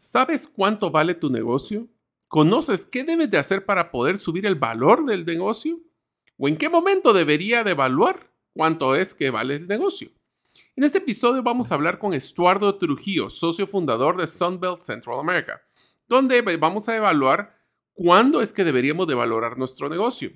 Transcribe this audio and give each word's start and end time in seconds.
¿Sabes 0.00 0.46
cuánto 0.46 0.92
vale 0.92 1.14
tu 1.14 1.28
negocio? 1.28 1.88
¿Conoces 2.28 2.84
qué 2.86 3.02
debes 3.02 3.30
de 3.30 3.38
hacer 3.38 3.66
para 3.66 3.90
poder 3.90 4.18
subir 4.18 4.46
el 4.46 4.54
valor 4.54 5.04
del 5.04 5.26
negocio? 5.26 5.80
¿O 6.36 6.46
en 6.46 6.56
qué 6.56 6.68
momento 6.68 7.12
debería 7.12 7.64
de 7.64 7.72
evaluar 7.72 8.32
cuánto 8.52 8.94
es 8.94 9.12
que 9.12 9.30
vale 9.30 9.56
el 9.56 9.66
negocio? 9.66 10.10
En 10.76 10.84
este 10.84 10.98
episodio 10.98 11.42
vamos 11.42 11.72
a 11.72 11.74
hablar 11.74 11.98
con 11.98 12.14
Estuardo 12.14 12.78
Trujillo, 12.78 13.28
socio 13.28 13.66
fundador 13.66 14.16
de 14.16 14.28
Sunbelt 14.28 14.82
Central 14.82 15.18
America, 15.18 15.60
donde 16.06 16.42
vamos 16.56 16.88
a 16.88 16.94
evaluar 16.94 17.58
cuándo 17.92 18.40
es 18.40 18.52
que 18.52 18.62
deberíamos 18.62 19.08
de 19.08 19.16
valorar 19.16 19.58
nuestro 19.58 19.88
negocio, 19.88 20.30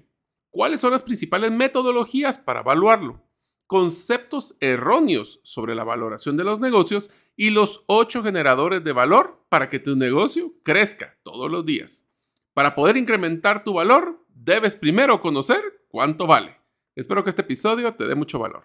cuáles 0.51 0.81
son 0.81 0.91
las 0.91 1.05
principales 1.05 1.53
metodologías 1.53 2.37
para 2.37 2.61
evaluarlo, 2.61 3.23
conceptos 3.69 4.57
erróneos 4.59 5.41
sobre 5.45 5.77
la 5.77 5.85
valoración 5.85 6.37
de 6.37 6.43
los 6.43 6.59
negocios 6.59 7.11
y 7.37 7.51
los 7.51 7.85
ocho 7.87 8.23
generadores 8.23 8.85
de 8.85 8.93
valor 8.93 9.45
para 9.49 9.69
que 9.69 9.79
tu 9.79 9.97
negocio 9.97 10.53
crezca 10.63 11.19
todos 11.23 11.51
los 11.51 11.65
días. 11.65 12.07
Para 12.55 12.75
poder 12.75 12.97
incrementar 12.97 13.65
tu 13.65 13.73
valor, 13.75 14.25
debes 14.29 14.77
primero 14.77 15.21
conocer 15.21 15.85
cuánto 15.89 16.27
vale. 16.27 16.59
Espero 16.95 17.25
que 17.25 17.31
este 17.31 17.43
episodio 17.43 17.95
te 17.95 18.07
dé 18.07 18.15
mucho 18.15 18.39
valor. 18.39 18.65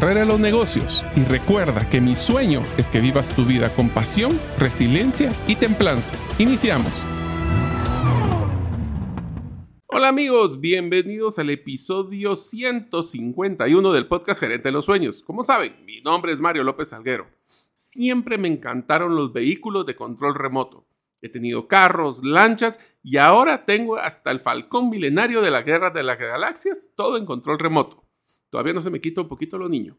carrera 0.00 0.24
los 0.24 0.40
negocios 0.40 1.04
y 1.14 1.24
recuerda 1.24 1.86
que 1.90 2.00
mi 2.00 2.14
sueño 2.14 2.62
es 2.78 2.88
que 2.88 3.00
vivas 3.00 3.36
tu 3.36 3.44
vida 3.44 3.68
con 3.74 3.90
pasión, 3.90 4.32
resiliencia 4.58 5.30
y 5.46 5.56
templanza. 5.56 6.14
Iniciamos. 6.38 7.04
Hola 9.88 10.08
amigos, 10.08 10.58
bienvenidos 10.58 11.38
al 11.38 11.50
episodio 11.50 12.34
151 12.34 13.92
del 13.92 14.08
podcast 14.08 14.40
Gerente 14.40 14.68
de 14.68 14.72
los 14.72 14.86
Sueños. 14.86 15.22
Como 15.22 15.42
saben, 15.42 15.84
mi 15.84 16.00
nombre 16.00 16.32
es 16.32 16.40
Mario 16.40 16.64
López 16.64 16.88
Salguero. 16.88 17.26
Siempre 17.74 18.38
me 18.38 18.48
encantaron 18.48 19.14
los 19.16 19.34
vehículos 19.34 19.84
de 19.84 19.96
control 19.96 20.34
remoto. 20.34 20.86
He 21.20 21.28
tenido 21.28 21.68
carros, 21.68 22.24
lanchas 22.24 22.96
y 23.02 23.18
ahora 23.18 23.66
tengo 23.66 23.98
hasta 23.98 24.30
el 24.30 24.40
Falcón 24.40 24.88
Milenario 24.88 25.42
de 25.42 25.50
la 25.50 25.60
Guerra 25.60 25.90
de 25.90 26.04
las 26.04 26.18
Galaxias, 26.18 26.94
todo 26.96 27.18
en 27.18 27.26
control 27.26 27.58
remoto. 27.58 28.09
Todavía 28.50 28.74
no 28.74 28.82
se 28.82 28.90
me 28.90 29.00
quita 29.00 29.22
un 29.22 29.28
poquito 29.28 29.56
lo 29.56 29.68
niño. 29.68 29.96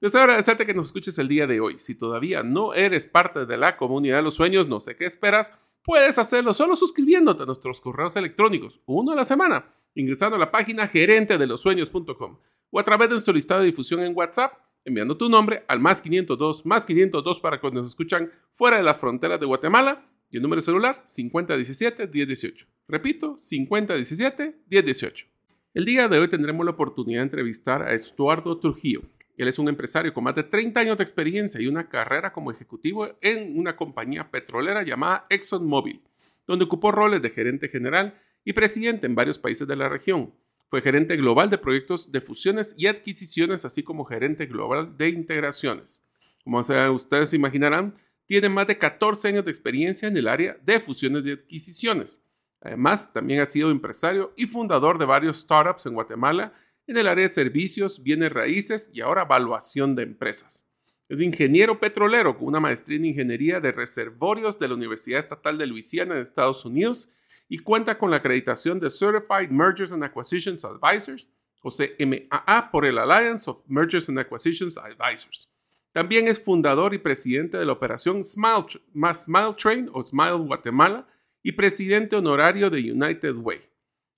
Deseo 0.00 0.22
agradecerte 0.22 0.64
que 0.64 0.72
nos 0.72 0.88
escuches 0.88 1.18
el 1.18 1.28
día 1.28 1.46
de 1.46 1.60
hoy. 1.60 1.78
Si 1.78 1.94
todavía 1.94 2.42
no 2.42 2.72
eres 2.72 3.06
parte 3.06 3.44
de 3.44 3.56
la 3.58 3.76
comunidad 3.76 4.16
de 4.16 4.22
los 4.22 4.34
sueños, 4.34 4.66
no 4.66 4.80
sé 4.80 4.96
qué 4.96 5.04
esperas, 5.04 5.52
puedes 5.84 6.18
hacerlo 6.18 6.54
solo 6.54 6.74
suscribiéndote 6.74 7.42
a 7.42 7.46
nuestros 7.46 7.82
correos 7.82 8.16
electrónicos, 8.16 8.80
uno 8.86 9.12
a 9.12 9.16
la 9.16 9.26
semana, 9.26 9.74
ingresando 9.94 10.36
a 10.36 10.38
la 10.38 10.50
página 10.50 10.88
gerente 10.88 11.36
de 11.36 11.46
los 11.46 11.60
sueños.com 11.60 12.38
o 12.70 12.80
a 12.80 12.84
través 12.84 13.08
de 13.08 13.16
nuestro 13.16 13.34
listado 13.34 13.60
de 13.60 13.66
difusión 13.66 14.00
en 14.00 14.16
WhatsApp, 14.16 14.54
enviando 14.84 15.18
tu 15.18 15.28
nombre 15.28 15.64
al 15.68 15.80
más 15.80 16.00
502, 16.00 16.64
más 16.64 16.86
502 16.86 17.40
para 17.40 17.60
cuando 17.60 17.82
nos 17.82 17.90
escuchan 17.90 18.32
fuera 18.52 18.78
de 18.78 18.82
las 18.82 18.98
fronteras 18.98 19.38
de 19.38 19.46
Guatemala 19.46 20.08
y 20.30 20.36
el 20.36 20.42
número 20.42 20.62
celular 20.62 21.02
5017-1018. 21.06 22.66
Repito, 22.88 23.36
5017-1018. 23.36 25.26
El 25.72 25.84
día 25.84 26.08
de 26.08 26.18
hoy 26.18 26.26
tendremos 26.26 26.66
la 26.66 26.72
oportunidad 26.72 27.20
de 27.20 27.26
entrevistar 27.26 27.82
a 27.82 27.94
Estuardo 27.94 28.58
Trujillo. 28.58 29.02
Él 29.36 29.46
es 29.46 29.56
un 29.56 29.68
empresario 29.68 30.12
con 30.12 30.24
más 30.24 30.34
de 30.34 30.42
30 30.42 30.80
años 30.80 30.96
de 30.96 31.04
experiencia 31.04 31.60
y 31.60 31.68
una 31.68 31.88
carrera 31.88 32.32
como 32.32 32.50
ejecutivo 32.50 33.06
en 33.20 33.56
una 33.56 33.76
compañía 33.76 34.32
petrolera 34.32 34.82
llamada 34.82 35.26
ExxonMobil, 35.30 36.02
donde 36.44 36.64
ocupó 36.64 36.90
roles 36.90 37.22
de 37.22 37.30
gerente 37.30 37.68
general 37.68 38.20
y 38.44 38.52
presidente 38.52 39.06
en 39.06 39.14
varios 39.14 39.38
países 39.38 39.68
de 39.68 39.76
la 39.76 39.88
región. 39.88 40.34
Fue 40.66 40.82
gerente 40.82 41.16
global 41.16 41.50
de 41.50 41.58
proyectos 41.58 42.10
de 42.10 42.20
fusiones 42.20 42.74
y 42.76 42.88
adquisiciones, 42.88 43.64
así 43.64 43.84
como 43.84 44.04
gerente 44.04 44.46
global 44.46 44.96
de 44.96 45.10
integraciones. 45.10 46.04
Como 46.42 46.58
ustedes 46.58 47.32
imaginarán, 47.32 47.94
tiene 48.26 48.48
más 48.48 48.66
de 48.66 48.76
14 48.76 49.28
años 49.28 49.44
de 49.44 49.52
experiencia 49.52 50.08
en 50.08 50.16
el 50.16 50.26
área 50.26 50.58
de 50.64 50.80
fusiones 50.80 51.24
y 51.24 51.30
adquisiciones 51.30 52.24
Además, 52.60 53.12
también 53.12 53.40
ha 53.40 53.46
sido 53.46 53.70
empresario 53.70 54.32
y 54.36 54.46
fundador 54.46 54.98
de 54.98 55.06
varios 55.06 55.40
startups 55.40 55.86
en 55.86 55.94
Guatemala 55.94 56.52
en 56.86 56.96
el 56.96 57.06
área 57.06 57.26
de 57.26 57.32
servicios, 57.32 58.02
bienes 58.02 58.32
raíces 58.32 58.90
y 58.92 59.00
ahora 59.00 59.22
evaluación 59.22 59.94
de 59.94 60.02
empresas. 60.02 60.66
Es 61.08 61.20
ingeniero 61.20 61.80
petrolero 61.80 62.36
con 62.36 62.48
una 62.48 62.60
maestría 62.60 62.98
en 62.98 63.04
ingeniería 63.04 63.60
de 63.60 63.72
reservorios 63.72 64.58
de 64.58 64.68
la 64.68 64.74
Universidad 64.74 65.18
Estatal 65.18 65.58
de 65.58 65.66
Luisiana 65.66 66.16
en 66.16 66.22
Estados 66.22 66.64
Unidos 66.64 67.12
y 67.48 67.58
cuenta 67.58 67.98
con 67.98 68.10
la 68.10 68.18
acreditación 68.18 68.78
de 68.78 68.90
Certified 68.90 69.50
Mergers 69.50 69.90
and 69.90 70.04
Acquisitions 70.04 70.64
Advisors, 70.64 71.28
o 71.62 71.70
CMAA, 71.70 72.70
por 72.70 72.86
el 72.86 72.98
Alliance 72.98 73.50
of 73.50 73.60
Mergers 73.66 74.08
and 74.08 74.18
Acquisitions 74.18 74.78
Advisors. 74.78 75.50
También 75.92 76.28
es 76.28 76.40
fundador 76.40 76.94
y 76.94 76.98
presidente 76.98 77.58
de 77.58 77.66
la 77.66 77.72
operación 77.72 78.22
Smile, 78.22 78.66
Smile 79.12 79.54
Train 79.58 79.90
o 79.92 80.02
Smile 80.02 80.34
Guatemala, 80.34 81.06
y 81.42 81.52
presidente 81.52 82.16
honorario 82.16 82.70
de 82.70 82.92
United 82.92 83.36
Way. 83.36 83.60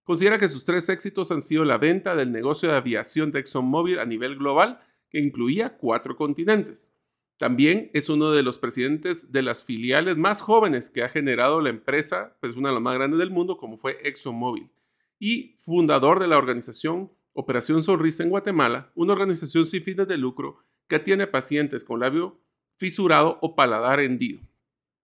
Considera 0.04 0.38
que 0.38 0.48
sus 0.48 0.64
tres 0.64 0.88
éxitos 0.88 1.30
han 1.30 1.42
sido 1.42 1.64
la 1.64 1.78
venta 1.78 2.16
del 2.16 2.32
negocio 2.32 2.68
de 2.68 2.76
aviación 2.76 3.30
de 3.30 3.40
ExxonMobil 3.40 3.98
a 4.00 4.04
nivel 4.04 4.36
global, 4.36 4.80
que 5.08 5.20
incluía 5.20 5.76
cuatro 5.76 6.16
continentes. 6.16 6.96
También 7.36 7.90
es 7.94 8.08
uno 8.08 8.30
de 8.30 8.42
los 8.42 8.58
presidentes 8.58 9.30
de 9.30 9.42
las 9.42 9.64
filiales 9.64 10.16
más 10.16 10.40
jóvenes 10.40 10.90
que 10.90 11.02
ha 11.02 11.08
generado 11.08 11.60
la 11.60 11.70
empresa, 11.70 12.36
pues 12.40 12.56
una 12.56 12.68
de 12.68 12.74
las 12.74 12.82
más 12.82 12.94
grandes 12.94 13.18
del 13.18 13.30
mundo, 13.30 13.56
como 13.56 13.76
fue 13.76 13.98
ExxonMobil, 14.02 14.70
y 15.18 15.56
fundador 15.58 16.18
de 16.20 16.26
la 16.26 16.38
organización 16.38 17.12
Operación 17.34 17.82
Sonrisa 17.82 18.22
en 18.22 18.28
Guatemala, 18.28 18.92
una 18.94 19.14
organización 19.14 19.64
sin 19.64 19.82
fines 19.82 20.06
de 20.06 20.18
lucro 20.18 20.58
que 20.86 20.96
atiende 20.96 21.24
a 21.24 21.30
pacientes 21.30 21.82
con 21.82 22.00
labio 22.00 22.42
fisurado 22.76 23.38
o 23.40 23.54
paladar 23.54 24.00
hendido 24.00 24.40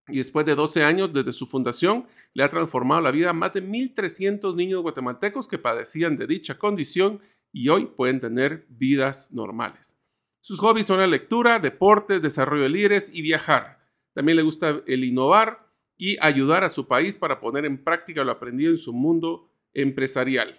y 0.08 0.18
después 0.18 0.46
de 0.46 0.54
12 0.54 0.84
años 0.84 1.12
desde 1.12 1.32
su 1.32 1.46
fundación, 1.46 2.06
le 2.34 2.42
ha 2.42 2.48
transformado 2.48 3.00
la 3.00 3.10
vida 3.10 3.30
a 3.30 3.32
más 3.32 3.52
de 3.52 3.62
1.300 3.62 4.54
niños 4.54 4.82
guatemaltecos 4.82 5.48
que 5.48 5.58
padecían 5.58 6.16
de 6.16 6.26
dicha 6.26 6.58
condición 6.58 7.20
y 7.52 7.68
hoy 7.68 7.86
pueden 7.86 8.20
tener 8.20 8.66
vidas 8.68 9.32
normales. 9.32 9.98
Sus 10.40 10.60
hobbies 10.60 10.86
son 10.86 11.00
la 11.00 11.06
lectura, 11.06 11.58
deportes, 11.58 12.22
desarrollo 12.22 12.62
de 12.62 12.68
líderes 12.70 13.10
y 13.12 13.22
viajar. 13.22 13.80
También 14.14 14.36
le 14.36 14.42
gusta 14.42 14.82
el 14.86 15.04
innovar 15.04 15.68
y 15.96 16.16
ayudar 16.20 16.64
a 16.64 16.68
su 16.68 16.86
país 16.86 17.16
para 17.16 17.40
poner 17.40 17.64
en 17.64 17.82
práctica 17.82 18.24
lo 18.24 18.32
aprendido 18.32 18.70
en 18.70 18.78
su 18.78 18.92
mundo 18.92 19.50
empresarial. 19.74 20.58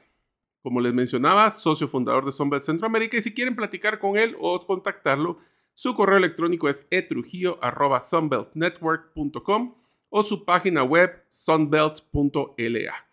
Como 0.62 0.82
les 0.82 0.94
mencionaba, 0.94 1.50
socio 1.50 1.88
fundador 1.88 2.26
de 2.26 2.32
Sunbelt 2.32 2.64
Centroamérica 2.64 3.18
y 3.18 3.22
si 3.22 3.34
quieren 3.34 3.56
platicar 3.56 3.98
con 3.98 4.18
él 4.18 4.36
o 4.40 4.66
contactarlo, 4.66 5.38
su 5.80 5.94
correo 5.94 6.18
electrónico 6.18 6.68
es 6.68 6.86
etrujillo.sunbeltnetwork.com 6.92 9.76
o 10.10 10.24
su 10.24 10.44
página 10.44 10.84
web 10.84 11.24
sunbelt.la. 11.30 13.10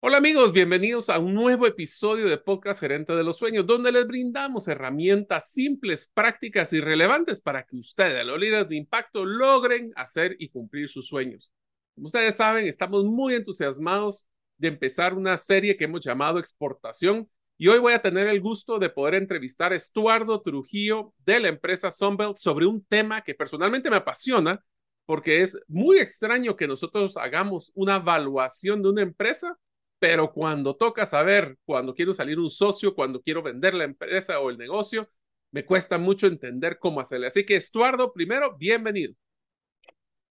Hola 0.00 0.16
amigos, 0.16 0.54
bienvenidos 0.54 1.10
a 1.10 1.18
un 1.18 1.34
nuevo 1.34 1.66
episodio 1.66 2.26
de 2.26 2.38
Podcast 2.38 2.80
Gerente 2.80 3.14
de 3.14 3.22
los 3.22 3.36
Sueños, 3.36 3.66
donde 3.66 3.92
les 3.92 4.06
brindamos 4.06 4.66
herramientas 4.66 5.52
simples, 5.52 6.10
prácticas 6.14 6.72
y 6.72 6.80
relevantes 6.80 7.42
para 7.42 7.66
que 7.66 7.76
ustedes, 7.76 8.24
los 8.24 8.40
líderes 8.40 8.70
de 8.70 8.76
impacto, 8.76 9.26
logren 9.26 9.92
hacer 9.94 10.36
y 10.38 10.48
cumplir 10.48 10.88
sus 10.88 11.06
sueños. 11.06 11.52
Como 11.94 12.06
ustedes 12.06 12.34
saben, 12.34 12.66
estamos 12.66 13.04
muy 13.04 13.34
entusiasmados 13.34 14.26
de 14.56 14.68
empezar 14.68 15.12
una 15.12 15.36
serie 15.36 15.76
que 15.76 15.84
hemos 15.84 16.00
llamado 16.00 16.38
Exportación 16.38 17.28
y 17.58 17.68
hoy 17.68 17.78
voy 17.80 17.92
a 17.92 18.02
tener 18.02 18.28
el 18.28 18.40
gusto 18.40 18.78
de 18.78 18.88
poder 18.88 19.14
entrevistar 19.14 19.72
a 19.72 19.76
Estuardo 19.76 20.40
Trujillo 20.40 21.12
de 21.26 21.40
la 21.40 21.48
empresa 21.48 21.90
Sunbelt 21.90 22.36
sobre 22.36 22.66
un 22.66 22.84
tema 22.84 23.22
que 23.22 23.34
personalmente 23.34 23.90
me 23.90 23.96
apasiona 23.96 24.64
porque 25.04 25.42
es 25.42 25.58
muy 25.66 25.98
extraño 25.98 26.56
que 26.56 26.68
nosotros 26.68 27.16
hagamos 27.16 27.72
una 27.74 27.96
evaluación 27.96 28.82
de 28.82 28.90
una 28.90 29.02
empresa 29.02 29.58
pero 29.98 30.32
cuando 30.32 30.76
toca 30.76 31.06
saber, 31.06 31.58
cuando 31.64 31.94
quiero 31.94 32.12
salir 32.12 32.38
un 32.38 32.50
socio, 32.50 32.94
cuando 32.94 33.20
quiero 33.20 33.42
vender 33.42 33.74
la 33.74 33.84
empresa 33.84 34.38
o 34.40 34.50
el 34.50 34.58
negocio, 34.58 35.08
me 35.50 35.64
cuesta 35.64 35.98
mucho 35.98 36.26
entender 36.26 36.78
cómo 36.78 37.00
hacerle. 37.00 37.26
Así 37.26 37.44
que, 37.44 37.56
Estuardo, 37.56 38.12
primero, 38.12 38.56
bienvenido. 38.56 39.14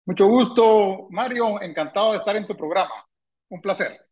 Mucho 0.04 0.26
gusto, 0.26 1.06
Mario. 1.10 1.62
Encantado 1.62 2.12
de 2.12 2.18
estar 2.18 2.36
en 2.36 2.46
tu 2.46 2.56
programa. 2.56 2.92
Un 3.48 3.60
placer. 3.60 4.03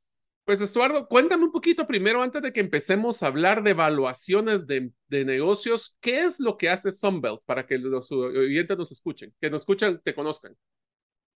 Pues, 0.44 0.60
Estuardo, 0.60 1.06
cuéntame 1.06 1.44
un 1.44 1.52
poquito 1.52 1.86
primero, 1.86 2.20
antes 2.20 2.42
de 2.42 2.52
que 2.52 2.58
empecemos 2.58 3.22
a 3.22 3.28
hablar 3.28 3.62
de 3.62 3.70
evaluaciones 3.70 4.66
de, 4.66 4.92
negocios, 5.08 5.96
¿qué 6.00 6.24
es 6.24 6.40
lo 6.40 6.56
que 6.56 6.68
hace 6.68 6.90
Sunbelt 6.90 7.40
para 7.46 7.64
que 7.64 7.78
los 7.78 8.10
oyentes 8.10 8.76
nos 8.76 8.90
escuchen, 8.90 9.32
que 9.40 9.50
nos 9.50 9.62
escuchan, 9.62 10.00
te 10.02 10.14
conozcan? 10.14 10.56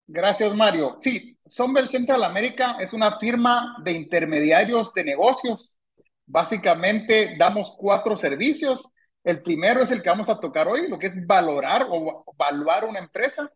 Gracias, 0.06 0.54
Mario. 0.54 0.94
Sí, 0.98 1.36
Sunbelt 1.44 1.88
Central 1.88 2.22
America 2.22 2.76
es 2.78 2.92
una 2.92 3.18
firma 3.18 3.76
de 3.82 3.92
intermediarios 3.92 4.94
de 4.94 5.04
negocios. 5.04 5.78
Básicamente 6.24 7.34
damos 7.36 7.74
cuatro 7.76 8.16
servicios. 8.16 8.88
El 9.24 9.42
primero 9.42 9.82
es 9.82 9.90
el 9.90 10.00
que 10.00 10.10
vamos 10.10 10.28
a 10.28 10.38
tocar 10.38 10.68
hoy, 10.68 10.88
lo 10.88 10.98
que 10.98 11.08
es 11.08 11.26
valorar 11.26 11.86
o 11.90 12.24
evaluar 12.34 12.84
una 12.84 13.00
empresa. 13.00 13.50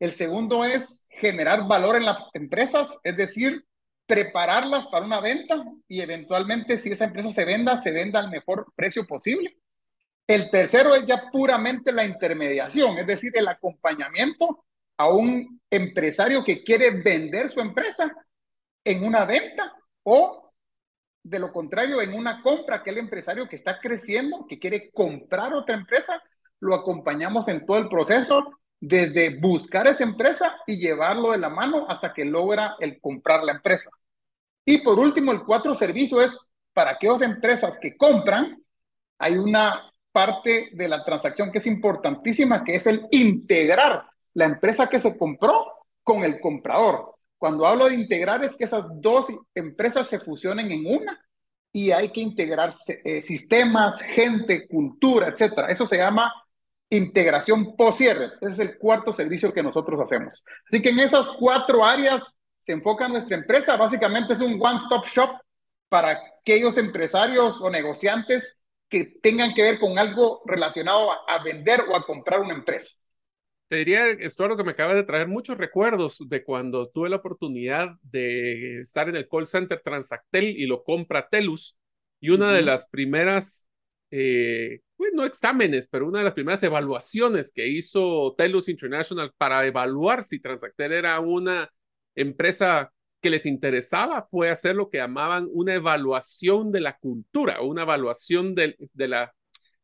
El 0.00 0.12
segundo 0.12 0.64
es 0.64 1.06
generar 1.08 1.68
valor 1.68 1.96
en 1.96 2.04
las 2.04 2.18
empresas, 2.32 2.98
es 3.04 3.16
decir, 3.16 3.64
prepararlas 4.08 4.86
para 4.86 5.04
una 5.04 5.20
venta 5.20 5.62
y 5.86 6.00
eventualmente 6.00 6.78
si 6.78 6.90
esa 6.90 7.04
empresa 7.04 7.30
se 7.30 7.44
venda, 7.44 7.80
se 7.82 7.92
venda 7.92 8.18
al 8.18 8.30
mejor 8.30 8.72
precio 8.74 9.06
posible. 9.06 9.58
El 10.26 10.50
tercero 10.50 10.94
es 10.94 11.04
ya 11.06 11.30
puramente 11.30 11.92
la 11.92 12.06
intermediación, 12.06 12.98
es 12.98 13.06
decir, 13.06 13.32
el 13.34 13.46
acompañamiento 13.46 14.64
a 14.96 15.10
un 15.10 15.60
empresario 15.70 16.42
que 16.42 16.64
quiere 16.64 16.90
vender 17.02 17.50
su 17.50 17.60
empresa 17.60 18.10
en 18.82 19.04
una 19.04 19.26
venta 19.26 19.74
o 20.04 20.52
de 21.22 21.38
lo 21.38 21.52
contrario 21.52 22.00
en 22.00 22.14
una 22.14 22.42
compra, 22.42 22.76
aquel 22.76 22.96
empresario 22.96 23.46
que 23.46 23.56
está 23.56 23.78
creciendo, 23.78 24.46
que 24.48 24.58
quiere 24.58 24.90
comprar 24.90 25.52
otra 25.52 25.74
empresa, 25.74 26.22
lo 26.60 26.74
acompañamos 26.74 27.46
en 27.48 27.66
todo 27.66 27.76
el 27.76 27.90
proceso 27.90 28.58
desde 28.80 29.38
buscar 29.38 29.86
esa 29.86 30.04
empresa 30.04 30.56
y 30.66 30.78
llevarlo 30.78 31.32
de 31.32 31.38
la 31.38 31.50
mano 31.50 31.86
hasta 31.90 32.14
que 32.14 32.24
logra 32.24 32.76
el 32.80 32.98
comprar 33.00 33.44
la 33.44 33.52
empresa. 33.52 33.90
Y 34.70 34.82
por 34.82 34.98
último, 34.98 35.32
el 35.32 35.44
cuatro 35.44 35.74
servicio 35.74 36.20
es 36.20 36.38
para 36.74 36.90
aquellas 36.90 37.22
empresas 37.22 37.78
que 37.80 37.96
compran, 37.96 38.62
hay 39.16 39.38
una 39.38 39.90
parte 40.12 40.68
de 40.74 40.88
la 40.88 41.02
transacción 41.06 41.50
que 41.50 41.60
es 41.60 41.66
importantísima, 41.66 42.62
que 42.62 42.74
es 42.74 42.86
el 42.86 43.06
integrar 43.10 44.04
la 44.34 44.44
empresa 44.44 44.86
que 44.86 45.00
se 45.00 45.16
compró 45.16 45.86
con 46.02 46.22
el 46.22 46.38
comprador. 46.38 47.14
Cuando 47.38 47.66
hablo 47.66 47.88
de 47.88 47.94
integrar 47.94 48.44
es 48.44 48.56
que 48.56 48.64
esas 48.64 48.84
dos 49.00 49.28
empresas 49.54 50.06
se 50.06 50.20
fusionen 50.20 50.70
en 50.70 50.84
una 50.84 51.18
y 51.72 51.90
hay 51.90 52.12
que 52.12 52.20
integrar 52.20 52.74
eh, 52.88 53.22
sistemas, 53.22 54.02
gente, 54.02 54.68
cultura, 54.68 55.28
etcétera. 55.28 55.68
Eso 55.68 55.86
se 55.86 55.96
llama 55.96 56.30
integración 56.90 57.74
post-cierre. 57.74 58.32
Ese 58.42 58.52
es 58.52 58.58
el 58.58 58.76
cuarto 58.76 59.14
servicio 59.14 59.50
que 59.50 59.62
nosotros 59.62 59.98
hacemos. 59.98 60.44
Así 60.66 60.82
que 60.82 60.90
en 60.90 60.98
esas 60.98 61.30
cuatro 61.30 61.86
áreas 61.86 62.37
se 62.68 62.74
enfoca 62.74 63.08
nuestra 63.08 63.34
empresa. 63.34 63.78
Básicamente 63.78 64.34
es 64.34 64.42
un 64.42 64.60
one-stop 64.60 65.06
shop 65.06 65.40
para 65.88 66.20
aquellos 66.42 66.76
empresarios 66.76 67.62
o 67.62 67.70
negociantes 67.70 68.62
que 68.90 69.06
tengan 69.22 69.54
que 69.54 69.62
ver 69.62 69.78
con 69.78 69.98
algo 69.98 70.42
relacionado 70.44 71.12
a 71.26 71.42
vender 71.42 71.80
o 71.88 71.96
a 71.96 72.04
comprar 72.04 72.40
una 72.40 72.52
empresa. 72.52 72.92
Te 73.68 73.76
diría, 73.76 74.10
Estuardo, 74.10 74.54
que 74.58 74.64
me 74.64 74.72
acaba 74.72 74.92
de 74.92 75.02
traer 75.02 75.28
muchos 75.28 75.56
recuerdos 75.56 76.18
de 76.28 76.44
cuando 76.44 76.90
tuve 76.90 77.08
la 77.08 77.16
oportunidad 77.16 77.96
de 78.02 78.82
estar 78.82 79.08
en 79.08 79.16
el 79.16 79.26
call 79.26 79.46
center 79.46 79.80
Transactel 79.82 80.44
y 80.44 80.66
lo 80.66 80.84
compra 80.84 81.26
Telus. 81.26 81.74
Y 82.20 82.28
una 82.28 82.52
de 82.52 82.60
las 82.60 82.86
primeras, 82.90 83.66
eh, 84.10 84.80
pues 84.94 85.12
no 85.14 85.24
exámenes, 85.24 85.88
pero 85.88 86.06
una 86.06 86.18
de 86.18 86.24
las 86.24 86.34
primeras 86.34 86.62
evaluaciones 86.62 87.50
que 87.50 87.66
hizo 87.66 88.34
Telus 88.36 88.68
International 88.68 89.32
para 89.38 89.66
evaluar 89.66 90.22
si 90.22 90.38
Transactel 90.38 90.92
era 90.92 91.18
una 91.20 91.70
empresa 92.22 92.92
que 93.20 93.30
les 93.30 93.46
interesaba 93.46 94.28
fue 94.30 94.50
hacer 94.50 94.76
lo 94.76 94.90
que 94.90 94.98
llamaban 94.98 95.48
una 95.52 95.74
evaluación 95.74 96.70
de 96.72 96.80
la 96.80 96.96
cultura, 96.98 97.60
o 97.60 97.66
una 97.66 97.82
evaluación 97.82 98.54
de, 98.54 98.76
de 98.92 99.08
la 99.08 99.34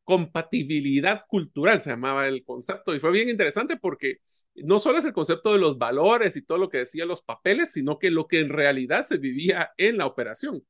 compatibilidad 0.05 1.25
cultural, 1.27 1.81
se 1.81 1.91
llamaba 1.91 2.29
el 2.29 2.45
concepto, 2.45 2.95
y 2.95 3.01
fue 3.01 3.11
bien 3.11 3.29
interesante 3.29 3.77
porque 3.79 4.19
no 4.55 4.79
solo 4.79 4.99
es 4.99 5.05
el 5.07 5.13
concepto 5.13 5.53
de 5.53 5.59
los 5.59 5.79
valores 5.79 6.37
y 6.37 6.43
todo 6.43 6.59
lo 6.59 6.69
que 6.69 6.79
decían 6.79 7.09
los 7.09 7.23
papeles, 7.23 7.73
sino 7.73 7.99
que 7.99 8.11
lo 8.11 8.29
que 8.29 8.41
en 8.41 8.51
realidad 8.51 9.05
se 9.05 9.17
vivía 9.19 9.71
en 9.77 9.99
la 9.99 10.07
operación. 10.07 10.63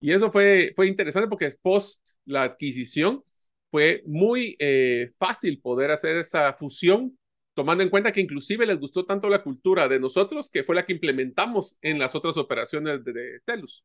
Y 0.00 0.12
eso 0.12 0.32
fue, 0.32 0.72
fue 0.74 0.88
interesante 0.88 1.28
porque 1.28 1.52
post 1.62 2.00
la 2.24 2.42
adquisición 2.42 3.22
fue 3.70 4.02
muy 4.06 4.56
eh, 4.58 5.12
fácil 5.18 5.60
poder 5.60 5.90
hacer 5.92 6.16
esa 6.16 6.52
fusión, 6.54 7.16
tomando 7.60 7.84
en 7.84 7.90
cuenta 7.90 8.10
que 8.10 8.22
inclusive 8.22 8.64
les 8.64 8.80
gustó 8.80 9.04
tanto 9.04 9.28
la 9.28 9.42
cultura 9.42 9.86
de 9.86 10.00
nosotros 10.00 10.48
que 10.48 10.64
fue 10.64 10.74
la 10.74 10.86
que 10.86 10.94
implementamos 10.94 11.76
en 11.82 11.98
las 11.98 12.14
otras 12.14 12.38
operaciones 12.38 13.04
de, 13.04 13.12
de 13.12 13.40
Telus. 13.44 13.84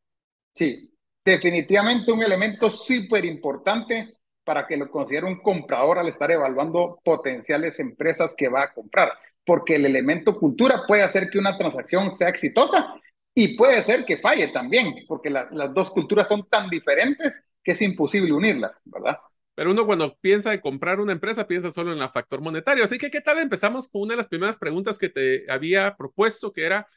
Sí, 0.54 0.94
definitivamente 1.26 2.10
un 2.10 2.24
elemento 2.24 2.70
súper 2.70 3.26
importante 3.26 4.14
para 4.46 4.66
que 4.66 4.78
lo 4.78 4.90
considere 4.90 5.26
un 5.26 5.42
comprador 5.42 6.00
al 6.00 6.08
estar 6.08 6.32
evaluando 6.32 7.02
potenciales 7.04 7.78
empresas 7.82 8.34
que 8.38 8.48
va 8.48 8.64
a 8.64 8.74
comprar, 8.74 9.10
porque 9.46 9.76
el 9.76 9.86
elemento 9.86 10.40
cultura 10.40 10.84
puede 10.88 11.04
hacer 11.04 11.30
que 11.30 11.38
una 11.38 11.58
transacción 11.58 12.14
sea 12.14 12.30
exitosa 12.30 12.96
y 13.34 13.58
puede 13.58 13.84
ser 13.84 14.06
que 14.06 14.20
falle 14.20 14.54
también, 14.54 15.04
porque 15.06 15.30
las 15.30 15.74
dos 15.74 15.92
culturas 15.92 16.30
son 16.30 16.48
tan 16.48 16.70
diferentes 16.70 17.44
que 17.62 17.74
es 17.74 17.82
imposible 17.82 18.32
unirlas, 18.32 18.82
¿verdad? 18.86 19.18
Pero 19.56 19.72
uno 19.72 19.86
cuando 19.86 20.18
piensa 20.18 20.54
en 20.54 20.60
comprar 20.60 21.00
una 21.00 21.14
empresa 21.14 21.48
piensa 21.48 21.72
solo 21.72 21.94
en 21.94 22.02
el 22.02 22.10
factor 22.10 22.42
monetario. 22.42 22.84
Así 22.84 22.98
que, 22.98 23.10
¿qué 23.10 23.22
tal? 23.22 23.40
Empezamos 23.40 23.88
con 23.88 24.04
una 24.04 24.14
de 24.14 24.18
las 24.18 24.28
primeras 24.28 24.58
preguntas 24.58 24.98
que 24.98 25.10
te 25.10 25.50
había 25.50 25.96
propuesto, 25.98 26.52
que 26.52 26.66
era, 26.66 26.88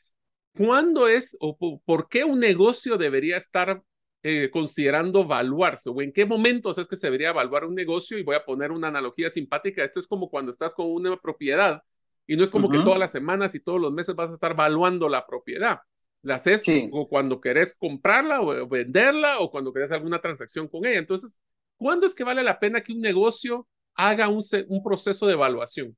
¿cuándo 0.56 1.06
es 1.08 1.36
o 1.40 1.56
por 1.84 2.08
qué 2.08 2.24
un 2.24 2.40
negocio 2.40 2.98
debería 2.98 3.36
estar 3.36 3.82
eh, 4.24 4.50
considerando 4.50 5.20
evaluarse 5.20 5.90
o 5.90 6.02
en 6.02 6.12
qué 6.12 6.26
momentos 6.26 6.76
es 6.78 6.88
que 6.88 6.96
se 6.96 7.06
debería 7.06 7.30
evaluar 7.30 7.64
un 7.64 7.76
negocio 7.76 8.18
y 8.18 8.24
voy 8.24 8.34
a 8.34 8.44
poner 8.44 8.72
una 8.72 8.88
analogía 8.88 9.30
simpática. 9.30 9.84
Esto 9.84 10.00
es 10.00 10.08
como 10.08 10.28
cuando 10.28 10.50
estás 10.50 10.74
con 10.74 10.90
una 10.90 11.16
propiedad 11.16 11.82
y 12.26 12.36
no 12.36 12.42
es 12.42 12.50
como 12.50 12.68
que 12.68 12.78
todas 12.78 12.98
las 12.98 13.12
semanas 13.12 13.54
y 13.54 13.60
todos 13.60 13.80
los 13.80 13.92
meses 13.92 14.16
vas 14.16 14.30
a 14.30 14.34
estar 14.34 14.50
evaluando 14.50 15.08
la 15.08 15.24
propiedad. 15.24 15.80
La 16.22 16.34
haces 16.34 16.64
o 16.90 17.08
cuando 17.08 17.40
querés 17.40 17.74
comprarla 17.78 18.40
o 18.42 18.68
venderla 18.68 19.38
o 19.38 19.52
cuando 19.52 19.72
querés 19.72 19.92
alguna 19.92 20.20
transacción 20.20 20.66
con 20.66 20.84
ella. 20.84 20.98
Entonces, 20.98 21.38
¿cuándo 21.78 22.04
es 22.04 22.14
que 22.14 22.24
vale 22.24 22.42
la 22.42 22.58
pena 22.58 22.82
que 22.82 22.92
un 22.92 23.00
negocio 23.00 23.66
haga 23.94 24.28
un, 24.28 24.42
proceso 24.84 25.26
de 25.26 25.32
evaluación? 25.32 25.96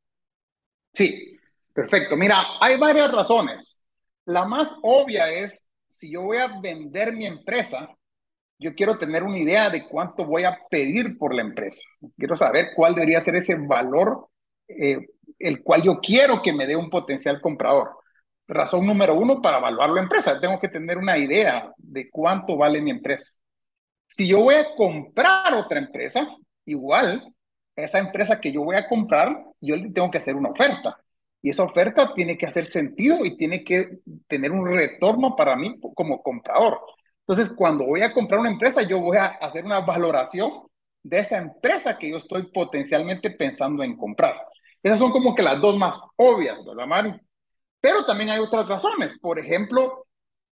Sí, 0.92 1.38
perfecto. 1.72 2.16
Mira, 2.16 2.42
hay 2.60 2.78
varias 2.78 3.10
razones. 3.10 3.82
La 4.26 4.46
más 4.46 4.76
obvia 4.82 5.30
es, 5.32 5.66
si 5.88 6.12
yo 6.12 6.22
voy 6.22 6.36
a 6.36 6.60
vender 6.60 7.12
mi 7.12 7.26
empresa, 7.26 7.88
yo 8.58 8.74
quiero 8.74 8.98
tener 8.98 9.22
una 9.22 9.38
idea 9.38 9.70
de 9.70 9.88
cuánto 9.88 10.24
voy 10.24 10.44
a 10.44 10.56
pedir 10.70 11.18
por 11.18 11.34
la 11.34 11.42
empresa. 11.42 11.82
Quiero 12.16 12.36
saber 12.36 12.68
cuál 12.76 12.94
debería 12.94 13.20
ser 13.20 13.36
ese 13.36 13.56
valor 13.56 14.28
eh, 14.68 15.06
el 15.38 15.62
cual 15.62 15.82
yo 15.82 15.98
quiero 16.00 16.42
que 16.42 16.52
me 16.52 16.66
dé 16.66 16.76
un 16.76 16.90
potencial 16.90 17.40
comprador. 17.40 17.90
Razón 18.46 18.86
número 18.86 19.14
uno 19.14 19.40
para 19.40 19.58
evaluar 19.58 19.90
la 19.90 20.02
empresa. 20.02 20.40
Tengo 20.40 20.60
que 20.60 20.68
tener 20.68 20.98
una 20.98 21.16
idea 21.16 21.72
de 21.76 22.10
cuánto 22.10 22.56
vale 22.56 22.82
mi 22.82 22.90
empresa. 22.90 23.32
Si 24.10 24.26
yo 24.26 24.40
voy 24.40 24.56
a 24.56 24.74
comprar 24.74 25.54
otra 25.54 25.78
empresa, 25.78 26.28
igual, 26.64 27.32
esa 27.76 28.00
empresa 28.00 28.40
que 28.40 28.50
yo 28.52 28.64
voy 28.64 28.74
a 28.74 28.88
comprar, 28.88 29.44
yo 29.60 29.76
le 29.76 29.90
tengo 29.90 30.10
que 30.10 30.18
hacer 30.18 30.34
una 30.34 30.50
oferta. 30.50 30.98
Y 31.40 31.50
esa 31.50 31.62
oferta 31.62 32.12
tiene 32.14 32.36
que 32.36 32.46
hacer 32.46 32.66
sentido 32.66 33.24
y 33.24 33.36
tiene 33.36 33.62
que 33.64 34.00
tener 34.26 34.50
un 34.50 34.66
retorno 34.66 35.36
para 35.36 35.56
mí 35.56 35.80
como 35.94 36.22
comprador. 36.22 36.80
Entonces, 37.26 37.54
cuando 37.56 37.84
voy 37.86 38.02
a 38.02 38.12
comprar 38.12 38.40
una 38.40 38.50
empresa, 38.50 38.82
yo 38.82 38.98
voy 38.98 39.16
a 39.16 39.26
hacer 39.26 39.64
una 39.64 39.80
valoración 39.80 40.66
de 41.02 41.20
esa 41.20 41.38
empresa 41.38 41.96
que 41.96 42.10
yo 42.10 42.16
estoy 42.18 42.50
potencialmente 42.50 43.30
pensando 43.30 43.84
en 43.84 43.96
comprar. 43.96 44.34
Esas 44.82 44.98
son 44.98 45.12
como 45.12 45.34
que 45.36 45.42
las 45.42 45.60
dos 45.60 45.78
más 45.78 46.00
obvias, 46.16 46.58
¿verdad, 46.66 46.86
Mario? 46.86 47.20
Pero 47.80 48.04
también 48.04 48.30
hay 48.30 48.40
otras 48.40 48.68
razones. 48.68 49.18
Por 49.20 49.38
ejemplo, 49.38 50.06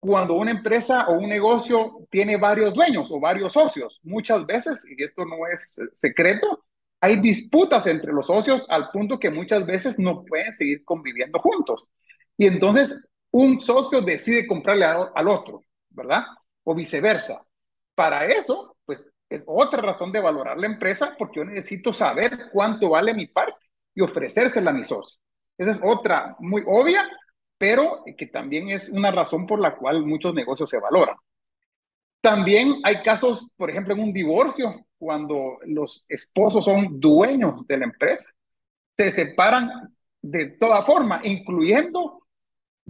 cuando 0.05 0.35
una 0.35 0.51
empresa 0.51 1.07
o 1.07 1.13
un 1.13 1.29
negocio 1.29 2.09
tiene 2.11 2.37
varios 2.37 2.75
dueños 2.75 3.09
o 3.13 3.21
varios 3.21 3.53
socios. 3.53 4.01
Muchas 4.03 4.45
veces, 4.45 4.85
y 4.91 5.01
esto 5.01 5.25
no 5.25 5.47
es 5.47 5.81
secreto, 5.95 6.65
hay 7.01 7.21
disputas 7.21 7.87
entre 7.87 8.13
los 8.13 8.27
socios 8.27 8.67
al 8.69 8.91
punto 8.91 9.21
que 9.21 9.31
muchas 9.31 9.65
veces 9.65 10.01
no 10.01 10.25
pueden 10.25 10.53
seguir 10.55 10.85
conviviendo 10.85 11.39
juntos. 11.39 11.89
Y 12.37 12.49
entonces 12.49 13.01
un 13.31 13.61
socio 13.61 14.01
decide 14.01 14.49
comprarle 14.49 14.87
al 14.87 15.29
otro, 15.29 15.63
¿verdad? 15.91 16.25
O 16.65 16.75
viceversa. 16.75 17.47
Para 17.95 18.27
eso, 18.27 18.77
pues 18.85 19.09
es 19.29 19.45
otra 19.47 19.83
razón 19.83 20.11
de 20.11 20.19
valorar 20.19 20.59
la 20.59 20.67
empresa 20.67 21.15
porque 21.17 21.39
yo 21.39 21.45
necesito 21.45 21.93
saber 21.93 22.51
cuánto 22.53 22.91
vale 22.91 23.15
mi 23.15 23.29
parte 23.29 23.67
y 23.95 24.01
ofrecérsela 24.01 24.73
a 24.73 24.75
mi 24.75 24.85
socio. 24.85 25.17
Esa 25.57 25.71
es 25.71 25.81
otra 25.81 26.35
muy 26.41 26.65
obvia, 26.67 27.09
pero 27.63 28.03
que 28.17 28.27
también 28.27 28.71
es 28.71 28.89
una 28.89 29.13
razón 29.13 29.47
por 29.47 29.61
la 29.61 29.77
cual 29.77 30.05
muchos 30.05 30.35
negocios 30.35 30.69
se 30.69 30.81
valoran. 30.81 31.15
También 32.21 32.81
hay 32.83 33.03
casos, 33.05 33.53
por 33.57 33.71
ejemplo, 33.71 33.95
en 33.95 34.01
un 34.01 34.13
divorcio, 34.13 34.85
cuando 34.99 35.59
los 35.67 36.05
esposos 36.09 36.65
son 36.65 36.99
dueños 36.99 37.65
de 37.69 37.79
la 37.79 37.85
empresa, 37.85 38.33
se 38.97 39.13
separan 39.13 39.95
de 40.21 40.47
toda 40.59 40.83
forma, 40.83 41.21
incluyendo 41.23 42.27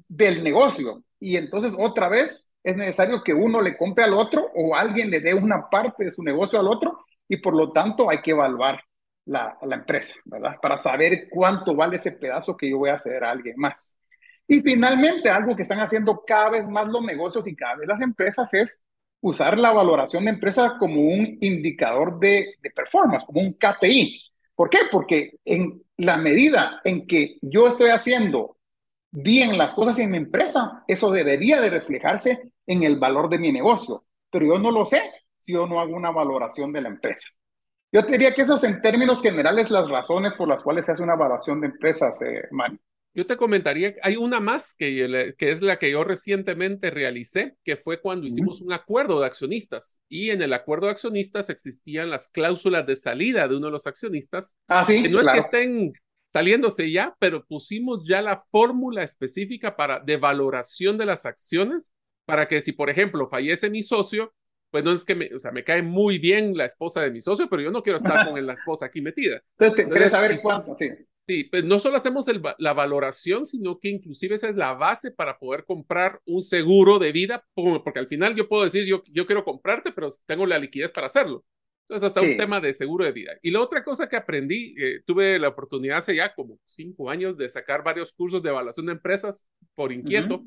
del 0.08 0.42
negocio. 0.42 1.04
Y 1.20 1.36
entonces 1.36 1.74
otra 1.78 2.08
vez 2.08 2.50
es 2.64 2.74
necesario 2.74 3.22
que 3.22 3.34
uno 3.34 3.60
le 3.60 3.76
compre 3.76 4.04
al 4.04 4.14
otro 4.14 4.52
o 4.54 4.74
alguien 4.74 5.10
le 5.10 5.20
dé 5.20 5.34
una 5.34 5.68
parte 5.68 6.06
de 6.06 6.12
su 6.12 6.22
negocio 6.22 6.58
al 6.58 6.68
otro 6.68 7.04
y 7.28 7.36
por 7.36 7.54
lo 7.54 7.72
tanto 7.72 8.08
hay 8.08 8.22
que 8.22 8.30
evaluar 8.30 8.82
la, 9.26 9.58
empresa, 9.70 10.14
¿verdad? 10.24 10.56
Para 10.62 10.78
saber 10.78 11.28
cuánto 11.28 11.76
vale 11.76 11.96
ese 11.96 12.12
pedazo 12.12 12.56
que 12.56 12.70
yo 12.70 12.78
voy 12.78 12.88
a 12.88 12.94
hacer 12.94 13.22
a 13.22 13.32
alguien 13.32 13.56
más. 13.58 13.94
Y 14.46 14.60
finalmente, 14.60 15.30
algo 15.30 15.56
que 15.56 15.62
están 15.62 15.80
haciendo 15.80 16.24
cada 16.26 16.50
vez 16.50 16.68
más 16.68 16.88
los 16.88 17.02
negocios 17.02 17.46
y 17.46 17.56
cada 17.56 17.76
vez 17.76 17.88
las 17.88 18.00
empresas 18.00 18.52
es 18.54 18.84
usar 19.20 19.58
la 19.58 19.72
valoración 19.72 20.24
de 20.24 20.30
empresa 20.30 20.76
como 20.78 21.00
un 21.00 21.38
indicador 21.40 22.18
de, 22.18 22.54
de 22.60 22.70
performance, 22.70 23.24
como 23.24 23.40
un 23.40 23.54
KPI. 23.54 24.20
¿Por 24.54 24.68
qué? 24.68 24.78
Porque 24.90 25.38
en 25.44 25.82
la 25.96 26.16
medida 26.16 26.80
en 26.84 27.06
que 27.06 27.38
yo 27.40 27.68
estoy 27.68 27.90
haciendo 27.90 28.58
bien 29.10 29.58
las 29.58 29.74
cosas 29.74 29.98
en 29.98 30.10
mi 30.10 30.16
empresa, 30.16 30.84
eso 30.88 31.10
debería 31.10 31.60
de 31.60 31.70
reflejarse 31.70 32.52
en 32.66 32.82
el 32.82 32.98
valor 32.98 33.28
de 33.28 33.38
mi 33.38 33.52
negocio. 33.52 34.04
Pero 34.30 34.46
yo 34.46 34.58
no 34.58 34.70
lo 34.70 34.86
sé 34.86 35.02
si 35.38 35.52
yo 35.52 35.66
no 35.66 35.80
hago 35.80 35.94
una 35.94 36.10
valoración 36.10 36.72
de 36.72 36.82
la 36.82 36.88
empresa. 36.88 37.28
Yo 37.92 38.04
te 38.04 38.12
diría 38.12 38.34
que 38.34 38.42
esos 38.42 38.64
en 38.64 38.80
términos 38.80 39.22
generales 39.22 39.70
las 39.70 39.88
razones 39.88 40.34
por 40.34 40.48
las 40.48 40.62
cuales 40.62 40.86
se 40.86 40.92
hace 40.92 41.02
una 41.02 41.14
valoración 41.14 41.60
de 41.60 41.66
empresas, 41.68 42.20
eh, 42.22 42.42
yo 43.14 43.26
te 43.26 43.36
comentaría, 43.36 43.94
hay 44.02 44.16
una 44.16 44.40
más 44.40 44.74
que, 44.76 45.34
que 45.36 45.50
es 45.50 45.60
la 45.60 45.78
que 45.78 45.90
yo 45.90 46.02
recientemente 46.02 46.90
realicé, 46.90 47.56
que 47.62 47.76
fue 47.76 48.00
cuando 48.00 48.26
hicimos 48.26 48.62
un 48.62 48.72
acuerdo 48.72 49.20
de 49.20 49.26
accionistas. 49.26 50.00
Y 50.08 50.30
en 50.30 50.40
el 50.40 50.52
acuerdo 50.54 50.86
de 50.86 50.92
accionistas 50.92 51.50
existían 51.50 52.08
las 52.08 52.28
cláusulas 52.28 52.86
de 52.86 52.96
salida 52.96 53.46
de 53.48 53.56
uno 53.56 53.66
de 53.66 53.72
los 53.72 53.86
accionistas. 53.86 54.56
Ah, 54.66 54.84
sí, 54.84 55.02
que 55.02 55.10
no 55.10 55.20
es 55.20 55.28
que 55.28 55.38
estén 55.38 55.92
saliéndose 56.26 56.90
ya, 56.90 57.14
pero 57.18 57.44
pusimos 57.44 58.02
ya 58.08 58.22
la 58.22 58.42
fórmula 58.50 59.02
específica 59.02 59.76
para, 59.76 60.00
de 60.00 60.16
valoración 60.16 60.96
de 60.96 61.04
las 61.04 61.26
acciones 61.26 61.92
para 62.24 62.48
que 62.48 62.62
si, 62.62 62.72
por 62.72 62.88
ejemplo, 62.88 63.28
fallece 63.28 63.68
mi 63.68 63.82
socio, 63.82 64.32
pues 64.70 64.82
no 64.84 64.92
es 64.92 65.04
que 65.04 65.14
me, 65.14 65.34
o 65.34 65.38
sea, 65.38 65.52
me 65.52 65.64
cae 65.64 65.82
muy 65.82 66.18
bien 66.18 66.56
la 66.56 66.64
esposa 66.64 67.02
de 67.02 67.10
mi 67.10 67.20
socio, 67.20 67.46
pero 67.50 67.60
yo 67.60 67.70
no 67.70 67.82
quiero 67.82 67.98
estar 67.98 68.26
con 68.30 68.46
la 68.46 68.54
esposa 68.54 68.86
aquí 68.86 69.02
metida. 69.02 69.42
Entonces, 69.58 69.86
¿quieres 69.88 70.10
saber 70.12 70.38
cuánto? 70.40 70.74
Sí. 70.74 70.88
Sí, 71.26 71.44
pues 71.44 71.64
no 71.64 71.78
solo 71.78 71.96
hacemos 71.96 72.26
la 72.58 72.72
valoración, 72.72 73.46
sino 73.46 73.78
que 73.78 73.88
inclusive 73.88 74.34
esa 74.34 74.48
es 74.48 74.56
la 74.56 74.74
base 74.74 75.12
para 75.12 75.38
poder 75.38 75.64
comprar 75.64 76.20
un 76.24 76.42
seguro 76.42 76.98
de 76.98 77.12
vida, 77.12 77.44
porque 77.54 78.00
al 78.00 78.08
final 78.08 78.34
yo 78.34 78.48
puedo 78.48 78.64
decir, 78.64 78.84
yo, 78.86 79.02
yo 79.06 79.24
quiero 79.24 79.44
comprarte, 79.44 79.92
pero 79.92 80.08
tengo 80.26 80.46
la 80.46 80.58
liquidez 80.58 80.90
para 80.90 81.06
hacerlo. 81.06 81.44
Entonces, 81.82 82.08
hasta 82.08 82.22
un 82.22 82.36
tema 82.36 82.60
de 82.60 82.72
seguro 82.72 83.04
de 83.04 83.12
vida. 83.12 83.32
Y 83.42 83.50
la 83.50 83.60
otra 83.60 83.84
cosa 83.84 84.08
que 84.08 84.16
aprendí, 84.16 84.74
eh, 84.78 85.02
tuve 85.04 85.38
la 85.38 85.48
oportunidad 85.48 85.98
hace 85.98 86.16
ya 86.16 86.34
como 86.34 86.58
cinco 86.66 87.10
años 87.10 87.36
de 87.36 87.48
sacar 87.48 87.84
varios 87.84 88.12
cursos 88.12 88.42
de 88.42 88.48
evaluación 88.50 88.86
de 88.86 88.92
empresas 88.92 89.48
por 89.74 89.92
inquieto. 89.92 90.46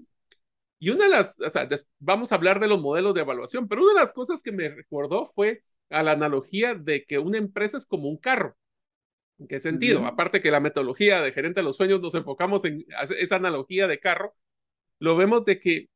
Y 0.79 0.89
una 0.89 1.05
de 1.05 1.11
las, 1.11 1.39
o 1.39 1.49
sea, 1.49 1.69
vamos 1.99 2.31
a 2.31 2.35
hablar 2.35 2.59
de 2.59 2.67
los 2.67 2.81
modelos 2.81 3.13
de 3.13 3.21
evaluación, 3.21 3.67
pero 3.67 3.83
una 3.83 3.93
de 3.93 3.99
las 3.99 4.11
cosas 4.13 4.41
que 4.41 4.51
me 4.51 4.69
recordó 4.69 5.31
fue 5.35 5.63
a 5.89 6.03
la 6.03 6.11
analogía 6.11 6.73
de 6.73 7.05
que 7.05 7.19
una 7.19 7.37
empresa 7.37 7.77
es 7.77 7.85
como 7.85 8.09
un 8.09 8.17
carro. 8.17 8.55
¿En 9.37 9.47
qué 9.47 9.59
sentido? 9.59 10.05
Aparte 10.05 10.41
que 10.41 10.51
la 10.51 10.59
metodología 10.59 11.21
de 11.21 11.31
gerente 11.31 11.59
de 11.59 11.65
los 11.65 11.77
sueños 11.77 12.01
nos 12.01 12.15
enfocamos 12.15 12.63
en 12.65 12.85
esa 13.19 13.35
analogía 13.35 13.87
de 13.87 13.99
carro, 13.99 14.33
lo 14.99 15.17
vemos 15.17 15.43
de 15.45 15.59
que 15.59 15.89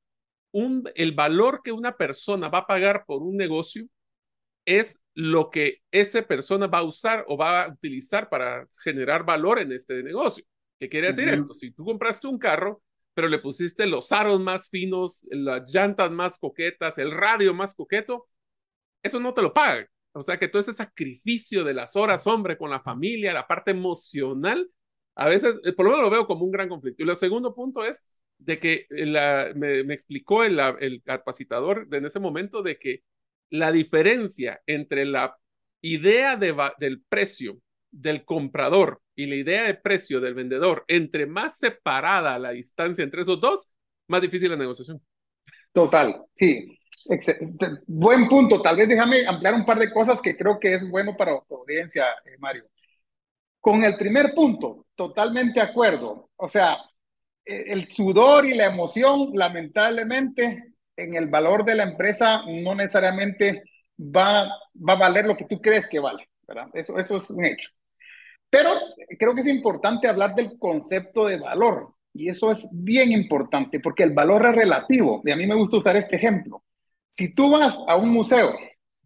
un, 0.52 0.90
el 0.96 1.14
valor 1.14 1.62
que 1.64 1.72
una 1.72 1.96
persona 1.96 2.50
va 2.50 2.60
a 2.60 2.68
pagar 2.68 3.06
por 3.06 3.22
un 3.22 3.38
negocio 3.38 3.88
es 4.66 5.02
lo 5.14 5.50
que 5.50 5.82
esa 5.92 6.22
persona 6.24 6.68
va 6.68 6.80
a 6.80 6.84
usar 6.84 7.26
o 7.28 7.38
va 7.38 7.64
a 7.64 7.70
utilizar 7.70 8.30
para 8.30 8.68
generar 8.84 9.26
valor 9.26 9.60
en 9.60 9.72
este 9.72 10.04
negocio. 10.04 10.44
¿Qué 10.80 10.90
quiere 10.90 11.08
decir 11.08 11.28
esto? 11.30 11.54
Si 11.54 11.72
tú 11.72 11.86
compraste 11.86 12.28
un 12.28 12.38
carro, 12.38 12.82
pero 13.14 13.28
le 13.28 13.40
pusiste 13.40 13.86
los 13.86 14.12
aros 14.12 14.40
más 14.40 14.70
finos, 14.70 15.26
las 15.32 15.72
llantas 15.72 16.12
más 16.12 16.38
coquetas, 16.38 16.98
el 16.98 17.12
radio 17.12 17.54
más 17.54 17.74
coqueto, 17.74 18.28
eso 19.04 19.20
no 19.20 19.34
te 19.34 19.42
lo 19.42 19.54
pagan. 19.54 19.88
O 20.14 20.24
sea 20.24 20.38
que 20.38 20.48
todo 20.48 20.60
ese 20.62 20.74
sacrificio 20.74 21.64
de 21.64 21.74
las 21.74 21.96
horas, 21.96 22.26
hombre, 22.28 22.58
con 22.58 22.70
la 22.70 22.82
familia, 22.82 23.34
la 23.34 23.48
parte 23.48 23.72
emocional, 23.72 24.70
a 25.16 25.28
veces, 25.28 25.60
eh, 25.64 25.74
por 25.74 25.86
lo 25.86 25.92
menos 25.92 26.06
lo 26.06 26.12
veo 26.12 26.28
como 26.28 26.46
un 26.46 26.52
gran 26.52 26.70
conflicto. 26.70 27.04
Y 27.04 27.10
el 27.10 27.16
segundo 27.18 27.54
punto 27.54 27.84
es 27.86 28.08
de 28.38 28.60
que 28.60 28.88
la, 28.90 29.52
me, 29.56 29.80
explicó 29.94 30.44
el, 30.44 30.60
el 30.80 31.04
capacitador 31.04 31.88
en 31.92 32.06
ese 32.06 32.20
momento 32.20 32.64
de 32.64 32.80
que 32.80 33.04
la 33.50 33.72
diferencia 33.72 34.62
entre 34.66 35.06
la 35.06 35.38
idea 35.82 36.36
de, 36.38 36.56
del 36.80 37.02
precio 37.02 37.60
del 37.92 38.24
comprador 38.26 39.02
y 39.16 39.26
la 39.26 39.36
idea 39.36 39.64
de 39.64 39.74
precio 39.76 40.22
del 40.22 40.34
vendedor, 40.36 40.86
entre 40.88 41.26
más 41.26 41.58
separada 41.58 42.40
la 42.40 42.52
distancia 42.52 43.04
entre 43.04 43.22
esos 43.22 43.42
dos, 43.42 43.70
más 44.08 44.22
difícil 44.22 44.50
la 44.50 44.56
negociación. 44.58 45.02
Total, 45.74 46.26
sí. 46.36 46.78
Buen 47.88 48.28
punto. 48.28 48.62
Tal 48.62 48.78
vez 48.78 48.88
déjame 48.88 49.26
ampliar 49.26 49.54
un 49.54 49.66
par 49.66 49.80
de 49.80 49.92
cosas 49.92 50.22
que 50.22 50.38
creo 50.38 50.60
que 50.60 50.74
es 50.74 50.90
bueno 50.90 51.16
para 51.18 51.40
tu 51.48 51.56
audiencia, 51.56 52.06
eh, 52.26 52.38
Mario. 52.40 52.66
Con 53.60 53.84
el 53.84 53.98
primer 53.98 54.34
punto, 54.34 54.86
totalmente 54.96 55.60
de 55.60 55.66
acuerdo. 55.66 56.30
O 56.36 56.50
sea, 56.50 56.78
e, 57.46 57.72
el 57.74 57.88
sudor 57.88 58.46
y 58.46 58.56
la 58.56 58.68
emoción, 58.68 59.32
lamentablemente, 59.34 60.74
en 60.96 61.16
el 61.16 61.30
valor 61.30 61.66
de 61.66 61.76
la 61.76 61.84
empresa 61.84 62.44
no 62.48 62.76
necesariamente 62.76 63.64
va, 64.00 64.48
va 64.76 64.94
a 64.94 65.00
valer 65.00 65.26
lo 65.26 65.36
que 65.38 65.46
tú 65.46 65.62
crees 65.62 65.88
que 65.88 66.00
vale. 66.00 66.30
Eso, 66.74 66.98
eso 66.98 67.18
es 67.18 67.30
un 67.30 67.46
hecho. 67.46 67.70
Pero 68.50 68.72
creo 69.20 69.36
que 69.36 69.42
es 69.42 69.48
importante 69.48 70.08
hablar 70.08 70.36
del 70.36 70.58
concepto 70.58 71.28
de 71.28 71.40
valor. 71.40 71.94
Y 72.14 72.30
eso 72.30 72.52
es 72.52 72.68
bien 72.72 73.12
importante 73.12 73.80
porque 73.80 74.04
el 74.04 74.14
valor 74.14 74.46
es 74.46 74.56
relativo. 74.56 75.22
Y 75.24 75.32
a 75.32 75.36
mí 75.36 75.46
me 75.48 75.56
gusta 75.56 75.78
usar 75.78 75.96
este 75.96 76.16
ejemplo. 76.16 76.64
Si 77.08 77.34
tú 77.34 77.52
vas 77.52 77.78
a 77.88 77.96
un 77.96 78.10
museo 78.10 78.56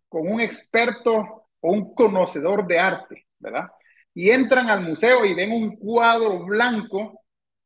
con 0.09 0.27
un 0.27 0.41
experto 0.41 1.47
o 1.59 1.71
un 1.71 1.93
conocedor 1.95 2.67
de 2.67 2.79
arte, 2.79 3.27
¿verdad? 3.39 3.67
Y 4.13 4.29
entran 4.29 4.69
al 4.69 4.81
museo 4.81 5.25
y 5.25 5.33
ven 5.33 5.51
un 5.51 5.75
cuadro 5.77 6.45
blanco 6.45 7.21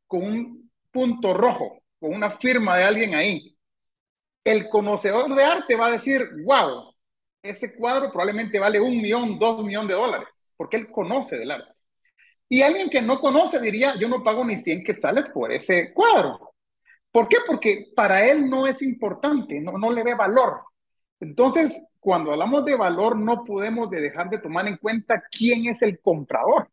con 0.08 0.24
un 0.24 0.72
punto 0.91 1.34
rojo, 1.34 1.79
con 2.00 2.13
una 2.13 2.32
firma 2.38 2.77
de 2.77 2.84
alguien 2.86 3.15
ahí. 3.15 3.56
El 4.44 4.70
conocedor 4.70 5.36
de 5.36 5.44
arte 5.44 5.75
va 5.75 5.88
a 5.88 5.91
decir, 5.91 6.22
wow, 6.46 6.94
ese 7.41 7.75
cuadro 7.75 8.12
probablemente 8.12 8.60
vale 8.60 8.79
un 8.79 8.98
millón, 8.98 9.38
dos 9.39 9.63
millones 9.63 9.89
de 9.89 9.96
dólares, 9.96 10.53
porque 10.56 10.77
él 10.77 10.91
conoce 10.91 11.38
del 11.38 11.51
arte. 11.51 11.76
Y 12.50 12.62
alguien 12.62 12.89
que 12.89 13.01
no 13.01 13.20
conoce 13.20 13.60
diría, 13.60 13.96
yo 14.00 14.08
no 14.08 14.24
pago 14.24 14.46
ni 14.46 14.58
100 14.58 14.84
quetzales 14.84 15.30
por 15.30 15.51
ese 15.51 15.94
cuadro. 15.94 16.54
¿Por 17.12 17.27
qué? 17.27 17.38
Porque 17.46 17.88
para 17.96 18.25
él 18.25 18.50
no 18.50 18.68
es 18.68 18.82
importante, 18.82 19.60
no, 19.60 19.77
no 19.77 19.92
le 19.92 20.04
ve 20.04 20.16
valor. 20.16 20.62
Entonces, 21.20 21.89
cuando 22.00 22.32
hablamos 22.32 22.63
de 22.63 22.75
valor, 22.75 23.18
no 23.18 23.44
podemos 23.44 23.89
dejar 23.89 24.30
de 24.30 24.39
tomar 24.39 24.68
en 24.68 24.77
cuenta 24.77 25.24
quién 25.32 25.66
es 25.66 25.82
el 25.82 26.00
comprador, 26.00 26.70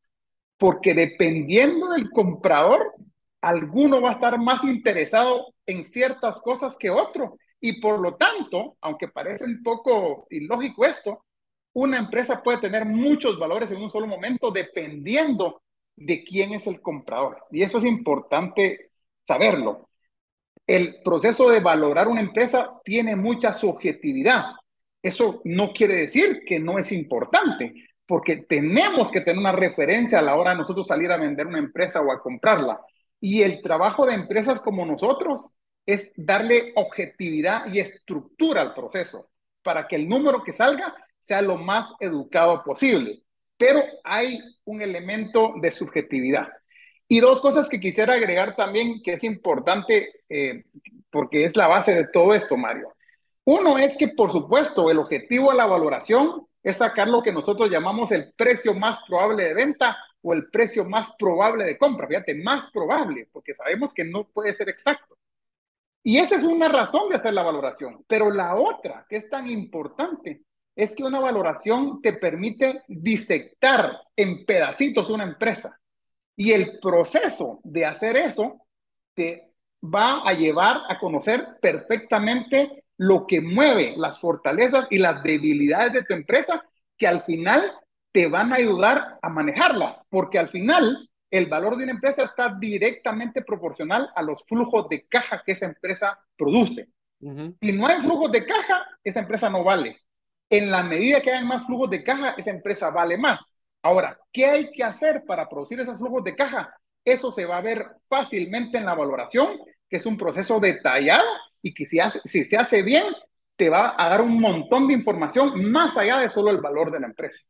porque 0.58 0.94
dependiendo 0.94 1.88
del 1.88 2.10
comprador, 2.10 2.94
alguno 3.40 4.00
va 4.00 4.10
a 4.10 4.12
estar 4.12 4.38
más 4.38 4.64
interesado 4.64 5.54
en 5.66 5.84
ciertas 5.84 6.40
cosas 6.40 6.76
que 6.76 6.90
otro. 6.90 7.36
Y 7.60 7.80
por 7.80 8.00
lo 8.00 8.14
tanto, 8.16 8.76
aunque 8.80 9.08
parece 9.08 9.44
un 9.44 9.62
poco 9.62 10.26
ilógico 10.30 10.84
esto, 10.84 11.24
una 11.72 11.98
empresa 11.98 12.42
puede 12.42 12.58
tener 12.58 12.84
muchos 12.84 13.38
valores 13.38 13.70
en 13.70 13.82
un 13.82 13.90
solo 13.90 14.06
momento 14.06 14.50
dependiendo 14.50 15.62
de 15.96 16.24
quién 16.24 16.52
es 16.52 16.66
el 16.66 16.80
comprador. 16.80 17.44
Y 17.50 17.62
eso 17.62 17.78
es 17.78 17.84
importante 17.84 18.90
saberlo. 19.26 19.88
El 20.66 20.96
proceso 21.04 21.50
de 21.50 21.60
valorar 21.60 22.08
una 22.08 22.20
empresa 22.20 22.80
tiene 22.84 23.16
mucha 23.16 23.52
subjetividad. 23.52 24.44
Eso 25.02 25.42
no 25.44 25.72
quiere 25.72 25.94
decir 25.94 26.42
que 26.46 26.58
no 26.58 26.78
es 26.78 26.90
importante, 26.92 27.74
porque 28.06 28.38
tenemos 28.38 29.10
que 29.10 29.20
tener 29.20 29.38
una 29.38 29.52
referencia 29.52 30.18
a 30.18 30.22
la 30.22 30.36
hora 30.36 30.52
de 30.52 30.58
nosotros 30.58 30.86
salir 30.86 31.10
a 31.12 31.18
vender 31.18 31.46
una 31.46 31.58
empresa 31.58 32.00
o 32.00 32.10
a 32.10 32.22
comprarla. 32.22 32.80
Y 33.20 33.42
el 33.42 33.62
trabajo 33.62 34.06
de 34.06 34.14
empresas 34.14 34.60
como 34.60 34.86
nosotros 34.86 35.56
es 35.86 36.12
darle 36.16 36.72
objetividad 36.76 37.66
y 37.66 37.80
estructura 37.80 38.62
al 38.62 38.74
proceso 38.74 39.30
para 39.62 39.86
que 39.88 39.96
el 39.96 40.08
número 40.08 40.42
que 40.42 40.52
salga 40.52 40.94
sea 41.18 41.42
lo 41.42 41.56
más 41.56 41.94
educado 42.00 42.62
posible. 42.62 43.23
Pero 43.66 43.82
hay 44.04 44.38
un 44.66 44.82
elemento 44.82 45.54
de 45.58 45.72
subjetividad. 45.72 46.50
Y 47.08 47.20
dos 47.20 47.40
cosas 47.40 47.66
que 47.66 47.80
quisiera 47.80 48.12
agregar 48.12 48.54
también, 48.54 49.00
que 49.02 49.14
es 49.14 49.24
importante, 49.24 50.20
eh, 50.28 50.64
porque 51.10 51.46
es 51.46 51.56
la 51.56 51.66
base 51.66 51.94
de 51.94 52.08
todo 52.08 52.34
esto, 52.34 52.58
Mario. 52.58 52.92
Uno 53.44 53.78
es 53.78 53.96
que, 53.96 54.08
por 54.08 54.30
supuesto, 54.30 54.90
el 54.90 54.98
objetivo 54.98 55.50
de 55.50 55.56
la 55.56 55.64
valoración 55.64 56.46
es 56.62 56.76
sacar 56.76 57.08
lo 57.08 57.22
que 57.22 57.32
nosotros 57.32 57.70
llamamos 57.70 58.12
el 58.12 58.34
precio 58.36 58.74
más 58.74 59.00
probable 59.08 59.44
de 59.44 59.54
venta 59.54 59.96
o 60.20 60.34
el 60.34 60.50
precio 60.50 60.84
más 60.84 61.14
probable 61.18 61.64
de 61.64 61.78
compra. 61.78 62.06
Fíjate, 62.06 62.34
más 62.34 62.70
probable, 62.70 63.30
porque 63.32 63.54
sabemos 63.54 63.94
que 63.94 64.04
no 64.04 64.24
puede 64.24 64.52
ser 64.52 64.68
exacto. 64.68 65.16
Y 66.02 66.18
esa 66.18 66.36
es 66.36 66.44
una 66.44 66.68
razón 66.68 67.08
de 67.08 67.16
hacer 67.16 67.32
la 67.32 67.42
valoración. 67.42 68.04
Pero 68.06 68.30
la 68.30 68.56
otra, 68.56 69.06
que 69.08 69.16
es 69.16 69.30
tan 69.30 69.50
importante, 69.50 70.42
es 70.76 70.94
que 70.94 71.04
una 71.04 71.20
valoración 71.20 72.02
te 72.02 72.14
permite 72.14 72.82
disectar 72.88 74.00
en 74.16 74.44
pedacitos 74.44 75.10
una 75.10 75.24
empresa. 75.24 75.78
Y 76.36 76.52
el 76.52 76.78
proceso 76.80 77.60
de 77.62 77.86
hacer 77.86 78.16
eso 78.16 78.66
te 79.14 79.52
va 79.82 80.22
a 80.24 80.32
llevar 80.32 80.82
a 80.88 80.98
conocer 80.98 81.58
perfectamente 81.60 82.84
lo 82.96 83.26
que 83.26 83.40
mueve 83.40 83.94
las 83.96 84.18
fortalezas 84.18 84.86
y 84.90 84.98
las 84.98 85.22
debilidades 85.22 85.92
de 85.92 86.02
tu 86.04 86.14
empresa, 86.14 86.64
que 86.96 87.06
al 87.06 87.22
final 87.22 87.72
te 88.12 88.28
van 88.28 88.52
a 88.52 88.56
ayudar 88.56 89.18
a 89.20 89.28
manejarla, 89.28 90.04
porque 90.08 90.38
al 90.38 90.48
final 90.48 91.08
el 91.30 91.46
valor 91.46 91.76
de 91.76 91.84
una 91.84 91.92
empresa 91.92 92.22
está 92.22 92.56
directamente 92.58 93.42
proporcional 93.42 94.10
a 94.14 94.22
los 94.22 94.44
flujos 94.44 94.88
de 94.88 95.06
caja 95.06 95.42
que 95.44 95.52
esa 95.52 95.66
empresa 95.66 96.18
produce. 96.36 96.88
Si 97.60 97.72
no 97.72 97.86
hay 97.86 98.00
flujos 98.00 98.30
de 98.30 98.44
caja, 98.44 98.86
esa 99.02 99.20
empresa 99.20 99.50
no 99.50 99.64
vale. 99.64 100.03
En 100.54 100.70
la 100.70 100.84
medida 100.84 101.20
que 101.20 101.32
hay 101.32 101.44
más 101.44 101.66
flujos 101.66 101.90
de 101.90 102.04
caja, 102.04 102.36
esa 102.38 102.52
empresa 102.52 102.88
vale 102.90 103.18
más. 103.18 103.56
Ahora, 103.82 104.16
¿qué 104.32 104.46
hay 104.46 104.70
que 104.70 104.84
hacer 104.84 105.24
para 105.26 105.48
producir 105.48 105.80
esos 105.80 105.98
flujos 105.98 106.22
de 106.22 106.36
caja? 106.36 106.72
Eso 107.04 107.32
se 107.32 107.44
va 107.44 107.56
a 107.56 107.60
ver 107.60 107.84
fácilmente 108.08 108.78
en 108.78 108.84
la 108.84 108.94
valoración, 108.94 109.58
que 109.90 109.96
es 109.96 110.06
un 110.06 110.16
proceso 110.16 110.60
detallado 110.60 111.24
y 111.60 111.74
que 111.74 111.84
si, 111.84 111.98
si 112.24 112.44
se 112.44 112.56
hace 112.56 112.84
bien, 112.84 113.02
te 113.56 113.68
va 113.68 113.96
a 113.98 114.08
dar 114.08 114.20
un 114.20 114.40
montón 114.40 114.86
de 114.86 114.94
información 114.94 115.72
más 115.72 115.96
allá 115.96 116.20
de 116.20 116.28
solo 116.28 116.52
el 116.52 116.60
valor 116.60 116.92
de 116.92 117.00
la 117.00 117.08
empresa. 117.08 117.40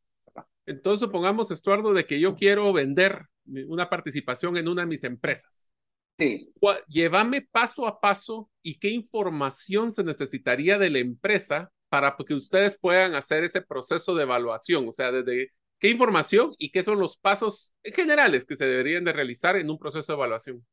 Entonces, 0.65 1.01
supongamos, 1.01 1.51
Estuardo, 1.51 1.93
de 1.93 2.07
que 2.07 2.19
yo 2.19 2.35
quiero 2.35 2.73
vender 2.73 3.27
una 3.69 3.91
participación 3.91 4.57
en 4.57 4.67
una 4.67 4.81
de 4.81 4.89
mis 4.89 5.05
empresas. 5.05 5.71
Sí. 6.19 6.55
Llévame 6.89 7.43
paso 7.43 7.87
a 7.87 8.01
paso 8.01 8.49
y 8.63 8.79
qué 8.79 8.89
información 8.89 9.91
se 9.91 10.03
necesitaría 10.03 10.79
de 10.79 10.89
la 10.89 11.01
empresa 11.01 11.71
para 11.95 12.17
que 12.27 12.35
ustedes 12.35 12.77
puedan 12.77 13.15
hacer 13.15 13.45
ese 13.45 13.63
proceso 13.63 14.17
de 14.17 14.25
evaluación. 14.25 14.89
O 14.89 14.93
sea, 14.93 15.13
desde 15.13 15.53
qué 15.79 15.91
información 15.91 16.53
y 16.59 16.73
qué 16.73 16.83
son 16.83 16.99
los 16.99 17.17
pasos 17.17 17.73
generales 17.85 18.45
que 18.45 18.57
se 18.57 18.67
deberían 18.67 19.05
de 19.05 19.13
realizar 19.13 19.55
en 19.55 19.71
un 19.71 19.79
proceso 19.79 20.11
de 20.11 20.17
evaluación. 20.17 20.67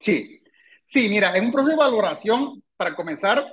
Sí, 0.00 0.42
sí, 0.88 1.08
mira, 1.08 1.36
en 1.36 1.44
un 1.44 1.52
proceso 1.52 1.76
de 1.76 1.84
valoración 1.84 2.64
para 2.76 2.96
comenzar, 2.96 3.46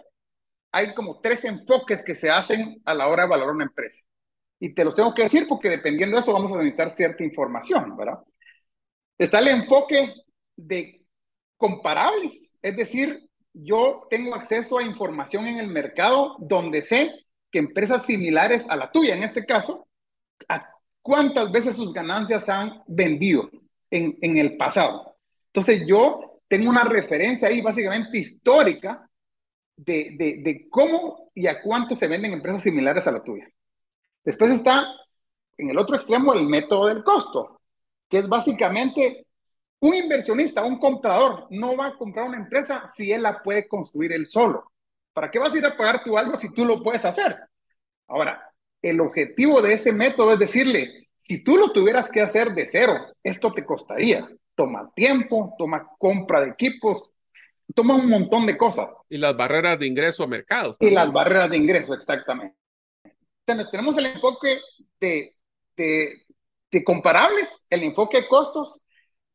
hay 0.72 0.96
como 0.96 1.22
tres 1.22 1.46
enfoques 1.46 2.02
que 2.02 2.16
se 2.16 2.32
hacen 2.32 2.82
a 2.84 2.96
la 2.96 3.08
hora 3.08 3.26
de 3.26 3.30
valorar 3.30 3.54
una 3.54 3.66
empresa. 3.66 4.04
Y 4.60 4.74
te 4.74 4.84
los 4.84 4.96
tengo 4.96 5.14
que 5.14 5.22
decir 5.22 5.46
porque 5.48 5.70
dependiendo 5.70 6.16
de 6.16 6.22
eso 6.22 6.34
vamos 6.34 6.52
a 6.52 6.58
necesitar 6.58 6.90
cierta 6.90 7.24
información, 7.24 7.96
¿verdad? 7.96 8.18
Está 9.20 9.38
el 9.38 9.50
enfoque 9.50 10.16
de 10.56 11.06
comparables, 11.58 12.58
es 12.60 12.76
decir, 12.76 13.30
yo 13.54 14.08
tengo 14.10 14.36
acceso 14.36 14.78
a 14.78 14.84
información 14.84 15.48
en 15.48 15.60
el 15.60 15.68
mercado 15.68 16.36
donde 16.40 16.82
sé 16.82 17.14
que 17.52 17.60
empresas 17.60 18.06
similares 18.06 18.68
a 18.70 18.76
la 18.76 18.92
tuya, 18.92 19.16
en 19.16 19.24
este 19.24 19.46
caso, 19.46 19.88
a 20.50 20.68
cuántas 21.02 21.52
veces 21.52 21.76
sus 21.76 21.94
ganancias 21.94 22.50
han 22.50 22.82
vendido 22.88 23.50
en, 23.92 24.18
en 24.22 24.38
el 24.38 24.58
pasado. 24.58 25.16
Entonces 25.48 25.86
yo 25.86 26.42
tengo 26.48 26.70
una 26.70 26.84
referencia 26.84 27.48
ahí 27.48 27.62
básicamente 27.62 28.18
histórica 28.18 29.08
de, 29.76 30.16
de, 30.44 30.68
cómo 30.70 31.32
y 31.34 31.48
a 31.48 31.62
cuánto 31.62 31.96
se 31.96 32.08
venden 32.08 32.34
empresas 32.34 32.64
similares 32.64 33.08
a 33.08 33.12
la 33.12 33.24
tuya. 33.24 33.50
Después 34.24 34.52
está 34.52 34.86
en 35.58 35.70
el 35.70 35.78
otro 35.78 35.96
extremo 35.96 36.34
el 36.34 36.48
método 36.48 36.88
del 36.88 37.04
costo, 37.04 37.62
que 38.10 38.20
es 38.20 38.30
básicamente 38.30 39.28
un 39.84 39.94
inversionista, 39.94 40.64
un 40.64 40.80
comprador, 40.80 41.46
no 41.50 41.76
va 41.76 41.88
a 41.88 41.98
comprar 41.98 42.26
una 42.26 42.38
empresa 42.38 42.86
si 42.88 43.12
él 43.12 43.24
la 43.24 43.44
puede 43.44 43.68
construir 43.68 44.14
él 44.14 44.26
solo. 44.26 44.72
¿Para 45.12 45.30
qué 45.30 45.40
vas 45.40 45.54
a 45.54 45.58
ir 45.58 45.66
a 45.66 45.76
pagar 45.76 46.02
tú 46.06 46.18
algo 46.18 46.38
si 46.38 46.54
tú 46.54 46.64
lo 46.64 46.82
puedes 46.82 47.04
hacer? 47.04 47.38
Ahora, 48.08 48.42
el 48.82 49.02
objetivo 49.02 49.62
de 49.62 49.74
ese 49.74 49.92
método 49.92 50.32
es 50.32 50.40
decirle, 50.40 51.10
si 51.18 51.44
tú 51.44 51.58
lo 51.58 51.74
tuvieras 51.74 52.10
que 52.10 52.22
hacer 52.22 52.54
de 52.54 52.66
cero, 52.66 52.94
esto 53.22 53.52
te 53.52 53.66
costaría. 53.66 54.26
Toma 54.56 54.90
tiempo, 54.96 55.54
toma 55.58 55.86
compra 55.98 56.40
de 56.40 56.52
equipos, 56.52 57.10
toma 57.76 57.96
un 57.96 58.08
montón 58.08 58.46
de 58.46 58.56
cosas. 58.56 59.04
Y 59.10 59.18
las 59.18 59.36
barreras 59.36 59.78
de 59.80 59.88
ingreso 59.88 60.24
a 60.24 60.28
mercados. 60.28 60.78
Y 60.80 60.92
las 60.92 61.12
barreras 61.12 61.50
de 61.50 61.58
ingreso, 61.58 61.94
exactamente. 61.94 62.56
Entonces, 63.46 63.70
tenemos 63.70 63.98
el 63.98 64.06
enfoque 64.06 64.62
de, 65.02 65.30
de, 65.76 66.84
comparables, 66.86 67.68
el 67.70 67.84
enfoque 67.84 68.22
de 68.22 68.28
costos, 68.30 68.83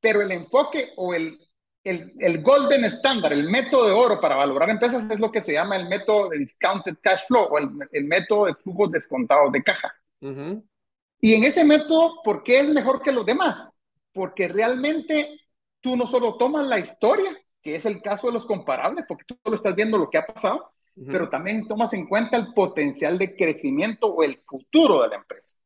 pero 0.01 0.23
el 0.23 0.31
enfoque 0.33 0.93
o 0.97 1.15
el, 1.15 1.39
el, 1.85 2.13
el, 2.19 2.43
golden 2.43 2.85
standard, 2.85 3.33
el 3.33 3.51
método 3.51 3.87
de 3.87 3.93
oro 3.93 4.21
para 4.21 4.37
valorar 4.37 4.71
empresas 4.71 5.11
es 5.11 5.21
lo 5.21 5.33
que 5.33 5.41
se 5.41 5.53
llama 5.53 5.77
el 5.77 5.89
método 5.89 6.29
de 6.29 6.39
discounted 6.39 6.97
cash 7.03 7.23
flow 7.27 7.49
o 7.51 7.59
el, 7.59 7.71
el 7.93 8.05
método 8.05 8.47
de 8.47 8.55
flujos 8.55 8.91
descontados 8.91 9.53
de 9.53 9.63
caja. 9.63 9.95
Y 11.21 11.35
en 11.35 11.45
ese 11.45 11.65
método, 11.65 12.23
¿por 12.23 12.43
qué 12.43 12.61
es 12.61 12.69
mejor 12.69 13.03
que 13.03 13.13
los 13.13 13.27
demás? 13.27 13.77
Porque 14.13 14.49
realmente 14.49 15.41
tú 15.81 15.97
no 15.97 16.07
solo 16.07 16.37
tomas 16.37 16.67
la 16.67 16.79
historia, 16.79 17.37
que 17.63 17.75
es 17.75 17.87
el 17.87 18.01
caso 18.01 18.29
de 18.29 18.35
los 18.35 18.47
comparables, 18.47 19.05
porque 19.09 19.25
tú 19.27 19.39
solo 19.43 19.57
estás 19.57 19.75
viendo 19.75 19.99
lo 19.99 20.11
que 20.11 20.19
ha 20.19 20.27
pasado, 20.27 20.71
pero 21.07 21.29
también 21.29 21.69
tomas 21.69 21.93
en 21.93 22.07
cuenta 22.07 22.37
el 22.37 22.53
potencial 22.53 23.19
de 23.19 23.37
crecimiento 23.37 24.09
o 24.09 24.25
el 24.25 24.39
futuro 24.45 25.03
de 25.03 25.09
la 25.09 25.17
empresa. 25.17 25.57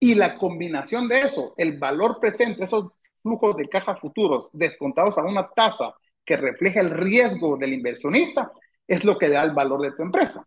Y 0.00 0.14
la 0.14 0.36
combinación 0.38 1.08
de 1.08 1.20
eso, 1.20 1.54
el 1.56 1.78
valor 1.78 2.20
presente, 2.20 2.64
esos 2.64 2.92
flujos 3.22 3.56
de 3.56 3.68
caja 3.68 3.96
futuros 3.96 4.50
descontados 4.52 5.18
a 5.18 5.22
una 5.22 5.48
tasa 5.48 5.94
que 6.24 6.36
refleja 6.36 6.80
el 6.80 6.90
riesgo 6.90 7.56
del 7.56 7.72
inversionista, 7.72 8.52
es 8.86 9.04
lo 9.04 9.18
que 9.18 9.28
da 9.28 9.42
el 9.42 9.52
valor 9.52 9.82
de 9.82 9.92
tu 9.92 10.02
empresa. 10.02 10.46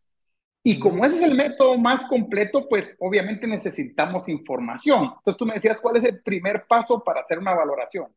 Y 0.64 0.80
como 0.80 1.06
ese 1.06 1.16
es 1.18 1.22
el 1.24 1.36
método 1.36 1.78
más 1.78 2.06
completo, 2.06 2.68
pues 2.70 2.96
obviamente 3.00 3.48
necesitamos 3.48 4.30
información. 4.30 5.06
Entonces 5.06 5.38
tú 5.38 5.46
me 5.46 5.56
decías, 5.56 5.82
¿cuál 5.82 5.98
es 5.98 6.04
el 6.04 6.22
primer 6.22 6.66
paso 6.68 7.04
para 7.04 7.22
hacer 7.22 7.40
una 7.40 7.56
valoración? 7.56 8.14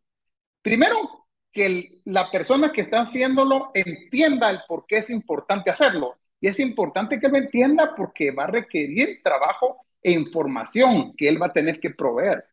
Primero, 0.61 1.25
que 1.55 2.03
la 2.05 2.31
persona 2.31 2.73
que 2.73 2.83
está 2.83 3.01
haciéndolo 3.03 3.71
entienda 3.73 4.51
el 4.51 4.61
por 4.69 4.87
qué 4.87 4.99
es 4.99 5.09
importante 5.09 5.71
hacerlo. 5.71 6.17
Y 6.41 6.49
es 6.49 6.61
importante 6.61 7.19
que 7.19 7.29
lo 7.29 7.39
entienda 7.39 7.95
porque 7.97 8.33
va 8.33 8.45
a 8.45 8.49
requerir 8.49 9.23
trabajo 9.23 9.87
e 10.03 10.11
información 10.11 11.15
que 11.17 11.29
él 11.29 11.41
va 11.41 11.47
a 11.47 11.53
tener 11.53 11.81
que 11.81 11.91
proveer. 11.91 12.45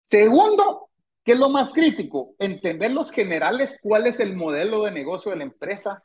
Segundo, 0.00 0.88
¿qué 1.24 1.32
es 1.32 1.38
lo 1.38 1.48
más 1.48 1.72
crítico? 1.72 2.34
Entender 2.38 2.92
los 2.92 3.10
generales, 3.10 3.78
cuál 3.82 4.06
es 4.06 4.20
el 4.20 4.36
modelo 4.36 4.84
de 4.84 4.92
negocio 4.92 5.30
de 5.30 5.38
la 5.38 5.44
empresa. 5.44 6.02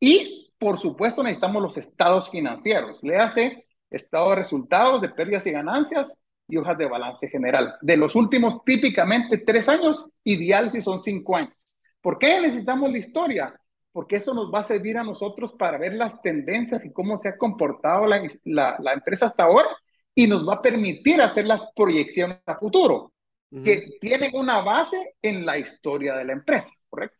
Y, 0.00 0.52
por 0.58 0.78
supuesto, 0.78 1.22
necesitamos 1.22 1.62
los 1.62 1.76
estados 1.76 2.30
financieros. 2.30 3.02
Le 3.02 3.18
hace 3.18 3.66
estado 3.90 4.30
de 4.30 4.36
resultados, 4.36 5.00
de 5.00 5.08
pérdidas 5.08 5.46
y 5.46 5.52
ganancias, 5.52 6.18
y 6.48 6.56
hojas 6.56 6.78
de 6.78 6.86
balance 6.86 7.28
general. 7.28 7.76
De 7.80 7.96
los 7.96 8.14
últimos 8.14 8.64
típicamente 8.64 9.38
tres 9.38 9.68
años, 9.68 10.08
ideal 10.24 10.70
si 10.70 10.80
son 10.80 11.00
cinco 11.00 11.36
años. 11.36 11.52
¿Por 12.00 12.18
qué 12.18 12.40
necesitamos 12.40 12.90
la 12.90 12.98
historia? 12.98 13.60
Porque 13.90 14.16
eso 14.16 14.34
nos 14.34 14.52
va 14.52 14.60
a 14.60 14.64
servir 14.64 14.98
a 14.98 15.02
nosotros 15.02 15.52
para 15.54 15.78
ver 15.78 15.94
las 15.94 16.20
tendencias 16.22 16.84
y 16.84 16.92
cómo 16.92 17.18
se 17.18 17.30
ha 17.30 17.38
comportado 17.38 18.06
la, 18.06 18.28
la, 18.44 18.92
empresa 18.92 19.26
hasta 19.26 19.44
ahora 19.44 19.68
y 20.14 20.26
nos 20.26 20.46
va 20.46 20.54
a 20.54 20.62
permitir 20.62 21.20
hacer 21.20 21.46
las 21.46 21.70
proyecciones 21.74 22.38
a 22.46 22.58
futuro, 22.58 23.12
que 23.50 23.98
tienen 24.00 24.32
una 24.34 24.60
base 24.60 25.14
en 25.22 25.46
la 25.46 25.58
historia 25.58 26.16
de 26.16 26.24
la 26.24 26.32
empresa, 26.32 26.72
¿correcto? 26.88 27.16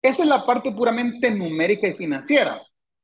Esa 0.00 0.22
es 0.22 0.28
la 0.28 0.44
parte 0.44 0.72
puramente 0.72 1.30
numérica 1.30 1.86
y 1.86 1.94
financiera. 1.94 2.60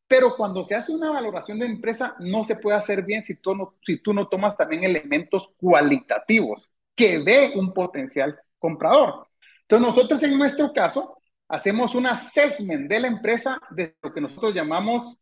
Pero 0.07 0.35
cuando 0.37 0.65
se 0.65 0.75
hace 0.75 0.93
una 0.93 1.11
valoración 1.11 1.59
de 1.59 1.67
empresa, 1.67 2.17
no 2.19 2.43
se 2.45 2.57
puede 2.57 2.77
hacer 2.77 3.03
bien 3.03 3.23
si 3.23 3.37
tú 3.37 3.55
no, 3.55 3.77
si 3.85 4.03
tú 4.03 4.15
no 4.15 4.29
tomas 4.29 4.57
también 4.57 4.85
elementos 4.85 5.51
cualitativos 5.59 6.73
que 6.95 7.19
ve 7.19 7.53
un 7.55 7.73
potencial 7.73 8.39
comprador. 8.59 9.29
Entonces, 9.63 9.87
nosotros 9.87 10.23
en 10.23 10.37
nuestro 10.37 10.73
caso 10.73 11.23
hacemos 11.47 11.95
un 11.95 12.07
assessment 12.07 12.89
de 12.89 13.01
la 13.01 13.09
empresa 13.09 13.61
de 13.71 13.97
lo 14.03 14.13
que 14.13 14.21
nosotros 14.21 14.55
llamamos 14.55 15.19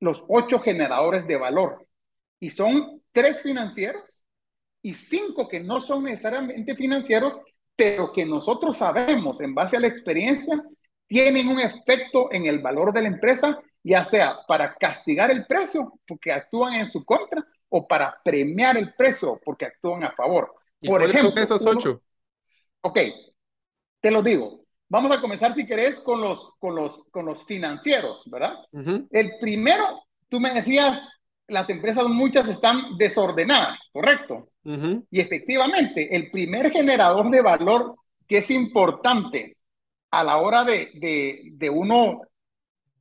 los 0.00 0.24
ocho 0.28 0.58
generadores 0.58 1.26
de 1.28 1.36
valor. 1.36 1.86
Y 2.40 2.50
son 2.50 3.02
tres 3.12 3.42
financieros 3.42 4.21
y 4.82 4.94
cinco 4.94 5.48
que 5.48 5.60
no 5.60 5.80
son 5.80 6.04
necesariamente 6.04 6.74
financieros, 6.74 7.40
pero 7.76 8.12
que 8.12 8.26
nosotros 8.26 8.76
sabemos 8.76 9.40
en 9.40 9.54
base 9.54 9.76
a 9.76 9.80
la 9.80 9.86
experiencia 9.86 10.62
tienen 11.06 11.48
un 11.48 11.60
efecto 11.60 12.28
en 12.32 12.46
el 12.46 12.60
valor 12.60 12.92
de 12.92 13.02
la 13.02 13.08
empresa, 13.08 13.60
ya 13.82 14.04
sea 14.04 14.38
para 14.46 14.74
castigar 14.74 15.30
el 15.30 15.46
precio 15.46 15.98
porque 16.06 16.32
actúan 16.32 16.74
en 16.74 16.88
su 16.88 17.04
contra 17.04 17.44
o 17.68 17.86
para 17.86 18.18
premiar 18.24 18.76
el 18.76 18.94
precio 18.94 19.40
porque 19.44 19.66
actúan 19.66 20.04
a 20.04 20.12
favor. 20.12 20.54
Por 20.80 21.02
ejemplo, 21.02 21.40
esos 21.40 21.64
ocho? 21.64 22.02
ok, 22.80 22.98
te 24.00 24.10
lo 24.10 24.22
digo. 24.22 24.62
Vamos 24.88 25.10
a 25.10 25.20
comenzar, 25.20 25.54
si 25.54 25.66
querés, 25.66 26.00
con 26.00 26.20
los, 26.20 26.50
con 26.58 26.74
los, 26.74 27.08
con 27.10 27.24
los 27.24 27.44
financieros, 27.46 28.28
¿verdad? 28.30 28.56
El 29.10 29.30
primero, 29.40 30.02
tú 30.28 30.38
me 30.38 30.52
decías, 30.52 31.21
las 31.52 31.70
empresas 31.70 32.06
muchas 32.08 32.48
están 32.48 32.96
desordenadas, 32.96 33.90
¿correcto? 33.92 34.48
Y 34.64 35.20
efectivamente, 35.20 36.14
el 36.16 36.30
primer 36.30 36.70
generador 36.70 37.30
de 37.30 37.42
valor 37.42 37.96
que 38.26 38.38
es 38.38 38.50
importante 38.50 39.56
a 40.10 40.24
la 40.24 40.38
hora 40.38 40.64
de, 40.64 40.90
de, 40.94 41.50
de 41.52 41.70
uno 41.70 42.22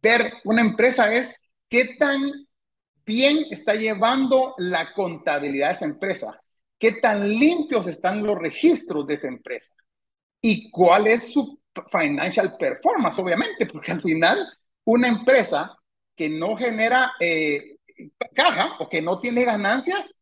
ver 0.02 0.34
una 0.44 0.62
empresa 0.62 1.14
es 1.14 1.50
qué 1.70 1.96
tan 1.98 2.32
bien 3.06 3.46
está 3.50 3.76
llevando 3.76 4.56
la 4.58 4.94
contabilidad 4.94 5.70
de 5.70 5.74
esa 5.74 5.86
empresa, 5.86 6.42
qué 6.78 6.94
tan 6.94 7.30
limpios 7.30 7.88
están 7.88 8.24
los 8.24 8.38
registros 8.38 9.06
de 9.08 9.14
esa 9.16 9.28
empresa 9.28 9.74
y 10.42 10.70
cuál 10.72 11.08
es 11.08 11.32
su 11.32 11.60
financial 11.92 12.58
performance, 12.58 13.20
obviamente, 13.20 13.66
porque 13.66 13.92
al 13.92 14.02
final 14.02 14.48
una 14.86 15.08
empresa 15.08 15.78
que 16.16 16.30
no 16.30 16.58
genera 16.58 17.14
eh, 17.20 17.71
caja 18.34 18.76
o 18.80 18.90
que 18.90 19.02
no 19.02 19.20
tiene 19.20 19.44
ganancias, 19.44 20.20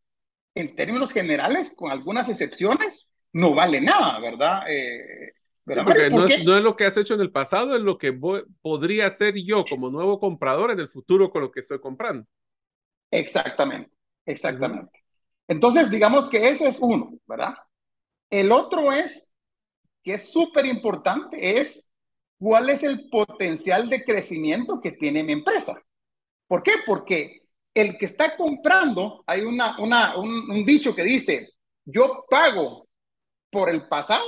en 0.56 0.76
términos 0.76 1.12
generales, 1.12 1.74
con 1.76 1.92
algunas 1.92 2.28
excepciones, 2.30 3.14
no 3.34 3.54
vale 3.54 3.82
nada, 3.82 4.20
¿verdad? 4.20 4.64
Eh, 4.70 5.34
porque 5.66 6.10
no 6.10 6.26
es, 6.26 6.64
lo 6.64 6.76
que 6.76 6.86
has 6.86 6.98
hecho 6.98 7.14
en 7.14 7.22
el 7.22 7.32
pasado, 7.32 7.76
es 7.76 7.82
lo 7.82 7.98
que 7.98 8.12
podría 8.62 9.08
hacer 9.08 9.36
yo 9.36 9.64
como 9.70 9.90
nuevo 9.90 10.20
comprador 10.20 10.72
en 10.72 10.80
el 10.80 10.90
futuro 10.90 11.30
con 11.30 11.44
lo 11.44 11.52
que 11.52 11.60
estoy 11.60 11.80
comprando. 11.80 12.26
Exactamente, 13.12 13.92
exactamente. 14.26 15.04
Entonces, 15.48 15.90
digamos 15.90 16.30
que 16.30 16.50
ese 16.50 16.68
es 16.68 16.80
uno, 16.80 17.14
¿verdad? 17.28 17.56
El 18.30 18.52
otro 18.52 18.92
es, 18.92 19.34
que 20.04 20.16
es 20.16 20.32
súper 20.32 20.66
importante, 20.66 21.60
es 21.60 21.92
cuál 22.40 22.70
es 22.70 22.84
el 22.84 23.10
potencial 23.10 23.90
de 23.90 24.04
crecimiento 24.04 24.80
que 24.82 24.94
tiene 24.94 25.24
mi 25.24 25.34
empresa. 25.34 25.82
¿Por 26.48 26.64
qué? 26.64 26.74
Porque 26.86 27.44
el 27.74 27.98
que 27.98 28.06
está 28.06 28.36
comprando, 28.36 29.24
hay 29.26 29.42
una, 29.42 29.80
una, 29.80 30.18
un, 30.18 30.66
dicho 30.66 30.96
que 30.96 31.04
dice, 31.04 31.50
yo 31.86 32.26
pago 32.30 32.88
por 33.52 33.70
el 33.70 33.88
pasado, 33.88 34.26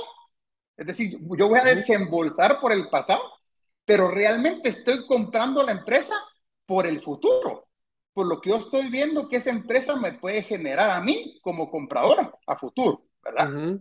es 0.76 0.86
decir, 0.86 1.18
yo 1.38 1.48
voy 1.48 1.58
a 1.58 1.64
desembolsar 1.64 2.60
por 2.60 2.72
el 2.72 2.88
pasado, 2.88 3.22
pero 3.84 4.10
realmente 4.10 4.68
estoy 4.70 5.06
comprando 5.06 5.62
la 5.62 5.72
empresa 5.72 6.14
por 6.66 6.86
el 6.86 7.00
futuro, 7.00 7.68
por 8.12 8.26
lo 8.26 8.40
que 8.40 8.50
yo 8.50 8.56
estoy 8.56 8.90
viendo 8.90 9.28
que 9.28 9.36
esa 9.36 9.50
empresa 9.50 9.96
me 9.96 10.14
puede 10.14 10.42
generar 10.42 10.90
a 10.90 11.00
mí 11.00 11.38
como 11.42 11.70
compradora 11.70 12.32
a 12.46 12.56
futuro, 12.56 13.04
¿verdad? 13.22 13.78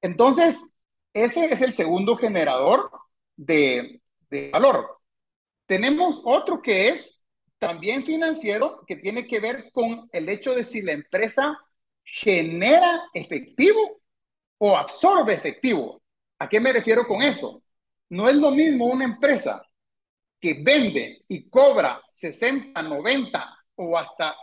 Entonces, 0.00 0.74
ese 1.12 1.52
es 1.52 1.60
el 1.62 1.74
segundo 1.74 2.16
generador 2.16 2.90
de, 3.36 4.00
de 4.30 4.50
valor. 4.50 4.98
Tenemos 5.66 6.20
otro 6.24 6.62
que 6.62 6.88
es 6.88 7.19
también 7.60 8.04
financiero 8.04 8.84
que 8.86 8.96
tiene 8.96 9.26
que 9.28 9.38
ver 9.38 9.70
con 9.70 10.08
el 10.12 10.28
hecho 10.28 10.54
de 10.54 10.64
si 10.64 10.82
la 10.82 10.92
empresa 10.92 11.56
genera 12.02 13.02
efectivo 13.14 14.00
o 14.58 14.76
absorbe 14.76 15.34
efectivo. 15.34 16.02
¿A 16.38 16.48
qué 16.48 16.58
me 16.58 16.72
refiero 16.72 17.06
con 17.06 17.22
eso? 17.22 17.62
No 18.08 18.28
es 18.28 18.34
lo 18.36 18.50
mismo 18.50 18.86
una 18.86 19.04
empresa 19.04 19.62
que 20.40 20.62
vende 20.62 21.22
y 21.28 21.50
cobra 21.50 22.00
60, 22.08 22.80
90 22.82 23.58
o 23.76 23.96
hasta 23.96 24.34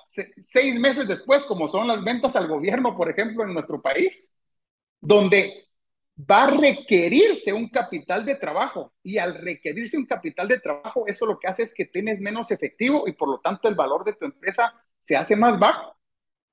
seis 0.46 0.80
meses 0.80 1.08
después, 1.08 1.44
como 1.44 1.68
son 1.68 1.88
las 1.88 2.04
ventas 2.04 2.36
al 2.36 2.48
gobierno, 2.48 2.96
por 2.96 3.10
ejemplo, 3.10 3.44
en 3.44 3.54
nuestro 3.54 3.82
país, 3.82 4.34
donde 5.02 5.66
va 6.20 6.46
a 6.46 6.50
requerirse 6.52 7.54
un 7.54 7.70
capital 7.70 8.26
de 8.26 8.36
trabajo 8.36 8.94
y 9.04 9.18
al 9.18 9.36
requerirse 9.36 9.98
un 9.98 10.06
capital 10.06 10.48
de 10.48 10.60
trabajo, 10.60 11.06
eso 11.06 11.26
lo 11.26 11.38
que 11.38 11.48
hace 11.48 11.64
es 11.64 11.74
que 11.74 11.86
tienes 11.86 12.20
menos 12.20 12.50
efectivo 12.52 13.08
y 13.08 13.14
por 13.14 13.30
lo 13.30 13.38
tanto 13.38 13.68
el 13.68 13.76
valor 13.76 14.04
de 14.04 14.14
tu 14.14 14.26
empresa 14.26 14.74
se 15.02 15.16
hace 15.16 15.36
más 15.36 15.60
bajo 15.60 15.96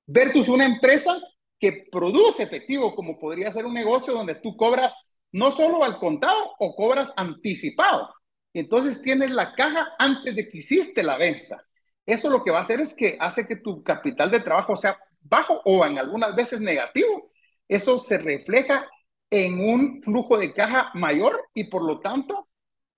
versus 0.05 0.49
una 0.49 0.65
empresa 0.65 1.19
que 1.59 1.87
produce 1.91 2.43
efectivo, 2.43 2.93
como 2.95 3.17
podría 3.17 3.51
ser 3.51 3.65
un 3.65 3.73
negocio 3.73 4.13
donde 4.13 4.35
tú 4.35 4.55
cobras 4.55 5.11
no 5.31 5.51
solo 5.51 5.83
al 5.83 5.97
contado 5.97 6.53
o 6.59 6.75
cobras 6.75 7.11
anticipado. 7.15 8.13
Entonces 8.53 9.01
tienes 9.01 9.31
la 9.31 9.53
caja 9.53 9.95
antes 9.97 10.35
de 10.35 10.47
que 10.47 10.59
hiciste 10.59 11.01
la 11.03 11.17
venta. 11.17 11.65
Eso 12.05 12.29
lo 12.29 12.43
que 12.43 12.51
va 12.51 12.59
a 12.59 12.61
hacer 12.61 12.79
es 12.81 12.93
que 12.93 13.17
hace 13.19 13.47
que 13.47 13.57
tu 13.57 13.83
capital 13.83 14.29
de 14.29 14.41
trabajo 14.41 14.77
sea 14.77 14.97
bajo 15.21 15.61
o 15.65 15.85
en 15.85 15.97
algunas 15.97 16.35
veces 16.35 16.61
negativo. 16.61 17.31
Eso 17.67 17.97
se 17.97 18.17
refleja 18.19 18.87
en 19.29 19.59
un 19.59 20.01
flujo 20.03 20.37
de 20.37 20.53
caja 20.53 20.91
mayor 20.93 21.41
y 21.53 21.65
por 21.65 21.83
lo 21.83 21.99
tanto 21.99 22.47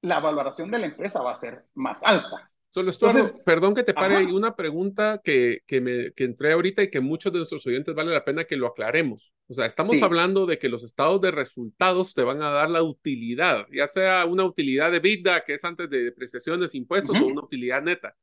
la 0.02 0.20
valoración 0.20 0.70
de 0.72 0.80
la 0.80 0.86
empresa 0.88 1.22
va 1.22 1.32
a 1.32 1.36
ser 1.36 1.66
más 1.74 2.04
alta. 2.04 2.52
Solo 2.72 2.92
esto, 2.92 3.10
perdón 3.44 3.74
que 3.74 3.84
te 3.84 3.94
pare, 3.94 4.18
hay 4.18 4.26
una 4.26 4.56
pregunta 4.56 5.20
que, 5.24 5.62
que, 5.66 5.82
me, 5.82 6.12
que 6.12 6.26
entré 6.26 6.54
ahorita 6.54 6.84
y 6.84 6.92
que 6.92 7.00
muchos 7.00 7.34
de 7.34 7.40
nuestros 7.40 7.66
oyentes 7.66 7.96
vale 7.96 8.14
la 8.14 8.24
pena 8.24 8.44
que 8.44 8.56
lo 8.56 8.68
aclaremos. 8.68 9.34
O 9.48 9.54
sea, 9.56 9.66
estamos 9.66 10.00
hablando 10.04 10.46
de 10.46 10.60
que 10.60 10.70
los 10.70 10.84
estados 10.84 11.20
de 11.22 11.32
resultados 11.32 12.14
te 12.14 12.22
van 12.22 12.44
a 12.44 12.52
dar 12.52 12.70
la 12.70 12.84
utilidad, 12.84 13.66
ya 13.74 13.88
sea 13.88 14.26
una 14.26 14.44
utilidad 14.44 14.92
de 14.92 15.00
vida 15.00 15.44
que 15.44 15.56
es 15.56 15.64
antes 15.64 15.90
de 15.90 16.04
depreciaciones, 16.04 16.76
impuestos, 16.76 17.20
o 17.20 17.26
una 17.26 17.42
utilidad 17.42 17.82
neta. 17.82 18.16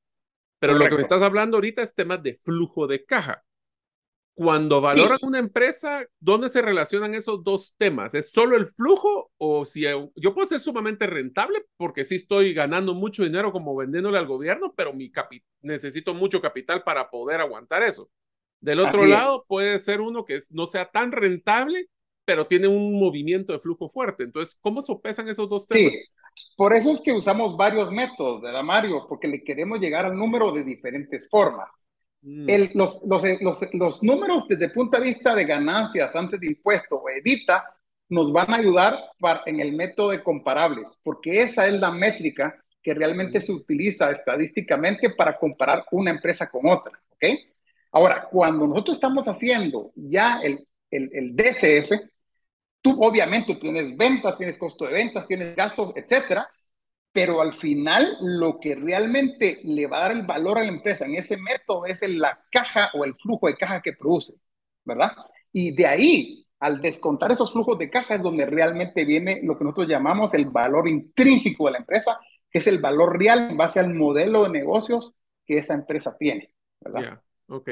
Pero 0.60 0.74
lo 0.74 0.88
que 0.88 0.94
me 0.94 1.02
estás 1.02 1.22
hablando 1.22 1.56
ahorita 1.56 1.82
es 1.82 1.94
temas 1.94 2.22
de 2.22 2.34
flujo 2.34 2.86
de 2.86 3.04
caja. 3.04 3.42
Cuando 4.36 4.80
valoran 4.80 5.18
una 5.22 5.38
empresa, 5.38 6.04
¿dónde 6.18 6.48
se 6.48 6.60
relacionan 6.60 7.14
esos 7.14 7.44
dos 7.44 7.74
temas? 7.78 8.14
¿Es 8.14 8.32
solo 8.32 8.56
el 8.56 8.66
flujo 8.66 9.30
o 9.36 9.64
si 9.64 9.82
yo 10.16 10.34
puedo 10.34 10.48
ser 10.48 10.58
sumamente 10.58 11.06
rentable 11.06 11.64
porque 11.76 12.04
sí 12.04 12.16
estoy 12.16 12.52
ganando 12.52 12.94
mucho 12.94 13.22
dinero 13.22 13.52
como 13.52 13.76
vendiéndole 13.76 14.18
al 14.18 14.26
gobierno, 14.26 14.74
pero 14.76 14.92
mi 14.92 15.12
necesito 15.62 16.14
mucho 16.14 16.40
capital 16.40 16.82
para 16.82 17.10
poder 17.10 17.40
aguantar 17.40 17.84
eso? 17.84 18.10
Del 18.60 18.80
otro 18.80 19.06
lado, 19.06 19.44
puede 19.46 19.78
ser 19.78 20.00
uno 20.00 20.24
que 20.24 20.40
no 20.50 20.66
sea 20.66 20.86
tan 20.86 21.12
rentable, 21.12 21.88
pero 22.24 22.46
tiene 22.46 22.66
un 22.66 22.98
movimiento 22.98 23.52
de 23.52 23.60
flujo 23.60 23.88
fuerte. 23.88 24.24
Entonces, 24.24 24.56
¿cómo 24.60 24.82
sopesan 24.82 25.28
esos 25.28 25.48
dos 25.48 25.68
temas? 25.68 25.92
Sí, 25.92 25.98
por 26.56 26.72
eso 26.74 26.90
es 26.90 27.00
que 27.00 27.12
usamos 27.12 27.56
varios 27.56 27.92
métodos, 27.92 28.40
¿verdad, 28.40 28.64
Mario? 28.64 29.06
Porque 29.08 29.28
le 29.28 29.44
queremos 29.44 29.78
llegar 29.78 30.06
al 30.06 30.16
número 30.16 30.50
de 30.50 30.64
diferentes 30.64 31.28
formas. 31.28 31.68
Mm. 32.24 32.48
El, 32.48 32.70
los, 32.74 33.02
los, 33.04 33.22
los, 33.42 33.74
los, 33.74 34.02
números 34.02 34.48
desde 34.48 34.64
el 34.66 34.72
punto 34.72 34.96
de 34.96 35.04
vista 35.04 35.34
de 35.34 35.44
ganancias 35.44 36.16
antes 36.16 36.40
de 36.40 36.46
impuesto 36.46 36.96
o 36.96 37.10
evita 37.10 37.64
nos 38.08 38.32
van 38.32 38.50
a 38.52 38.56
ayudar 38.56 38.98
para, 39.20 39.42
en 39.44 39.60
el 39.60 39.74
método 39.74 40.10
de 40.10 40.22
comparables, 40.22 40.98
porque 41.04 41.42
esa 41.42 41.66
es 41.66 41.74
la 41.74 41.90
métrica 41.90 42.58
que 42.82 42.94
realmente 42.94 43.40
se 43.40 43.52
utiliza 43.52 44.10
estadísticamente 44.10 45.10
para 45.10 45.36
comparar 45.38 45.84
una 45.90 46.10
empresa 46.10 46.48
con 46.48 46.66
otra. 46.66 46.98
¿ok? 47.10 47.24
Ahora, 47.92 48.26
cuando 48.30 48.66
nosotros 48.66 48.96
estamos 48.96 49.26
haciendo 49.26 49.92
ya 49.94 50.40
el, 50.42 50.66
el, 50.90 51.10
el 51.12 51.36
DCF, 51.36 51.92
tú 52.80 53.02
obviamente 53.02 53.54
tienes 53.56 53.94
ventas, 53.96 54.36
tienes 54.38 54.56
costo 54.56 54.86
de 54.86 54.92
ventas, 54.92 55.26
tienes 55.26 55.54
gastos, 55.54 55.92
etcétera, 55.94 56.48
pero 57.14 57.40
al 57.40 57.54
final 57.54 58.16
lo 58.20 58.58
que 58.58 58.74
realmente 58.74 59.60
le 59.62 59.86
va 59.86 59.98
a 59.98 60.08
dar 60.08 60.12
el 60.12 60.26
valor 60.26 60.58
a 60.58 60.62
la 60.62 60.68
empresa 60.68 61.06
en 61.06 61.14
ese 61.14 61.36
método 61.36 61.86
es 61.86 62.02
la 62.08 62.44
caja 62.50 62.90
o 62.92 63.04
el 63.04 63.14
flujo 63.14 63.46
de 63.46 63.56
caja 63.56 63.80
que 63.80 63.92
produce, 63.92 64.34
¿verdad? 64.84 65.12
Y 65.52 65.76
de 65.76 65.86
ahí, 65.86 66.44
al 66.58 66.82
descontar 66.82 67.30
esos 67.30 67.52
flujos 67.52 67.78
de 67.78 67.88
caja 67.88 68.16
es 68.16 68.22
donde 68.22 68.46
realmente 68.46 69.04
viene 69.04 69.40
lo 69.44 69.56
que 69.56 69.62
nosotros 69.62 69.86
llamamos 69.86 70.34
el 70.34 70.46
valor 70.46 70.88
intrínseco 70.88 71.66
de 71.66 71.72
la 71.72 71.78
empresa, 71.78 72.18
que 72.50 72.58
es 72.58 72.66
el 72.66 72.80
valor 72.80 73.16
real 73.16 73.50
en 73.50 73.56
base 73.56 73.78
al 73.78 73.94
modelo 73.94 74.42
de 74.42 74.50
negocios 74.50 75.12
que 75.46 75.58
esa 75.58 75.74
empresa 75.74 76.16
tiene, 76.18 76.52
¿verdad? 76.80 77.20
ok. 77.46 77.70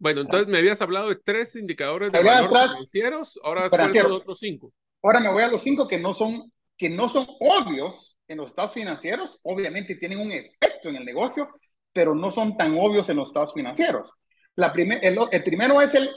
Bueno, 0.00 0.22
entonces 0.22 0.48
me 0.48 0.58
habías 0.58 0.82
hablado 0.82 1.10
de 1.10 1.14
tres 1.14 1.54
indicadores 1.54 2.10
de 2.10 2.24
valor 2.24 2.70
financieros, 2.70 3.38
ahora 3.44 3.68
los 3.68 4.10
otros 4.10 4.40
cinco. 4.40 4.72
Ahora 5.00 5.20
me 5.20 5.32
voy 5.32 5.44
a 5.44 5.48
los 5.48 5.62
cinco 5.62 5.86
que 5.86 6.00
no 6.00 6.12
son, 6.12 6.52
que 6.76 6.90
no 6.90 7.08
son 7.08 7.28
obvios, 7.38 8.09
en 8.30 8.36
los 8.36 8.50
estados 8.50 8.74
financieros, 8.74 9.40
obviamente 9.42 9.96
tienen 9.96 10.20
un 10.20 10.30
efecto 10.30 10.88
en 10.88 10.96
el 10.96 11.04
negocio, 11.04 11.48
pero 11.92 12.14
no 12.14 12.30
son 12.30 12.56
tan 12.56 12.78
obvios 12.78 13.08
en 13.08 13.16
los 13.16 13.28
estados 13.28 13.52
financieros. 13.52 14.12
La 14.54 14.72
primer, 14.72 15.04
el, 15.04 15.18
primero 15.42 15.80
es 15.80 15.94
el 15.96 16.08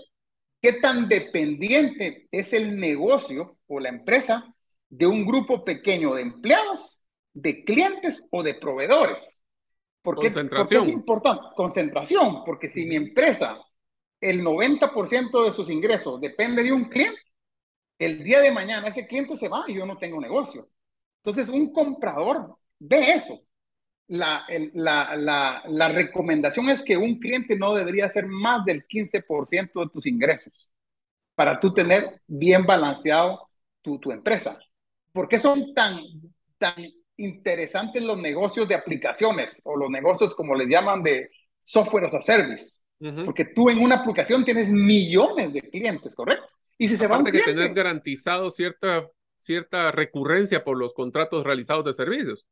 qué 0.62 0.73
tan 0.73 1.10
dependiente 1.10 2.28
es 2.32 2.54
el 2.54 2.80
negocio 2.80 3.58
o 3.65 3.80
la 3.80 3.89
empresa 3.89 4.45
de 4.89 5.08
un 5.08 5.26
grupo 5.26 5.65
pequeño 5.65 6.13
de 6.13 6.21
empleados, 6.21 7.02
de 7.34 7.63
clientes 7.63 8.28
o 8.30 8.43
de 8.43 8.54
proveedores. 8.56 9.43
Porque, 10.04 10.28
Concentración. 10.28 10.82
Porque 10.82 10.91
es 10.91 10.95
importante. 10.95 11.43
Concentración, 11.56 12.43
porque 12.45 12.69
si 12.69 12.86
mi 12.86 12.95
empresa, 12.95 13.60
el 14.21 14.43
90% 14.43 15.45
de 15.45 15.52
sus 15.52 15.67
ingresos 15.71 16.21
depende 16.21 16.62
de 16.62 16.73
un 16.73 16.89
cliente, 16.89 17.19
el 17.97 18.23
día 18.23 18.39
de 18.39 18.52
mañana 18.52 18.89
ese 18.89 19.08
cliente 19.08 19.36
se 19.36 19.49
va 19.49 19.63
y 19.67 19.73
yo 19.73 19.86
no 19.88 19.97
tengo 19.97 20.21
negocio. 20.21 20.69
Entonces, 21.24 21.50
un 21.50 21.72
comprador 21.72 22.58
ve 22.80 23.12
eso. 23.12 23.42
La, 24.08 24.44
la, 24.74 25.16
la, 25.16 25.64
la, 25.66 25.88
recomendación 25.88 26.70
es 26.70 26.84
que 26.84 26.98
un 26.98 27.18
cliente 27.20 27.58
no 27.58 27.74
debería 27.74 28.10
ser 28.10 28.28
más 28.28 28.66
del 28.66 28.86
15% 28.86 29.82
de 29.82 29.90
tus 29.90 30.06
ingresos 30.06 30.70
para 31.36 31.58
tú 31.60 31.74
tener 31.74 32.22
bien 32.28 32.66
balanceado 32.66 33.50
tu, 33.82 34.00
tu 34.00 34.12
empresa. 34.12 34.60
¿Por 35.14 35.30
qué 35.30 35.40
son 35.40 35.74
tan, 35.74 36.02
tan 36.58 36.76
interesantes 37.16 38.04
los 38.04 38.18
negocios 38.18 38.68
de 38.68 38.76
aplicaciones 38.76 39.62
o 39.64 39.78
los 39.78 39.90
negocios 39.90 40.36
como 40.36 40.54
les 40.54 40.68
llaman 40.68 41.02
de 41.02 41.32
software 41.64 42.06
as 42.06 42.14
a 42.16 42.22
service? 42.22 42.82
Porque 43.26 43.46
tú 43.46 43.70
en 43.70 43.80
una 43.80 43.96
aplicación 43.96 44.46
tienes 44.46 44.70
millones 44.70 45.52
de 45.52 45.62
clientes, 45.70 46.16
¿correcto? 46.16 46.48
Y 46.78 46.88
si 46.88 46.96
se 46.96 47.08
van 47.08 47.24
que 47.26 47.40
tenés 47.40 47.74
garantizado 47.74 48.50
cierta, 48.50 49.10
cierta 49.43 49.91
recurrencia 49.91 50.63
por 50.63 50.77
los 50.77 50.93
contratos 50.93 51.43
realizados 51.43 51.84
de 51.84 51.93
servicios. 51.93 52.45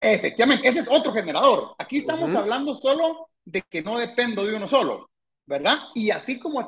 Efectivamente, 0.00 0.66
ese 0.66 0.80
es 0.80 0.88
otro 0.90 1.12
generador. 1.12 1.76
Aquí 1.78 1.98
estamos 1.98 2.34
hablando 2.34 2.74
solo 2.74 3.28
de 3.44 3.62
que 3.62 3.82
no 3.82 3.96
dependo 3.98 4.44
de 4.44 4.56
uno 4.56 4.66
solo, 4.66 5.10
¿verdad? 5.46 5.78
Y 5.94 6.10
así 6.10 6.40
como 6.40 6.66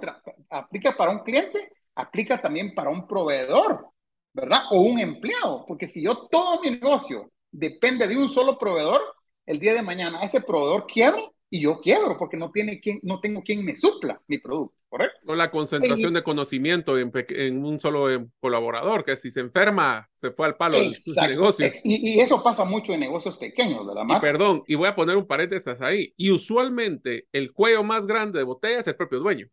aplica 0.50 0.96
para 0.96 1.10
un 1.10 1.24
cliente, 1.24 1.72
aplica 1.96 2.40
también 2.40 2.74
para 2.74 2.90
un 2.90 3.08
proveedor, 3.08 3.88
¿verdad? 4.32 4.62
O 4.70 4.82
un 4.82 5.00
empleado, 5.00 5.64
porque 5.66 5.88
si 5.88 6.02
yo 6.02 6.28
todo 6.28 6.60
mi 6.60 6.70
negocio 6.70 7.30
depende 7.50 8.06
de 8.06 8.16
un 8.16 8.28
solo 8.28 8.56
proveedor, 8.56 9.00
el 9.46 9.58
día 9.58 9.74
de 9.74 9.82
mañana 9.82 10.22
ese 10.22 10.40
proveedor 10.40 10.86
quiebra 10.86 11.22
y 11.54 11.60
yo 11.60 11.80
quiebro 11.80 12.18
porque 12.18 12.36
no, 12.36 12.50
tiene 12.50 12.80
quien, 12.80 12.98
no 13.04 13.20
tengo 13.20 13.40
quien 13.40 13.64
me 13.64 13.76
supla 13.76 14.20
mi 14.26 14.38
producto, 14.38 14.76
¿correcto? 14.88 15.20
O 15.24 15.36
la 15.36 15.52
concentración 15.52 16.12
de 16.12 16.24
conocimiento 16.24 16.98
en, 16.98 17.64
un 17.64 17.78
solo 17.78 18.10
em, 18.10 18.28
colaborador, 18.40 19.04
que 19.04 19.14
si 19.14 19.30
se 19.30 19.38
enferma, 19.38 20.10
se 20.14 20.32
fue 20.32 20.46
al 20.46 20.56
palo 20.56 20.80
de 20.80 20.96
su 20.96 21.14
negocio. 21.14 21.70
Y, 21.84 22.18
eso 22.18 22.42
pasa 22.42 22.64
mucho 22.64 22.92
en 22.92 22.98
negocios 22.98 23.36
pequeños, 23.36 23.86
¿verdad? 23.86 24.02
Y 24.08 24.20
perdón, 24.20 24.64
y 24.66 24.74
voy 24.74 24.88
a 24.88 24.96
poner 24.96 25.16
un 25.16 25.28
paréntesis 25.28 25.80
ahí. 25.80 26.12
Y 26.16 26.32
usualmente 26.32 27.28
el 27.30 27.52
cuello 27.52 27.84
más 27.84 28.04
grande 28.04 28.40
de 28.40 28.44
botella 28.44 28.80
es 28.80 28.88
el 28.88 28.96
propio 28.96 29.20
dueño. 29.20 29.46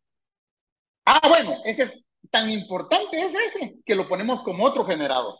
Ah, 1.05 1.21
bueno, 1.29 1.53
ese 1.65 1.83
es 1.83 2.03
tan 2.31 2.49
importante 2.49 3.21
es 3.21 3.35
ese 3.35 3.75
que 3.85 3.93
lo 3.93 4.07
ponemos 4.07 4.41
como 4.41 4.63
otro 4.65 4.83
generador. 4.85 5.35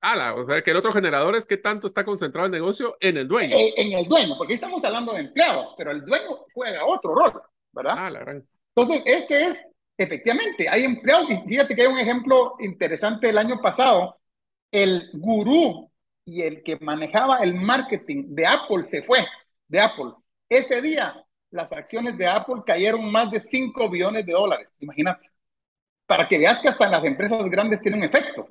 Ah, 0.00 0.34
o 0.36 0.46
sea, 0.46 0.62
que 0.62 0.70
el 0.70 0.76
otro 0.76 0.92
generador 0.92 1.34
es 1.34 1.44
que 1.44 1.56
tanto 1.56 1.86
está 1.86 2.04
concentrado 2.04 2.46
el 2.46 2.52
negocio 2.52 2.96
en 3.00 3.16
el 3.16 3.26
dueño. 3.26 3.56
Eh, 3.56 3.74
en, 3.76 3.92
el 3.92 4.06
dueño, 4.06 4.36
porque 4.38 4.54
estamos 4.54 4.82
hablando 4.84 5.12
de 5.12 5.20
empleados, 5.20 5.74
pero 5.76 5.90
el 5.90 6.04
dueño 6.04 6.46
juega 6.54 6.84
otro 6.84 7.14
rol, 7.14 7.42
¿verdad? 7.72 7.94
Ah, 7.96 8.10
la 8.10 8.20
gran... 8.20 8.48
Entonces, 8.76 9.02
este 9.06 9.46
es, 9.46 9.70
efectivamente, 9.96 10.68
hay 10.68 10.84
empleados, 10.84 11.28
y 11.30 11.36
fíjate 11.48 11.74
que 11.74 11.82
hay 11.82 11.88
un 11.88 11.98
ejemplo 11.98 12.54
interesante 12.60 13.28
el 13.28 13.38
año 13.38 13.60
pasado, 13.60 14.20
el 14.70 15.10
gurú 15.14 15.90
y 16.24 16.42
el 16.42 16.62
que 16.62 16.78
manejaba 16.80 17.38
el 17.38 17.54
marketing 17.54 18.26
de 18.28 18.46
Apple 18.46 18.84
se 18.84 19.02
fue, 19.02 19.26
de 19.66 19.80
Apple. 19.80 20.12
Ese 20.48 20.80
día, 20.80 21.24
las 21.50 21.72
acciones 21.72 22.16
de 22.16 22.26
Apple 22.28 22.62
cayeron 22.64 23.10
más 23.10 23.30
de 23.32 23.40
5 23.40 23.90
billones 23.90 24.24
de 24.24 24.32
dólares, 24.32 24.76
imagínate. 24.80 25.28
Para 26.06 26.28
que 26.28 26.38
veas 26.38 26.60
que 26.60 26.68
hasta 26.68 26.88
las 26.88 27.04
empresas 27.04 27.50
grandes 27.50 27.80
tienen 27.80 28.00
un 28.00 28.06
efecto. 28.06 28.48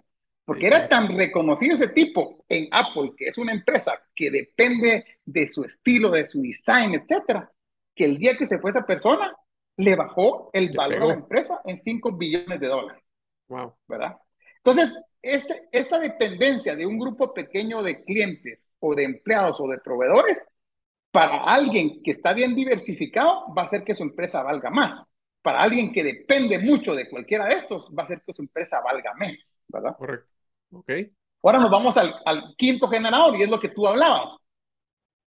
Porque 0.47 0.67
era 0.67 0.87
tan 0.87 1.09
reconocido 1.09 1.75
ese 1.75 1.89
tipo 1.89 2.45
en 2.47 2.69
Apple, 2.71 3.11
que 3.17 3.25
es 3.25 3.37
una 3.37 3.51
empresa 3.51 4.01
que 4.15 4.31
depende 4.31 5.19
de 5.25 5.45
su 5.49 5.65
estilo, 5.65 6.09
de 6.09 6.25
su 6.25 6.41
design, 6.41 6.93
etcétera, 6.95 7.51
que 7.93 8.05
el 8.05 8.17
día 8.17 8.37
que 8.37 8.47
se 8.47 8.57
fue 8.57 8.71
esa 8.71 8.85
persona, 8.85 9.35
le 9.75 9.95
bajó 9.97 10.49
el 10.53 10.71
valor 10.73 11.03
a 11.03 11.05
la 11.07 11.13
empresa 11.15 11.59
en 11.65 11.77
5 11.77 12.13
billones 12.13 12.61
de 12.61 12.67
dólares. 12.67 13.03
Wow. 13.49 13.75
¿Verdad? 13.89 14.15
Entonces, 14.63 14.97
este, 15.21 15.67
esta 15.69 15.99
dependencia 15.99 16.77
de 16.77 16.85
un 16.85 16.97
grupo 16.97 17.33
pequeño 17.33 17.83
de 17.83 18.05
clientes 18.05 18.69
o 18.79 18.95
de 18.95 19.03
empleados 19.03 19.59
o 19.59 19.67
de 19.67 19.79
proveedores, 19.79 20.41
para 21.11 21.43
alguien 21.43 22.01
que 22.03 22.11
está 22.11 22.31
bien 22.31 22.55
diversificado, 22.55 23.53
va 23.53 23.63
a 23.63 23.65
hacer 23.65 23.83
que 23.83 23.95
su 23.95 24.03
empresa 24.03 24.43
valga 24.43 24.69
más. 24.69 25.09
Para 25.41 25.59
alguien 25.59 25.91
que 25.91 26.05
depende 26.05 26.57
mucho 26.59 26.95
de 26.95 27.09
cualquiera 27.09 27.47
de 27.47 27.55
estos, 27.55 27.89
va 27.89 28.03
a 28.03 28.05
hacer 28.05 28.21
que 28.25 28.33
su 28.33 28.43
empresa 28.43 28.79
valga 28.79 29.13
menos. 29.15 29.59
¿Verdad? 29.67 29.97
Correcto. 29.97 30.36
Ok. 30.71 30.91
Ahora 31.43 31.59
nos 31.59 31.69
vamos 31.69 31.95
al, 31.97 32.13
al 32.25 32.55
quinto 32.57 32.87
generador 32.87 33.37
y 33.37 33.43
es 33.43 33.49
lo 33.49 33.59
que 33.59 33.69
tú 33.69 33.87
hablabas, 33.87 34.45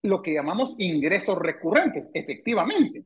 lo 0.02 0.22
que 0.22 0.34
llamamos 0.34 0.76
ingresos 0.78 1.38
recurrentes, 1.38 2.10
efectivamente. 2.14 3.06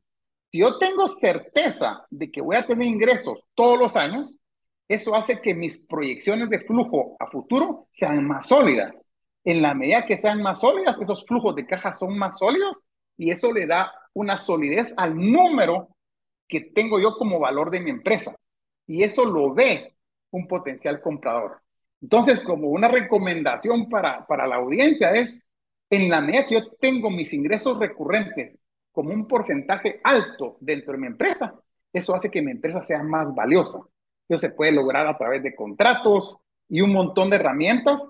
Si 0.50 0.58
yo 0.60 0.78
tengo 0.78 1.08
certeza 1.08 2.06
de 2.10 2.30
que 2.30 2.40
voy 2.40 2.56
a 2.56 2.66
tener 2.66 2.86
ingresos 2.86 3.40
todos 3.54 3.78
los 3.78 3.96
años, 3.96 4.38
eso 4.88 5.14
hace 5.14 5.40
que 5.40 5.54
mis 5.54 5.78
proyecciones 5.78 6.50
de 6.50 6.60
flujo 6.60 7.16
a 7.18 7.30
futuro 7.30 7.88
sean 7.90 8.26
más 8.26 8.46
sólidas. 8.46 9.10
En 9.44 9.62
la 9.62 9.74
medida 9.74 10.06
que 10.06 10.16
sean 10.16 10.42
más 10.42 10.60
sólidas, 10.60 11.00
esos 11.00 11.24
flujos 11.26 11.54
de 11.54 11.66
caja 11.66 11.92
son 11.92 12.16
más 12.16 12.38
sólidos 12.38 12.84
y 13.16 13.30
eso 13.30 13.52
le 13.52 13.66
da 13.66 13.92
una 14.12 14.38
solidez 14.38 14.94
al 14.96 15.16
número 15.16 15.96
que 16.46 16.60
tengo 16.60 17.00
yo 17.00 17.16
como 17.16 17.38
valor 17.38 17.70
de 17.70 17.80
mi 17.80 17.90
empresa. 17.90 18.34
Y 18.86 19.02
eso 19.02 19.24
lo 19.24 19.52
ve 19.54 19.96
un 20.30 20.46
potencial 20.46 21.00
comprador. 21.00 21.63
Entonces, 22.04 22.40
como 22.40 22.68
una 22.68 22.88
recomendación 22.88 23.88
para, 23.88 24.26
para 24.26 24.46
la 24.46 24.56
audiencia 24.56 25.12
es, 25.12 25.46
en 25.88 26.10
la 26.10 26.20
medida 26.20 26.46
que 26.46 26.56
yo 26.56 26.70
tengo 26.78 27.08
mis 27.08 27.32
ingresos 27.32 27.78
recurrentes 27.78 28.58
como 28.92 29.14
un 29.14 29.26
porcentaje 29.26 30.02
alto 30.04 30.58
dentro 30.60 30.92
de 30.92 30.98
mi 30.98 31.06
empresa, 31.06 31.58
eso 31.90 32.14
hace 32.14 32.30
que 32.30 32.42
mi 32.42 32.50
empresa 32.50 32.82
sea 32.82 33.02
más 33.02 33.34
valiosa. 33.34 33.78
Eso 34.28 34.38
se 34.38 34.50
puede 34.50 34.72
lograr 34.72 35.06
a 35.06 35.16
través 35.16 35.42
de 35.42 35.54
contratos 35.54 36.36
y 36.68 36.82
un 36.82 36.92
montón 36.92 37.30
de 37.30 37.36
herramientas 37.36 38.06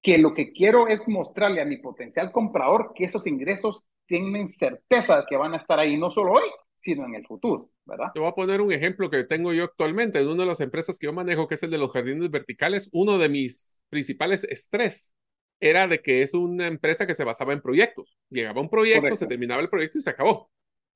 que 0.00 0.16
lo 0.18 0.32
que 0.32 0.52
quiero 0.52 0.86
es 0.86 1.08
mostrarle 1.08 1.60
a 1.60 1.64
mi 1.64 1.78
potencial 1.78 2.30
comprador 2.30 2.92
que 2.94 3.02
esos 3.02 3.26
ingresos 3.26 3.82
tienen 4.06 4.48
certeza 4.48 5.16
de 5.16 5.24
que 5.28 5.36
van 5.36 5.54
a 5.54 5.56
estar 5.56 5.80
ahí, 5.80 5.96
no 5.96 6.12
solo 6.12 6.34
hoy, 6.34 6.48
sino 6.84 7.06
en 7.06 7.14
el 7.14 7.26
futuro, 7.26 7.70
¿verdad? 7.86 8.08
Te 8.12 8.20
voy 8.20 8.28
a 8.28 8.34
poner 8.34 8.60
un 8.60 8.70
ejemplo 8.70 9.08
que 9.08 9.24
tengo 9.24 9.54
yo 9.54 9.64
actualmente 9.64 10.18
en 10.18 10.28
una 10.28 10.42
de 10.42 10.48
las 10.48 10.60
empresas 10.60 10.98
que 10.98 11.06
yo 11.06 11.14
manejo, 11.14 11.48
que 11.48 11.54
es 11.54 11.62
el 11.62 11.70
de 11.70 11.78
los 11.78 11.90
jardines 11.90 12.30
verticales. 12.30 12.90
Uno 12.92 13.16
de 13.16 13.30
mis 13.30 13.80
principales 13.88 14.44
estrés 14.44 15.14
era 15.60 15.88
de 15.88 16.02
que 16.02 16.20
es 16.20 16.34
una 16.34 16.66
empresa 16.66 17.06
que 17.06 17.14
se 17.14 17.24
basaba 17.24 17.54
en 17.54 17.62
proyectos. 17.62 18.18
Llegaba 18.28 18.60
un 18.60 18.68
proyecto, 18.68 19.16
se 19.16 19.26
terminaba 19.26 19.62
el 19.62 19.70
proyecto 19.70 19.98
y 19.98 20.02
se 20.02 20.10
acabó. 20.10 20.50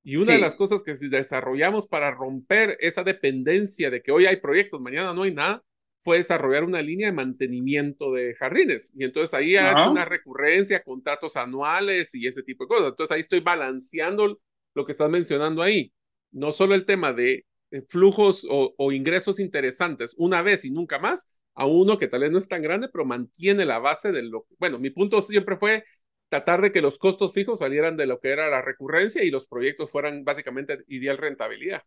Y 0.05 0.17
una 0.17 0.35
de 0.35 0.41
las 0.41 0.57
cosas 0.57 0.83
que 0.83 0.93
desarrollamos 0.93 1.87
para 1.87 2.11
romper 2.11 2.77
esa 2.81 3.03
dependencia 3.03 3.89
de 3.89 4.03
que 4.03 4.13
hoy 4.13 4.27
hay 4.27 4.37
proyectos, 4.37 4.83
mañana 4.83 5.15
no 5.15 5.23
hay 5.23 5.33
nada, 5.33 5.65
fue 6.01 6.19
desarrollar 6.19 6.65
una 6.65 6.83
línea 6.83 7.07
de 7.07 7.15
mantenimiento 7.15 8.13
de 8.13 8.35
jardines. 8.35 8.93
Y 8.95 9.05
entonces 9.05 9.33
ahí 9.33 9.57
hace 9.57 9.89
una 9.89 10.05
recurrencia, 10.05 10.83
contratos 10.83 11.37
anuales 11.39 12.15
y 12.15 12.27
ese 12.27 12.43
tipo 12.43 12.65
de 12.65 12.69
cosas. 12.69 12.89
Entonces 12.91 13.15
ahí 13.15 13.21
estoy 13.23 13.41
balanceando 13.41 14.39
lo 14.75 14.87
que 14.87 14.93
estás 14.93 15.11
mencionando 15.11 15.63
ahí. 15.63 15.93
No 16.31 16.53
solo 16.53 16.75
el 16.75 16.85
tema 16.85 17.13
de 17.13 17.47
eh, 17.71 17.83
flujos 17.89 18.47
o, 18.49 18.93
ingresos 18.93 19.39
interesantes 19.41 20.15
una 20.17 20.43
vez 20.43 20.65
y 20.65 20.71
nunca 20.71 20.99
más, 20.99 21.29
a 21.55 21.67
uno 21.67 21.99
que 21.99 22.09
tal 22.09 22.21
vez 22.21 22.31
no 22.31 22.39
es 22.39 22.49
tan 22.49 22.63
grande, 22.63 22.89
pero 22.89 23.05
mantiene 23.05 23.65
la 23.65 23.79
base 23.79 24.13
de 24.13 24.23
lo... 24.23 24.47
Bueno, 24.59 24.79
mi 24.79 24.91
punto 24.91 25.21
siempre 25.23 25.57
fue 25.57 25.85
tratar 26.29 26.61
de 26.61 26.73
que 26.73 26.83
los 26.83 26.99
costos 26.99 27.33
fijos 27.33 27.59
salieran 27.59 27.97
de 27.97 28.07
lo 28.07 28.21
que 28.21 28.31
era 28.31 28.49
la 28.49 28.63
recurrencia 28.63 29.25
y 29.25 29.31
los 29.31 29.47
proyectos 29.47 29.91
fueran 29.91 30.25
básicamente 30.25 30.85
ideal 30.89 31.19
rentabilidad. 31.19 31.83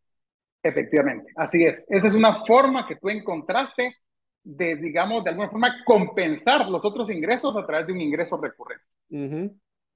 Efectivamente, 0.64 1.32
así 1.36 1.64
es. 1.64 1.86
Esa 1.90 2.08
es 2.08 2.14
una 2.14 2.46
forma 2.46 2.88
que 2.88 2.98
tú 2.98 3.10
encontraste 3.10 3.96
de, 4.44 4.76
digamos, 4.76 5.24
de 5.24 5.32
alguna 5.32 5.50
forma 5.50 5.84
compensar 5.86 6.68
los 6.70 6.84
otros 6.84 7.10
ingresos 7.10 7.56
a 7.56 7.66
través 7.66 7.88
de 7.88 7.94
un 7.94 8.02
ingreso 8.02 8.40
recurrente. 8.40 8.86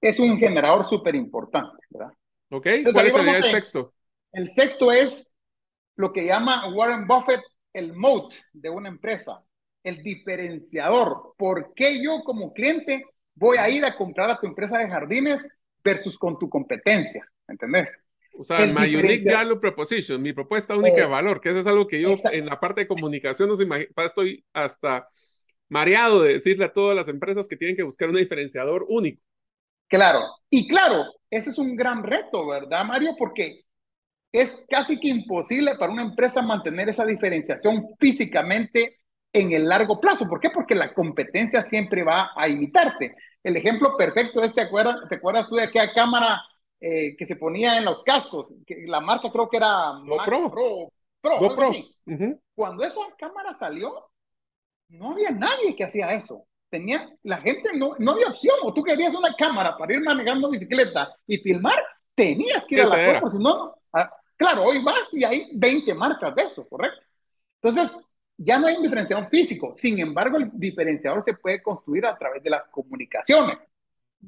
Es 0.01 0.19
un 0.19 0.37
generador 0.37 0.85
súper 0.85 1.15
importante, 1.15 1.77
¿verdad? 1.89 2.13
Ok, 2.55 2.67
¿cuál 2.93 3.11
sería 3.11 3.37
el 3.37 3.43
sexto? 3.43 3.93
El 4.31 4.47
sexto 4.47 4.89
es 4.91 5.35
lo 5.97 6.13
que 6.13 6.25
llama 6.25 6.73
Warren 6.73 7.05
Buffett 7.05 7.41
el 7.73 7.93
moat 7.93 8.33
de 8.53 8.69
una 8.69 8.87
empresa, 8.87 9.43
el 9.83 10.01
diferenciador. 10.01 11.33
¿Por 11.37 11.73
qué 11.75 12.01
yo 12.01 12.21
como 12.23 12.53
cliente 12.53 13.03
voy 13.33 13.57
a 13.57 13.69
ir 13.69 13.83
a 13.83 13.97
comprar 13.97 14.29
a 14.29 14.39
tu 14.39 14.47
empresa 14.47 14.77
de 14.77 14.89
jardines 14.89 15.45
versus 15.83 16.17
con 16.17 16.39
tu 16.39 16.49
competencia? 16.49 17.29
¿Entendés? 17.45 18.05
O 18.37 18.43
sea, 18.43 18.63
el 18.63 18.73
my 18.73 18.95
unique 18.95 19.29
value 19.29 19.59
proposition, 19.59 20.21
mi 20.21 20.31
propuesta 20.31 20.77
única 20.77 20.95
de 20.95 21.03
eh, 21.03 21.07
valor, 21.07 21.41
que 21.41 21.49
eso 21.49 21.59
es 21.59 21.67
algo 21.67 21.87
que 21.87 21.99
yo 21.99 22.15
en 22.31 22.45
la 22.45 22.57
parte 22.57 22.81
de 22.81 22.87
comunicación 22.87 23.49
no 23.49 24.03
estoy 24.03 24.45
hasta 24.53 25.09
mareado 25.67 26.23
de 26.23 26.35
decirle 26.35 26.65
a 26.65 26.73
todas 26.73 26.95
las 26.95 27.09
empresas 27.09 27.49
que 27.49 27.57
tienen 27.57 27.75
que 27.75 27.83
buscar 27.83 28.09
un 28.09 28.15
diferenciador 28.15 28.85
único. 28.87 29.21
Claro, 29.87 30.19
y 30.49 30.67
claro, 30.67 31.05
ese 31.35 31.49
es 31.49 31.57
un 31.57 31.75
gran 31.75 32.03
reto, 32.03 32.47
¿verdad, 32.47 32.85
Mario? 32.85 33.15
Porque 33.17 33.61
es 34.31 34.65
casi 34.69 34.99
que 34.99 35.09
imposible 35.09 35.75
para 35.77 35.91
una 35.91 36.03
empresa 36.03 36.41
mantener 36.41 36.89
esa 36.89 37.05
diferenciación 37.05 37.87
físicamente 37.99 38.99
en 39.33 39.51
el 39.51 39.67
largo 39.67 39.99
plazo. 39.99 40.27
¿Por 40.27 40.39
qué? 40.39 40.49
Porque 40.49 40.75
la 40.75 40.93
competencia 40.93 41.61
siempre 41.61 42.03
va 42.03 42.31
a 42.35 42.47
imitarte. 42.47 43.15
El 43.43 43.57
ejemplo 43.57 43.95
perfecto 43.97 44.41
es, 44.41 44.53
¿te 44.53 44.61
acuerdas, 44.61 44.95
¿te 45.09 45.15
acuerdas 45.15 45.47
tú 45.49 45.55
de 45.55 45.63
aquella 45.63 45.93
cámara 45.93 46.41
eh, 46.79 47.15
que 47.17 47.25
se 47.25 47.35
ponía 47.35 47.77
en 47.77 47.85
los 47.85 48.03
cascos? 48.03 48.53
Que 48.65 48.85
la 48.87 49.01
marca 49.01 49.29
creo 49.31 49.49
que 49.49 49.57
era 49.57 49.91
GoPro. 50.05 50.51
Pro. 50.51 50.91
Pro, 51.21 51.71
Cuando 52.55 52.83
esa 52.83 52.99
cámara 53.17 53.53
salió, 53.53 54.09
no 54.89 55.11
había 55.11 55.31
nadie 55.31 55.75
que 55.75 55.83
hacía 55.83 56.13
eso 56.13 56.45
tenía, 56.75 57.09
la 57.23 57.37
gente 57.37 57.69
no, 57.73 57.95
no 57.99 58.11
había 58.11 58.27
opción, 58.27 58.57
o 58.63 58.73
tú 58.73 58.83
querías 58.83 59.15
una 59.15 59.33
cámara 59.33 59.77
para 59.77 59.93
ir 59.93 60.01
manejando 60.01 60.49
bicicleta 60.49 61.15
y 61.25 61.37
filmar, 61.37 61.81
tenías 62.13 62.65
que 62.65 62.75
ir 62.75 62.81
a 62.81 62.85
la 62.87 63.05
compra, 63.05 63.29
si 63.29 63.37
no, 63.37 63.75
claro, 64.35 64.63
hoy 64.63 64.83
vas 64.83 65.13
y 65.13 65.23
hay 65.23 65.51
20 65.53 65.93
marcas 65.93 66.35
de 66.35 66.43
eso, 66.43 66.67
¿correcto? 66.67 66.99
Entonces, 67.61 67.97
ya 68.37 68.59
no 68.59 68.67
hay 68.67 68.75
un 68.75 68.83
diferenciador 68.83 69.29
físico, 69.29 69.71
sin 69.73 69.99
embargo, 69.99 70.37
el 70.37 70.49
diferenciador 70.53 71.23
se 71.23 71.35
puede 71.35 71.63
construir 71.63 72.05
a 72.05 72.17
través 72.17 72.43
de 72.43 72.49
las 72.49 72.63
comunicaciones, 72.69 73.57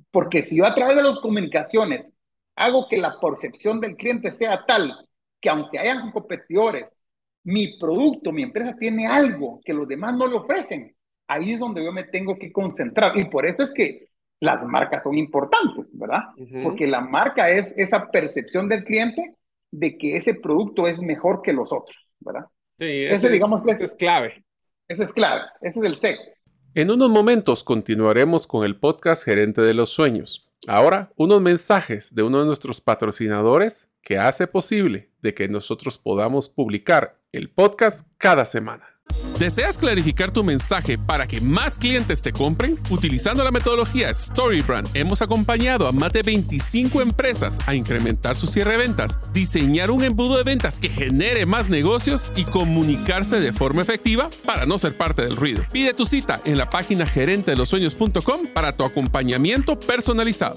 porque 0.10 0.42
si 0.42 0.58
yo 0.58 0.66
a 0.66 0.74
través 0.74 0.96
de 0.96 1.04
las 1.04 1.20
comunicaciones 1.20 2.14
hago 2.56 2.88
que 2.88 2.98
la 2.98 3.20
percepción 3.20 3.82
del 3.82 3.98
cliente 3.98 4.32
sea 4.32 4.66
tal 4.66 5.06
que 5.42 5.50
aunque 5.50 5.78
hayan 5.78 6.12
competidores, 6.12 6.98
mi 7.44 7.78
producto, 7.78 8.32
mi 8.32 8.44
empresa 8.44 8.76
tiene 8.80 9.06
algo 9.06 9.60
que 9.66 9.74
los 9.74 9.88
demás 9.88 10.16
no 10.16 10.28
le 10.28 10.38
ofrecen, 10.38 10.97
ahí 11.28 11.54
es 11.54 11.60
donde 11.60 11.84
yo 11.84 11.92
me 11.92 12.04
tengo 12.04 12.38
que 12.38 12.52
concentrar. 12.52 13.18
Y 13.18 13.26
por 13.26 13.46
eso 13.46 13.63
es 13.63 13.72
que 13.74 14.08
las 14.40 14.63
marcas 14.66 15.04
son 15.04 15.18
importantes, 15.18 15.86
¿verdad? 15.94 16.24
Porque 16.63 16.88
la 16.88 17.02
marca 17.02 17.50
es 17.50 17.78
esa 17.78 18.10
percepción 18.12 18.70
del 18.70 18.84
cliente 18.84 19.36
de 19.72 19.98
que 19.98 20.16
ese 20.16 20.36
producto 20.36 20.88
es 20.88 21.02
mejor 21.02 21.42
que 21.42 21.54
los 21.54 21.72
otros, 21.72 21.98
¿verdad? 22.20 22.46
Sí, 22.80 23.06
ese, 23.06 23.30
digamos 23.30 23.63
que 23.63 23.72
es, 23.72 23.96
clave. 23.96 24.44
Ese 24.88 25.04
es 25.04 25.13
clave, 25.13 25.42
ese 25.62 25.80
es 25.80 25.86
el 25.86 25.98
sexo. 25.98 26.32
En 26.76 26.92
unos 26.92 27.10
momentos 27.10 27.63
continuaremos 27.63 28.46
con 28.46 28.63
el 28.63 28.80
podcast 28.80 29.24
Gerente 29.26 29.62
de 29.62 29.74
los 29.74 29.90
Sueños. 29.90 30.48
Ahora, 30.68 31.12
unos 31.16 31.42
mensajes 31.42 32.13
de 32.13 32.24
uno 32.24 32.40
de 32.40 32.46
nuestros 32.46 32.82
patrocinadores 32.82 33.90
que 34.02 34.18
hace 34.18 34.48
posible 34.48 35.10
de 35.22 35.34
que 35.34 35.48
nosotros 35.48 35.98
podamos 35.98 36.50
publicar 36.50 37.20
el 37.32 37.50
podcast 37.50 38.12
cada 38.18 38.46
semana. 38.46 38.97
¿Deseas 39.39 39.78
clarificar 39.78 40.32
tu 40.32 40.43
mensaje 40.43 40.97
para 40.97 41.28
que 41.28 41.39
más 41.41 41.78
clientes 41.78 42.23
te 42.23 42.34
compren? 42.34 42.80
Utilizando 42.89 43.43
la 43.43 43.52
metodología 43.52 44.12
StoryBrand, 44.12 44.95
hemos 44.95 45.21
acompañado 45.21 45.86
a 45.86 45.91
más 45.91 46.12
de 46.12 46.23
25 46.23 47.04
empresas 47.04 47.60
a 47.67 47.76
incrementar 47.76 48.36
su 48.36 48.47
cierre 48.47 48.71
de 48.71 48.78
ventas, 48.80 49.19
diseñar 49.34 49.91
un 49.91 50.04
embudo 50.04 50.38
de 50.38 50.43
ventas 50.43 50.80
que 50.80 50.89
genere 50.89 51.45
más 51.45 51.69
negocios 51.69 52.32
y 52.36 52.45
comunicarse 52.45 53.39
de 53.39 53.54
forma 53.54 53.84
efectiva 53.84 54.32
para 54.43 54.65
no 54.65 54.80
ser 54.80 54.97
parte 54.97 55.21
del 55.21 55.36
ruido. 55.36 55.62
Pide 55.71 55.93
tu 55.93 56.08
cita 56.08 56.41
en 56.43 56.58
la 56.58 56.71
página 56.71 57.06
gerentedelosueños.com 57.06 58.47
para 58.56 58.76
tu 58.76 58.86
acompañamiento 58.86 59.80
personalizado. 59.80 60.56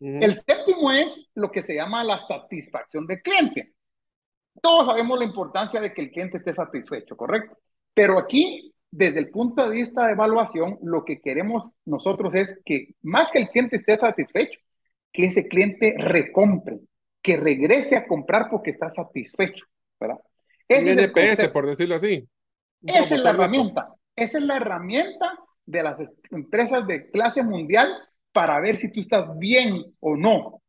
El 0.00 0.34
séptimo 0.34 0.90
es 0.90 1.30
lo 1.36 1.52
que 1.52 1.62
se 1.62 1.76
llama 1.76 2.02
la 2.02 2.18
satisfacción 2.18 3.06
del 3.06 3.22
cliente 3.22 3.75
todos 4.62 4.86
sabemos 4.86 5.18
la 5.18 5.24
importancia 5.24 5.80
de 5.80 5.92
que 5.92 6.02
el 6.02 6.10
cliente 6.10 6.36
esté 6.36 6.54
satisfecho, 6.54 7.16
¿correcto? 7.16 7.58
Pero 7.94 8.18
aquí, 8.18 8.74
desde 8.90 9.18
el 9.18 9.30
punto 9.30 9.64
de 9.64 9.70
vista 9.70 10.06
de 10.06 10.12
evaluación, 10.12 10.78
lo 10.82 11.04
que 11.04 11.20
queremos 11.20 11.72
nosotros 11.84 12.34
es 12.34 12.60
que 12.64 12.94
más 13.02 13.30
que 13.30 13.40
el 13.40 13.48
cliente 13.48 13.76
esté 13.76 13.96
satisfecho, 13.96 14.58
que 15.12 15.24
ese 15.24 15.48
cliente 15.48 15.94
recompre, 15.98 16.80
que 17.22 17.36
regrese 17.36 17.96
a 17.96 18.06
comprar 18.06 18.48
porque 18.50 18.70
está 18.70 18.88
satisfecho, 18.88 19.64
¿verdad? 19.98 20.18
Ese 20.68 20.92
es 20.92 20.98
NPS, 20.98 21.48
por 21.48 21.66
decirlo 21.66 21.94
así. 21.94 22.28
Esa 22.82 23.14
es 23.14 23.22
la 23.22 23.30
herramienta. 23.30 23.94
Esa 24.14 24.38
es 24.38 24.44
la 24.44 24.56
herramienta 24.56 25.38
de 25.64 25.82
las 25.82 25.98
empresas 26.30 26.86
de 26.86 27.10
clase 27.10 27.42
mundial 27.42 27.88
para 28.32 28.60
ver 28.60 28.78
si 28.78 28.90
tú 28.90 29.00
estás 29.00 29.36
bien 29.38 29.84
o 30.00 30.16
no. 30.16 30.62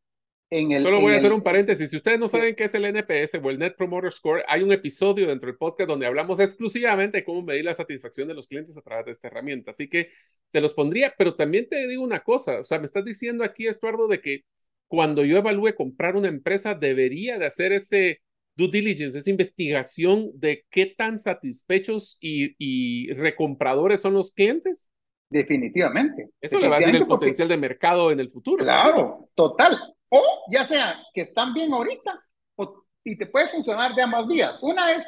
Solo 0.50 1.02
voy 1.02 1.12
a 1.12 1.16
hacer 1.18 1.32
un 1.32 1.42
paréntesis. 1.42 1.90
Si 1.90 1.96
ustedes 1.96 2.18
no 2.18 2.26
saben 2.26 2.54
qué 2.54 2.64
es 2.64 2.74
el 2.74 2.86
NPS 2.86 3.34
o 3.42 3.50
el 3.50 3.58
Net 3.58 3.76
Promoter 3.76 4.10
Score, 4.10 4.42
hay 4.48 4.62
un 4.62 4.72
episodio 4.72 5.26
dentro 5.26 5.48
del 5.48 5.58
podcast 5.58 5.88
donde 5.88 6.06
hablamos 6.06 6.40
exclusivamente 6.40 7.18
de 7.18 7.24
cómo 7.24 7.42
medir 7.42 7.66
la 7.66 7.74
satisfacción 7.74 8.28
de 8.28 8.34
los 8.34 8.48
clientes 8.48 8.76
a 8.78 8.80
través 8.80 9.04
de 9.04 9.12
esta 9.12 9.28
herramienta. 9.28 9.72
Así 9.72 9.90
que 9.90 10.10
se 10.48 10.62
los 10.62 10.72
pondría, 10.72 11.14
pero 11.18 11.34
también 11.34 11.68
te 11.68 11.86
digo 11.86 12.02
una 12.02 12.20
cosa. 12.20 12.60
O 12.60 12.64
sea, 12.64 12.78
me 12.78 12.86
estás 12.86 13.04
diciendo 13.04 13.44
aquí, 13.44 13.66
Estuardo, 13.66 14.08
de 14.08 14.22
que 14.22 14.44
cuando 14.86 15.22
yo 15.22 15.36
evalúe 15.36 15.74
comprar 15.74 16.16
una 16.16 16.28
empresa, 16.28 16.74
debería 16.74 17.38
de 17.38 17.44
hacer 17.44 17.72
ese 17.72 18.22
due 18.56 18.70
diligence, 18.70 19.18
esa 19.18 19.30
investigación 19.30 20.30
de 20.34 20.64
qué 20.70 20.86
tan 20.86 21.18
satisfechos 21.18 22.16
y, 22.20 22.54
y 22.58 23.12
recompradores 23.12 24.00
son 24.00 24.14
los 24.14 24.32
clientes. 24.32 24.88
Definitivamente. 25.28 26.30
Esto 26.40 26.58
le 26.58 26.68
va 26.68 26.76
a 26.76 26.78
decir 26.78 26.96
el 26.96 27.06
potencial 27.06 27.48
de 27.48 27.58
mercado 27.58 28.10
en 28.10 28.20
el 28.20 28.30
futuro. 28.30 28.64
Claro, 28.64 29.28
total. 29.34 29.94
O 30.10 30.44
ya 30.50 30.64
sea 30.64 31.02
que 31.12 31.22
están 31.22 31.52
bien 31.52 31.72
ahorita 31.72 32.22
o, 32.56 32.84
y 33.04 33.16
te 33.16 33.26
puede 33.26 33.48
funcionar 33.48 33.94
de 33.94 34.02
ambas 34.02 34.26
vías. 34.26 34.58
Una 34.62 34.92
es, 34.92 35.06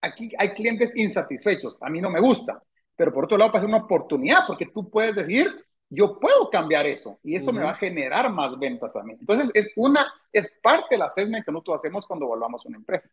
aquí 0.00 0.30
hay 0.38 0.50
clientes 0.50 0.94
insatisfechos, 0.96 1.76
a 1.80 1.88
mí 1.88 2.00
no 2.00 2.10
me 2.10 2.20
gusta, 2.20 2.62
pero 2.96 3.12
por 3.12 3.24
otro 3.24 3.38
lado 3.38 3.52
puede 3.52 3.62
ser 3.62 3.74
una 3.74 3.84
oportunidad 3.84 4.46
porque 4.46 4.66
tú 4.66 4.90
puedes 4.90 5.14
decir, 5.14 5.48
yo 5.88 6.18
puedo 6.20 6.50
cambiar 6.50 6.86
eso 6.86 7.18
y 7.22 7.34
eso 7.34 7.52
me 7.52 7.62
va 7.62 7.70
a 7.70 7.76
generar 7.76 8.30
más 8.30 8.58
ventas 8.58 8.94
a 8.94 9.02
mí. 9.02 9.14
Entonces 9.18 9.50
es 9.54 9.72
una, 9.76 10.06
es 10.32 10.52
parte 10.62 10.94
del 10.94 11.02
assessment 11.02 11.44
que 11.44 11.52
nosotros 11.52 11.78
hacemos 11.78 12.06
cuando 12.06 12.26
evaluamos 12.26 12.64
una 12.66 12.76
empresa. 12.76 13.10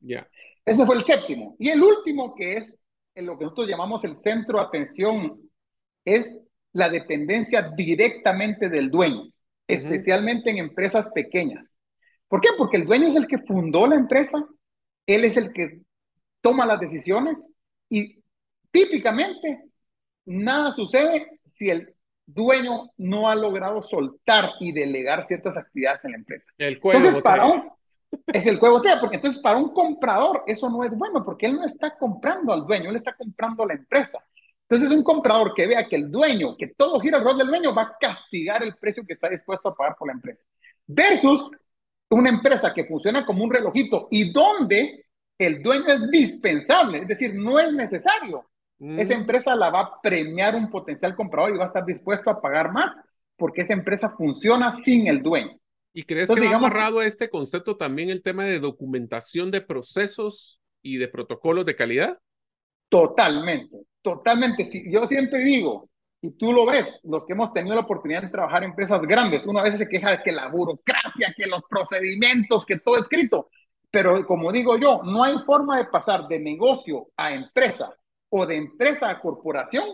Ya. 0.00 0.26
Ese 0.64 0.86
fue 0.86 0.96
el 0.96 1.04
séptimo. 1.04 1.56
Y 1.58 1.68
el 1.68 1.82
último 1.82 2.34
que 2.34 2.54
es 2.54 2.82
en 3.14 3.26
lo 3.26 3.38
que 3.38 3.44
nosotros 3.44 3.68
llamamos 3.68 4.04
el 4.04 4.16
centro 4.16 4.58
de 4.58 4.64
atención 4.64 5.38
es 6.04 6.40
la 6.72 6.88
dependencia 6.88 7.70
directamente 7.76 8.68
del 8.68 8.90
dueño 8.90 9.33
especialmente 9.66 10.50
en 10.50 10.58
empresas 10.58 11.08
pequeñas. 11.10 11.78
¿Por 12.28 12.40
qué? 12.40 12.48
Porque 12.56 12.76
el 12.76 12.86
dueño 12.86 13.08
es 13.08 13.16
el 13.16 13.26
que 13.26 13.38
fundó 13.38 13.86
la 13.86 13.96
empresa, 13.96 14.44
él 15.06 15.24
es 15.24 15.36
el 15.36 15.52
que 15.52 15.80
toma 16.40 16.66
las 16.66 16.80
decisiones 16.80 17.50
y 17.88 18.22
típicamente 18.70 19.64
nada 20.26 20.72
sucede 20.72 21.40
si 21.44 21.70
el 21.70 21.94
dueño 22.26 22.90
no 22.96 23.28
ha 23.28 23.34
logrado 23.34 23.82
soltar 23.82 24.50
y 24.60 24.72
delegar 24.72 25.26
ciertas 25.26 25.56
actividades 25.56 26.04
en 26.04 26.12
la 26.12 26.16
empresa. 26.18 26.44
El 26.58 26.80
entonces, 26.82 27.22
para 27.22 27.46
un, 27.46 27.70
es 28.32 28.46
el 28.46 28.58
juego 28.58 28.82
porque 29.00 29.16
entonces 29.16 29.40
para 29.40 29.58
un 29.58 29.72
comprador 29.72 30.42
eso 30.46 30.68
no 30.70 30.84
es 30.84 30.90
bueno, 30.90 31.24
porque 31.24 31.46
él 31.46 31.56
no 31.56 31.64
está 31.64 31.96
comprando 31.96 32.52
al 32.52 32.66
dueño, 32.66 32.90
él 32.90 32.96
está 32.96 33.14
comprando 33.14 33.62
a 33.62 33.66
la 33.66 33.74
empresa. 33.74 34.18
Entonces, 34.68 34.96
un 34.96 35.04
comprador 35.04 35.54
que 35.54 35.66
vea 35.66 35.88
que 35.88 35.96
el 35.96 36.10
dueño, 36.10 36.56
que 36.56 36.68
todo 36.68 36.98
gira 37.00 37.18
alrededor 37.18 37.38
del 37.38 37.48
dueño, 37.48 37.74
va 37.74 37.82
a 37.82 37.96
castigar 38.00 38.62
el 38.62 38.74
precio 38.76 39.04
que 39.06 39.12
está 39.12 39.28
dispuesto 39.28 39.68
a 39.68 39.74
pagar 39.74 39.96
por 39.98 40.08
la 40.08 40.14
empresa. 40.14 40.42
Versus 40.86 41.50
una 42.10 42.30
empresa 42.30 42.72
que 42.72 42.84
funciona 42.84 43.26
como 43.26 43.44
un 43.44 43.52
relojito 43.52 44.08
y 44.10 44.32
donde 44.32 45.04
el 45.38 45.62
dueño 45.62 45.86
es 45.88 46.10
dispensable, 46.10 46.98
es 46.98 47.08
decir, 47.08 47.34
no 47.34 47.58
es 47.58 47.72
necesario. 47.72 48.48
Mm. 48.78 48.98
Esa 48.98 49.14
empresa 49.14 49.54
la 49.54 49.70
va 49.70 49.80
a 49.80 50.00
premiar 50.00 50.54
un 50.54 50.70
potencial 50.70 51.14
comprador 51.14 51.54
y 51.54 51.58
va 51.58 51.64
a 51.64 51.68
estar 51.68 51.84
dispuesto 51.84 52.30
a 52.30 52.40
pagar 52.40 52.72
más 52.72 52.94
porque 53.36 53.62
esa 53.62 53.72
empresa 53.72 54.14
funciona 54.16 54.72
sin 54.72 55.08
el 55.08 55.22
dueño. 55.22 55.58
¿Y 55.92 56.04
crees 56.04 56.28
que 56.28 56.46
ha 56.46 56.56
amarrado 56.56 56.98
a 56.98 57.06
este 57.06 57.30
concepto 57.30 57.76
también 57.76 58.10
el 58.10 58.22
tema 58.22 58.44
de 58.44 58.58
documentación 58.58 59.50
de 59.50 59.60
procesos 59.60 60.60
y 60.82 60.98
de 60.98 61.08
protocolos 61.08 61.64
de 61.64 61.76
calidad? 61.76 62.18
Totalmente, 62.88 63.76
totalmente. 64.04 64.64
Si, 64.64 64.92
yo 64.92 65.08
siempre 65.08 65.42
digo, 65.42 65.88
y 66.20 66.30
tú 66.32 66.52
lo 66.52 66.66
ves, 66.66 67.00
los 67.04 67.26
que 67.26 67.32
hemos 67.32 67.52
tenido 67.52 67.74
la 67.74 67.80
oportunidad 67.82 68.22
de 68.22 68.28
trabajar 68.28 68.62
en 68.62 68.70
empresas 68.70 69.02
grandes, 69.02 69.46
una 69.46 69.62
vez 69.62 69.78
se 69.78 69.88
queja 69.88 70.12
de 70.12 70.22
que 70.22 70.30
la 70.30 70.48
burocracia, 70.48 71.34
que 71.36 71.46
los 71.46 71.62
procedimientos, 71.68 72.64
que 72.64 72.78
todo 72.78 72.96
escrito, 72.98 73.48
pero 73.90 74.26
como 74.26 74.52
digo 74.52 74.76
yo, 74.76 75.02
no 75.04 75.24
hay 75.24 75.36
forma 75.46 75.78
de 75.78 75.86
pasar 75.86 76.28
de 76.28 76.38
negocio 76.38 77.08
a 77.16 77.34
empresa 77.34 77.94
o 78.28 78.46
de 78.46 78.56
empresa 78.56 79.08
a 79.10 79.20
corporación 79.20 79.84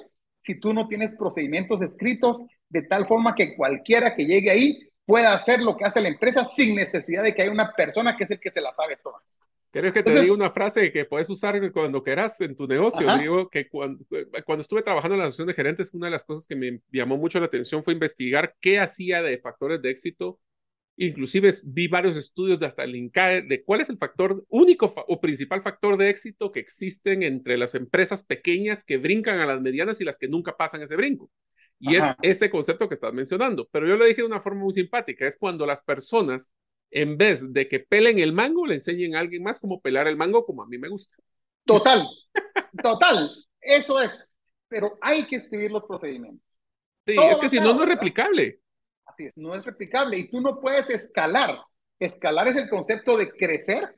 si 0.40 0.58
tú 0.58 0.72
no 0.72 0.88
tienes 0.88 1.14
procedimientos 1.16 1.82
escritos 1.82 2.38
de 2.68 2.82
tal 2.82 3.06
forma 3.06 3.34
que 3.34 3.54
cualquiera 3.56 4.14
que 4.14 4.24
llegue 4.24 4.50
ahí 4.50 4.78
pueda 5.04 5.34
hacer 5.34 5.60
lo 5.60 5.76
que 5.76 5.84
hace 5.84 6.00
la 6.00 6.08
empresa 6.08 6.44
sin 6.44 6.74
necesidad 6.74 7.22
de 7.22 7.34
que 7.34 7.42
haya 7.42 7.52
una 7.52 7.72
persona 7.72 8.16
que 8.16 8.24
es 8.24 8.30
el 8.30 8.40
que 8.40 8.50
se 8.50 8.60
la 8.60 8.72
sabe 8.72 8.96
todas. 9.02 9.22
¿Quieres 9.70 9.92
que 9.92 10.02
te 10.02 10.20
diga 10.20 10.34
una 10.34 10.50
frase 10.50 10.90
que 10.90 11.04
puedes 11.04 11.30
usar 11.30 11.60
cuando 11.72 12.02
quieras 12.02 12.40
en 12.40 12.56
tu 12.56 12.66
negocio? 12.66 13.06
Digo 13.18 13.48
que 13.48 13.68
cuando, 13.68 14.04
cuando, 14.44 14.62
estuve 14.62 14.82
trabajando 14.82 15.14
en 15.14 15.20
la 15.20 15.26
asociación 15.26 15.46
de 15.46 15.54
gerentes, 15.54 15.94
una 15.94 16.08
de 16.08 16.10
las 16.10 16.24
cosas 16.24 16.46
que 16.46 16.56
me 16.56 16.80
llamó 16.90 17.16
mucho 17.16 17.38
la 17.38 17.46
atención 17.46 17.84
fue 17.84 17.92
investigar 17.92 18.56
qué 18.60 18.80
hacía 18.80 19.22
de 19.22 19.38
factores 19.38 19.80
de 19.80 19.90
éxito. 19.90 20.40
Inclusive 20.96 21.52
vi 21.64 21.86
varios 21.86 22.16
estudios 22.16 22.58
de 22.58 22.66
hasta 22.66 22.82
el 22.82 22.96
INCAE 22.96 23.42
de 23.42 23.62
cuál 23.62 23.80
es 23.80 23.88
el 23.88 23.96
factor 23.96 24.44
único 24.48 24.92
o 25.06 25.20
principal 25.20 25.62
factor 25.62 25.96
de 25.96 26.10
éxito 26.10 26.50
que 26.50 26.60
existen 26.60 27.22
entre 27.22 27.56
las 27.56 27.74
empresas 27.74 28.24
pequeñas 28.24 28.84
que 28.84 28.98
brincan 28.98 29.38
a 29.38 29.46
las 29.46 29.60
medianas 29.60 30.00
y 30.00 30.04
las 30.04 30.18
que 30.18 30.28
nunca 30.28 30.56
pasan 30.56 30.82
ese 30.82 30.96
brinco. 30.96 31.30
Y 31.78 31.94
es 31.94 32.04
este 32.22 32.50
concepto 32.50 32.88
que 32.88 32.94
estás 32.94 33.14
mencionando. 33.14 33.68
Pero 33.72 33.88
yo 33.88 33.96
lo 33.96 34.04
dije 34.04 34.20
de 34.20 34.26
una 34.26 34.42
forma 34.42 34.62
muy 34.62 34.74
simpática. 34.74 35.26
Es 35.26 35.36
cuando 35.36 35.64
las 35.64 35.80
personas 35.80 36.52
en 36.90 37.16
vez 37.16 37.52
de 37.52 37.68
que 37.68 37.80
pelen 37.80 38.18
el 38.18 38.32
mango, 38.32 38.66
le 38.66 38.74
enseñen 38.74 39.14
a 39.14 39.20
alguien 39.20 39.42
más 39.42 39.60
cómo 39.60 39.80
pelar 39.80 40.06
el 40.08 40.16
mango 40.16 40.44
como 40.44 40.62
a 40.62 40.66
mí 40.66 40.78
me 40.78 40.88
gusta. 40.88 41.14
Total, 41.64 42.06
total, 42.82 43.30
eso 43.60 44.00
es. 44.00 44.26
Pero 44.68 44.98
hay 45.00 45.26
que 45.26 45.36
escribir 45.36 45.70
los 45.70 45.84
procedimientos. 45.84 46.46
Sí, 47.06 47.16
es 47.18 47.38
que 47.38 47.48
si 47.48 47.58
no, 47.58 47.74
no 47.74 47.82
es 47.82 47.88
replicable. 47.88 48.60
Así 49.04 49.26
es, 49.26 49.36
no 49.36 49.54
es 49.54 49.64
replicable 49.64 50.18
y 50.18 50.28
tú 50.28 50.40
no 50.40 50.60
puedes 50.60 50.90
escalar. 50.90 51.58
Escalar 51.98 52.48
es 52.48 52.56
el 52.56 52.68
concepto 52.68 53.16
de 53.16 53.30
crecer 53.30 53.96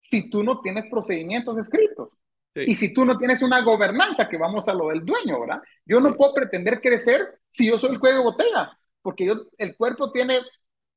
si 0.00 0.28
tú 0.28 0.42
no 0.42 0.60
tienes 0.60 0.86
procedimientos 0.88 1.56
escritos. 1.58 2.16
Y 2.54 2.74
si 2.74 2.92
tú 2.92 3.04
no 3.04 3.16
tienes 3.16 3.42
una 3.42 3.62
gobernanza, 3.62 4.28
que 4.28 4.36
vamos 4.36 4.66
a 4.66 4.74
lo 4.74 4.88
del 4.88 5.04
dueño, 5.04 5.40
¿verdad? 5.40 5.62
Yo 5.84 6.00
no 6.00 6.16
puedo 6.16 6.34
pretender 6.34 6.80
crecer 6.80 7.38
si 7.50 7.66
yo 7.66 7.78
soy 7.78 7.92
el 7.92 8.00
cuello 8.00 8.18
de 8.18 8.24
botella, 8.24 8.78
porque 9.02 9.26
yo, 9.26 9.34
el 9.56 9.76
cuerpo 9.76 10.10
tiene 10.10 10.38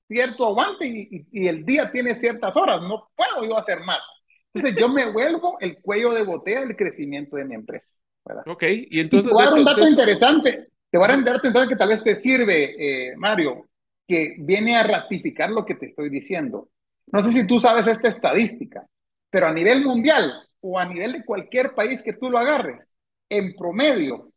cierto 0.08 0.48
aguante 0.48 0.88
y, 0.88 1.28
y, 1.32 1.48
el 1.48 1.66
día 1.66 1.92
tiene 1.92 2.16
ciertas 2.16 2.56
horas, 2.58 2.82
no 2.82 3.10
puedo 3.16 3.48
yo 3.48 3.58
hacer 3.58 3.80
más. 3.82 4.24
Entonces 4.54 4.80
yo 4.80 4.90
me 4.90 5.12
vuelvo 5.12 5.58
el 5.60 5.82
cuello 5.82 6.14
de 6.14 6.24
botella 6.24 6.62
del 6.62 6.76
crecimiento 6.76 7.38
de 7.38 7.46
mi 7.46 7.56
empresa. 7.56 7.92
¿verdad? 8.26 8.44
Ok, 8.48 8.64
y 8.68 9.00
entonces... 9.00 9.30
te 9.30 9.34
voy 9.34 9.44
a 9.44 9.50
dar 9.50 9.60
un 9.60 9.66
dato 9.66 9.88
interesante, 9.88 10.68
te 10.90 10.98
voy 10.98 11.06
a 11.06 11.08
dar 11.10 11.18
un 11.18 11.26
dato 11.26 11.48
interesante 11.48 11.74
que 11.74 11.80
tal 11.80 11.90
vez 11.90 12.04
te 12.04 12.20
sirve, 12.20 12.76
eh, 13.10 13.16
Mario, 13.18 13.68
que 14.08 14.36
viene 14.40 14.76
a 14.76 14.84
ratificar 14.84 15.50
lo 15.50 15.66
que 15.66 15.76
te 15.76 15.88
estoy 15.88 16.10
diciendo. 16.10 16.70
No 17.08 17.24
sé 17.24 17.32
si 17.32 17.48
tú 17.48 17.60
sabes 17.60 17.88
esta 17.88 18.10
estadística, 18.10 18.86
pero 19.30 19.48
a 19.48 19.54
nivel 19.54 19.84
mundial 19.84 20.32
o 20.62 20.80
a 20.80 20.86
nivel 20.86 21.14
de 21.14 21.26
cualquier 21.26 21.74
país 21.74 22.02
que 22.02 22.14
tú 22.14 22.30
lo 22.30 22.38
agarres, 22.38 22.90
en 23.30 23.56
promedio, 23.56 24.32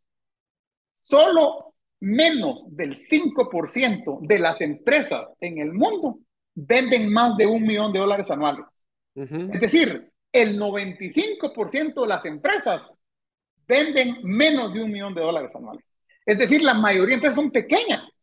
solo 0.93 1.75
menos 2.07 2.64
del 2.70 2.96
5% 2.96 4.20
de 4.20 4.38
las 4.38 4.61
empresas 4.61 5.36
en 5.40 5.59
el 5.59 5.72
mundo 5.72 6.20
venden 6.54 7.12
más 7.12 7.36
de 7.36 7.46
un 7.46 7.64
millón 7.64 7.92
de 7.92 7.98
dólares 7.98 8.30
anuales. 8.30 8.64
Es 9.14 9.61
decir, 9.61 10.12
el 10.32 10.57
95% 10.57 12.00
de 12.02 12.07
las 12.07 12.24
empresas 12.24 13.00
venden 13.66 14.18
menos 14.22 14.72
de 14.72 14.84
un 14.84 14.92
millón 14.92 15.14
de 15.14 15.22
dólares 15.22 15.54
anuales. 15.57 15.84
Es 16.24 16.38
decir, 16.38 16.62
la 16.62 16.74
mayoría 16.74 17.09
de 17.09 17.14
empresas 17.14 17.36
son 17.36 17.50
pequeñas. 17.50 18.22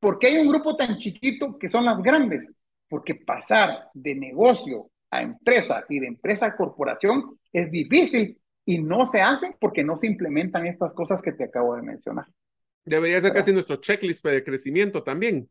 ¿Por 0.00 0.18
qué 0.18 0.28
hay 0.28 0.38
un 0.38 0.48
grupo 0.48 0.74
tan 0.76 0.96
chiquito 0.98 1.58
que 1.58 1.68
son 1.68 1.84
las 1.84 2.00
grandes? 2.02 2.50
Porque 2.88 3.14
pasar 3.14 3.88
de 3.92 4.14
negocio 4.14 4.90
a 5.10 5.20
empresa 5.20 5.84
y 5.90 6.00
de 6.00 6.06
empresa 6.06 6.46
a 6.46 6.56
corporación 6.56 7.38
es 7.52 7.70
difícil 7.70 8.38
y 8.64 8.78
no 8.78 9.04
se 9.04 9.20
hace 9.20 9.54
porque 9.60 9.84
no 9.84 9.96
se 9.98 10.06
implementan 10.06 10.66
estas 10.66 10.94
cosas 10.94 11.20
que 11.20 11.32
te 11.32 11.44
acabo 11.44 11.76
de 11.76 11.82
mencionar. 11.82 12.26
Debería 12.88 13.20
ser 13.20 13.32
casi 13.32 13.52
nuestro 13.52 13.76
checklist 13.76 14.24
de 14.24 14.44
crecimiento 14.44 15.02
también. 15.02 15.48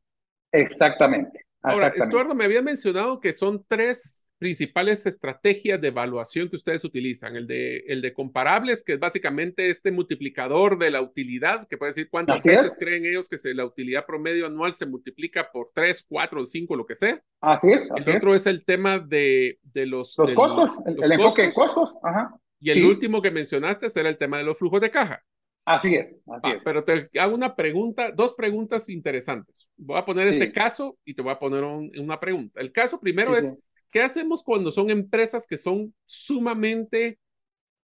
Exactamente. 0.51 1.45
Ahora, 1.61 1.87
Estuardo, 1.95 2.35
me 2.35 2.45
habías 2.45 2.63
mencionado 2.63 3.19
que 3.19 3.33
son 3.33 3.65
tres 3.67 4.23
principales 4.37 5.05
estrategias 5.05 5.81
de 5.81 5.87
evaluación 5.87 6.49
que 6.49 6.55
ustedes 6.55 6.83
utilizan. 6.83 7.35
El 7.35 7.47
de, 7.47 7.77
el 7.87 8.01
de 8.01 8.13
comparables, 8.13 8.83
que 8.83 8.93
es 8.93 8.99
básicamente 8.99 9.69
este 9.69 9.91
multiplicador 9.91 10.77
de 10.77 10.91
la 10.91 11.01
utilidad, 11.01 11.67
que 11.67 11.77
puede 11.77 11.91
decir 11.91 12.09
cuántas 12.09 12.43
veces 12.45 12.75
creen 12.79 13.05
ellos 13.05 13.27
que 13.27 13.37
se, 13.37 13.53
la 13.53 13.65
utilidad 13.65 14.05
promedio 14.05 14.45
anual 14.45 14.75
se 14.75 14.85
multiplica 14.85 15.51
por 15.51 15.71
tres, 15.73 16.05
cuatro, 16.07 16.45
cinco, 16.45 16.75
lo 16.75 16.85
que 16.85 16.95
sea. 16.95 17.21
Así 17.41 17.71
es. 17.71 17.89
el 17.95 18.15
otro 18.15 18.35
es. 18.35 18.45
el 18.45 18.63
tema 18.63 18.99
de, 18.99 19.59
de 19.63 19.85
los, 19.85 20.15
los 20.17 20.33
costos, 20.33 20.69
el, 20.85 21.11
enfoque 21.11 21.43
de 21.43 21.53
costos. 21.53 21.89
Ajá. 22.03 22.39
Y 22.59 22.71
el 22.71 22.85
último 22.85 23.21
que 23.21 23.31
mencionaste 23.31 23.87
era 23.95 24.09
el 24.09 24.17
tema 24.17 24.37
de 24.37 24.43
los 24.43 24.57
flujos 24.57 24.81
de 24.81 24.89
caja. 24.89 25.23
Así 25.67 25.95
es, 25.95 26.23
así 26.25 26.41
ah, 26.43 26.53
es. 26.55 26.63
Pero 26.63 26.85
te 26.85 27.09
hago 27.19 27.35
una 27.35 27.53
pregunta, 27.53 28.09
dos 28.11 28.33
preguntas 28.35 28.87
interesantes. 28.87 29.69
Voy 29.75 29.97
a 29.97 30.05
poner 30.05 30.29
este 30.29 30.53
caso 30.53 30.97
y 31.03 31.13
te 31.13 31.21
voy 31.21 31.33
a 31.33 31.39
poner 31.39 31.61
una 31.61 32.21
pregunta. 32.21 32.61
El 32.61 32.71
caso 32.71 33.01
primero 33.01 33.35
es, 33.35 33.53
¿qué 33.91 34.01
hacemos 34.01 34.43
cuando 34.43 34.71
son 34.71 34.89
empresas 34.89 35.45
que 35.45 35.57
son 35.57 35.93
sumamente 36.05 37.19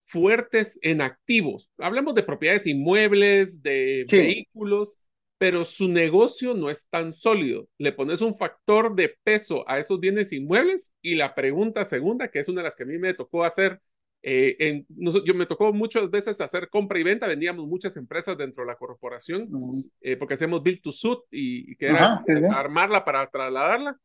fuertes 0.04 0.78
en 0.82 1.00
activos? 1.00 1.72
Hablemos 1.76 2.14
de 2.14 2.22
propiedades 2.22 2.68
inmuebles, 2.68 3.60
de 3.64 4.06
vehículos, 4.08 5.00
pero 5.36 5.64
su 5.64 5.88
negocio 5.88 6.54
no 6.54 6.70
es 6.70 6.88
tan 6.88 7.12
sólido. 7.12 7.68
Le 7.78 7.90
pones 7.90 8.20
un 8.20 8.36
factor 8.36 8.94
de 8.94 9.16
peso 9.24 9.68
a 9.68 9.80
esos 9.80 9.98
bienes 9.98 10.32
inmuebles 10.32 10.92
y 11.02 11.16
la 11.16 11.34
pregunta 11.34 11.84
segunda, 11.84 12.30
que 12.30 12.38
es 12.38 12.48
una 12.48 12.60
de 12.60 12.66
las 12.66 12.76
que 12.76 12.84
a 12.84 12.86
mí 12.86 12.96
me 12.96 13.12
tocó 13.12 13.42
hacer 13.42 13.80
eh, 14.24 14.56
en, 14.60 14.86
yo 15.24 15.34
me 15.34 15.46
tocó 15.46 15.72
muchas 15.72 16.08
veces 16.08 16.40
hacer 16.40 16.68
compra 16.70 16.98
y 16.98 17.02
venta, 17.02 17.26
vendíamos 17.26 17.66
muchas 17.66 17.96
empresas 17.96 18.38
dentro 18.38 18.62
de 18.62 18.68
la 18.68 18.76
corporación, 18.76 19.48
eh, 20.00 20.16
porque 20.16 20.34
hacemos 20.34 20.62
build 20.62 20.80
to 20.80 20.92
suit 20.92 21.18
y, 21.30 21.74
que 21.76 21.86
era 21.86 22.22
armarla 22.54 23.04
para 23.04 23.28
trasladarla. 23.28 23.96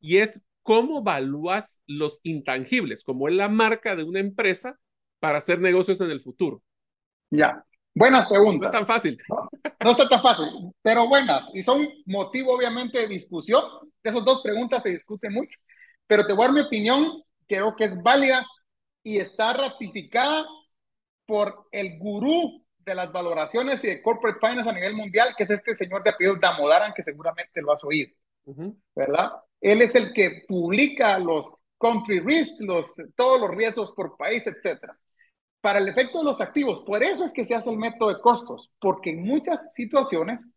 Y 0.00 0.16
es 0.16 0.40
cómo 0.62 1.00
evalúas 1.00 1.82
los 1.86 2.20
intangibles, 2.22 3.04
como 3.04 3.28
es 3.28 3.34
la 3.34 3.48
marca 3.48 3.94
de 3.94 4.04
una 4.04 4.20
empresa 4.20 4.78
para 5.20 5.38
hacer 5.38 5.60
negocios 5.60 6.00
en 6.00 6.10
el 6.10 6.22
futuro. 6.22 6.62
Ya, 7.30 7.62
buenas 7.94 8.28
preguntas. 8.28 8.72
No 8.72 8.78
es 8.78 8.86
tan 8.86 8.86
fácil. 8.86 9.18
No, 9.28 9.48
no 9.84 9.90
está 9.90 10.08
tan 10.08 10.22
fácil, 10.22 10.46
pero 10.80 11.06
buenas. 11.06 11.50
Y 11.54 11.62
son 11.62 11.86
motivo, 12.06 12.56
obviamente, 12.56 13.00
de 13.00 13.08
discusión. 13.08 13.62
Esas 14.02 14.24
dos 14.24 14.42
preguntas 14.42 14.82
se 14.82 14.90
discuten 14.90 15.34
mucho. 15.34 15.58
Pero 16.06 16.26
te 16.26 16.32
voy 16.32 16.44
a 16.44 16.46
dar 16.46 16.54
mi 16.54 16.60
opinión, 16.62 17.22
creo 17.46 17.74
que 17.76 17.84
es 17.84 18.00
válida 18.02 18.46
y 19.06 19.18
está 19.18 19.52
ratificada 19.52 20.44
por 21.26 21.68
el 21.70 21.96
gurú 22.00 22.66
de 22.78 22.92
las 22.92 23.12
valoraciones 23.12 23.82
y 23.84 23.86
de 23.86 24.02
corporate 24.02 24.40
finance 24.40 24.68
a 24.68 24.72
nivel 24.72 24.96
mundial, 24.96 25.32
que 25.36 25.44
es 25.44 25.50
este 25.50 25.76
señor 25.76 26.02
de 26.02 26.10
apellido 26.10 26.34
Damodaran, 26.34 26.92
que 26.92 27.04
seguramente 27.04 27.62
lo 27.62 27.72
has 27.72 27.84
oído, 27.84 28.10
¿verdad? 28.96 29.30
Él 29.60 29.80
es 29.80 29.94
el 29.94 30.12
que 30.12 30.42
publica 30.48 31.20
los 31.20 31.46
country 31.78 32.18
risk, 32.18 32.60
los, 32.62 32.96
todos 33.14 33.40
los 33.40 33.50
riesgos 33.50 33.92
por 33.92 34.16
país, 34.16 34.42
etcétera. 34.44 34.98
Para 35.60 35.78
el 35.78 35.86
efecto 35.86 36.18
de 36.18 36.24
los 36.24 36.40
activos, 36.40 36.80
por 36.80 37.00
eso 37.00 37.24
es 37.24 37.32
que 37.32 37.44
se 37.44 37.54
hace 37.54 37.70
el 37.70 37.78
método 37.78 38.08
de 38.12 38.20
costos, 38.20 38.72
porque 38.80 39.10
en 39.10 39.22
muchas 39.22 39.72
situaciones 39.72 40.52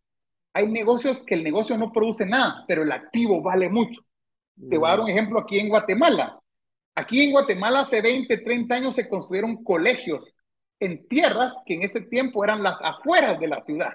hay 0.54 0.66
negocios 0.66 1.22
que 1.24 1.36
el 1.36 1.44
negocio 1.44 1.78
no 1.78 1.92
produce 1.92 2.26
nada, 2.26 2.64
pero 2.66 2.82
el 2.82 2.90
activo 2.90 3.42
vale 3.42 3.68
mucho. 3.68 4.02
Te 4.68 4.76
voy 4.76 4.88
a 4.88 4.90
dar 4.90 5.00
un 5.02 5.08
ejemplo 5.08 5.38
aquí 5.38 5.60
en 5.60 5.68
Guatemala. 5.68 6.40
Aquí 7.00 7.22
en 7.22 7.32
Guatemala 7.32 7.80
hace 7.80 8.02
20, 8.02 8.36
30 8.36 8.74
años 8.74 8.94
se 8.94 9.08
construyeron 9.08 9.64
colegios 9.64 10.36
en 10.78 11.08
tierras 11.08 11.54
que 11.64 11.74
en 11.74 11.82
ese 11.82 12.02
tiempo 12.02 12.44
eran 12.44 12.62
las 12.62 12.76
afueras 12.82 13.40
de 13.40 13.48
la 13.48 13.62
ciudad. 13.62 13.94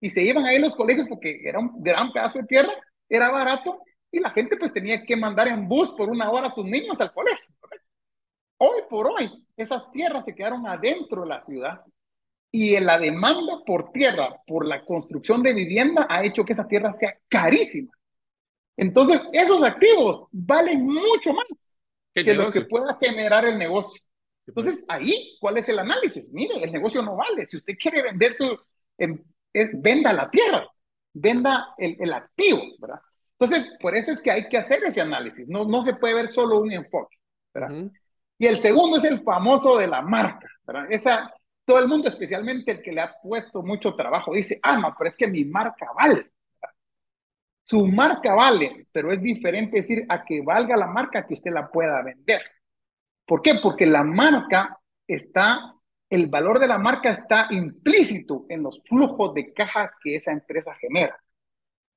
Y 0.00 0.08
se 0.08 0.22
iban 0.22 0.46
ahí 0.46 0.58
los 0.58 0.74
colegios 0.74 1.06
porque 1.06 1.42
era 1.44 1.58
un 1.58 1.82
gran 1.82 2.10
pedazo 2.12 2.38
de 2.38 2.46
tierra, 2.46 2.72
era 3.10 3.30
barato 3.30 3.82
y 4.10 4.20
la 4.20 4.30
gente 4.30 4.56
pues 4.56 4.72
tenía 4.72 5.04
que 5.04 5.16
mandar 5.16 5.48
en 5.48 5.68
bus 5.68 5.90
por 5.90 6.08
una 6.08 6.30
hora 6.30 6.48
a 6.48 6.50
sus 6.50 6.64
niños 6.64 6.98
al 6.98 7.12
colegio. 7.12 7.54
Hoy 8.56 8.80
por 8.88 9.08
hoy, 9.08 9.30
esas 9.54 9.90
tierras 9.92 10.24
se 10.24 10.34
quedaron 10.34 10.66
adentro 10.66 11.22
de 11.22 11.28
la 11.28 11.42
ciudad 11.42 11.82
y 12.50 12.80
la 12.80 12.98
demanda 12.98 13.62
por 13.66 13.92
tierra, 13.92 14.34
por 14.46 14.64
la 14.64 14.82
construcción 14.86 15.42
de 15.42 15.52
vivienda, 15.52 16.06
ha 16.08 16.24
hecho 16.24 16.44
que 16.46 16.54
esa 16.54 16.66
tierra 16.66 16.94
sea 16.94 17.14
carísima. 17.28 17.92
Entonces, 18.78 19.28
esos 19.34 19.62
activos 19.62 20.24
valen 20.32 20.86
mucho 20.86 21.34
más 21.34 21.79
que 22.14 22.34
lo 22.34 22.50
que 22.50 22.62
pueda 22.62 22.96
generar 23.00 23.44
el 23.44 23.58
negocio. 23.58 24.02
Entonces, 24.46 24.84
ahí, 24.88 25.36
¿cuál 25.40 25.58
es 25.58 25.68
el 25.68 25.78
análisis? 25.78 26.30
Mire, 26.32 26.62
el 26.62 26.72
negocio 26.72 27.02
no 27.02 27.16
vale. 27.16 27.46
Si 27.46 27.56
usted 27.56 27.74
quiere 27.80 28.02
vender 28.02 28.34
su, 28.34 28.58
em, 28.98 29.22
venda 29.74 30.12
la 30.12 30.30
tierra, 30.30 30.66
venda 31.12 31.74
el, 31.78 31.96
el, 32.00 32.12
activo, 32.12 32.62
¿verdad? 32.78 33.00
Entonces, 33.38 33.76
por 33.80 33.94
eso 33.94 34.12
es 34.12 34.20
que 34.20 34.30
hay 34.30 34.48
que 34.48 34.58
hacer 34.58 34.82
ese 34.84 35.00
análisis. 35.00 35.48
No, 35.48 35.64
no 35.64 35.82
se 35.82 35.94
puede 35.94 36.14
ver 36.14 36.28
solo 36.28 36.60
un 36.60 36.72
enfoque, 36.72 37.16
¿verdad? 37.54 37.90
Y 38.38 38.46
el 38.46 38.58
segundo 38.58 38.98
es 38.98 39.04
el 39.04 39.22
famoso 39.22 39.78
de 39.78 39.86
la 39.86 40.02
marca, 40.02 40.48
¿verdad? 40.66 40.86
Esa, 40.90 41.32
todo 41.64 41.78
el 41.78 41.88
mundo, 41.88 42.08
especialmente 42.08 42.72
el 42.72 42.82
que 42.82 42.92
le 42.92 43.02
ha 43.02 43.14
puesto 43.22 43.62
mucho 43.62 43.94
trabajo, 43.94 44.34
dice, 44.34 44.58
ah, 44.62 44.78
no, 44.78 44.94
pero 44.98 45.08
es 45.08 45.16
que 45.16 45.28
mi 45.28 45.44
marca 45.44 45.86
vale. 45.94 46.30
Su 47.70 47.86
marca 47.86 48.34
vale, 48.34 48.88
pero 48.90 49.12
es 49.12 49.22
diferente 49.22 49.76
decir 49.76 50.04
a 50.08 50.24
que 50.24 50.42
valga 50.42 50.76
la 50.76 50.88
marca 50.88 51.24
que 51.24 51.34
usted 51.34 51.52
la 51.52 51.70
pueda 51.70 52.02
vender. 52.02 52.42
¿Por 53.24 53.42
qué? 53.42 53.60
Porque 53.62 53.86
la 53.86 54.02
marca 54.02 54.76
está, 55.06 55.76
el 56.08 56.26
valor 56.26 56.58
de 56.58 56.66
la 56.66 56.78
marca 56.78 57.10
está 57.10 57.46
implícito 57.48 58.44
en 58.48 58.64
los 58.64 58.82
flujos 58.82 59.34
de 59.34 59.52
caja 59.52 59.92
que 60.02 60.16
esa 60.16 60.32
empresa 60.32 60.74
genera. 60.80 61.16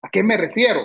¿A 0.03 0.09
qué 0.09 0.21
me 0.21 0.37
refiero? 0.37 0.79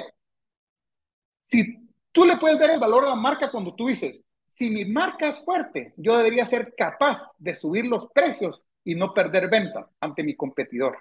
Si 1.39 1.87
tú 2.11 2.25
le 2.25 2.39
puedes 2.39 2.59
dar 2.59 2.71
el 2.71 2.81
valor 2.81 3.05
a 3.05 3.11
la 3.11 3.15
marca 3.15 3.51
cuando 3.51 3.75
tú 3.75 3.89
dices, 3.89 4.25
si 4.47 4.71
mi 4.71 4.87
marca 4.87 5.29
es 5.29 5.45
fuerte, 5.45 5.93
yo 5.99 6.17
debería 6.17 6.47
ser 6.47 6.75
capaz 6.75 7.31
de 7.37 7.55
subir 7.55 7.85
los 7.85 8.11
precios 8.15 8.63
y 8.85 8.95
no 8.95 9.13
perder 9.13 9.51
ventas 9.51 9.85
ante 10.01 10.25
mi 10.25 10.35
competidor. 10.35 10.97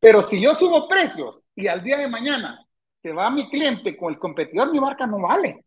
Pero 0.00 0.22
si 0.22 0.40
yo 0.40 0.54
subo 0.54 0.88
precios 0.88 1.46
y 1.54 1.66
al 1.66 1.84
día 1.84 1.98
de 1.98 2.08
mañana 2.08 2.66
se 3.02 3.12
va 3.12 3.30
mi 3.30 3.48
cliente 3.48 3.96
con 3.96 4.12
el 4.12 4.18
competidor, 4.18 4.72
mi 4.72 4.80
marca 4.80 5.06
no 5.06 5.20
vale. 5.20 5.64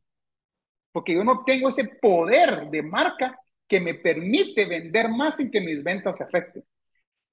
Porque 0.92 1.16
yo 1.16 1.24
no 1.24 1.44
tengo 1.44 1.70
ese 1.70 1.86
poder 1.86 2.70
de 2.70 2.84
marca 2.84 3.38
que 3.68 3.80
me 3.80 3.96
permite 3.96 4.66
vender 4.66 5.10
más 5.10 5.38
sin 5.38 5.50
que 5.50 5.62
mis 5.62 5.84
ventas 5.84 6.18
se 6.18 6.24
afecten. 6.24 6.64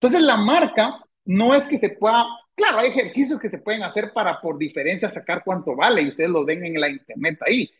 Entonces 0.01 0.23
la 0.23 0.37
marca 0.37 1.05
no 1.27 1.55
es 1.55 1.69
que 1.69 1.77
se 1.77 1.91
pueda, 1.91 2.25
claro, 2.55 2.79
hay 2.79 2.89
ejercicios 2.89 3.39
que 3.39 3.51
se 3.51 3.59
pueden 3.59 3.83
hacer 3.83 4.13
para 4.15 4.41
por 4.41 4.57
diferencia 4.57 5.11
sacar 5.11 5.43
cuánto 5.45 5.77
vale 5.77 6.03
y 6.03 6.09
ustedes 6.09 6.31
lo 6.31 6.45
ven 6.45 6.65
en 6.65 6.81
la 6.81 6.89
internet 6.89 7.39
ahí. 7.47 7.71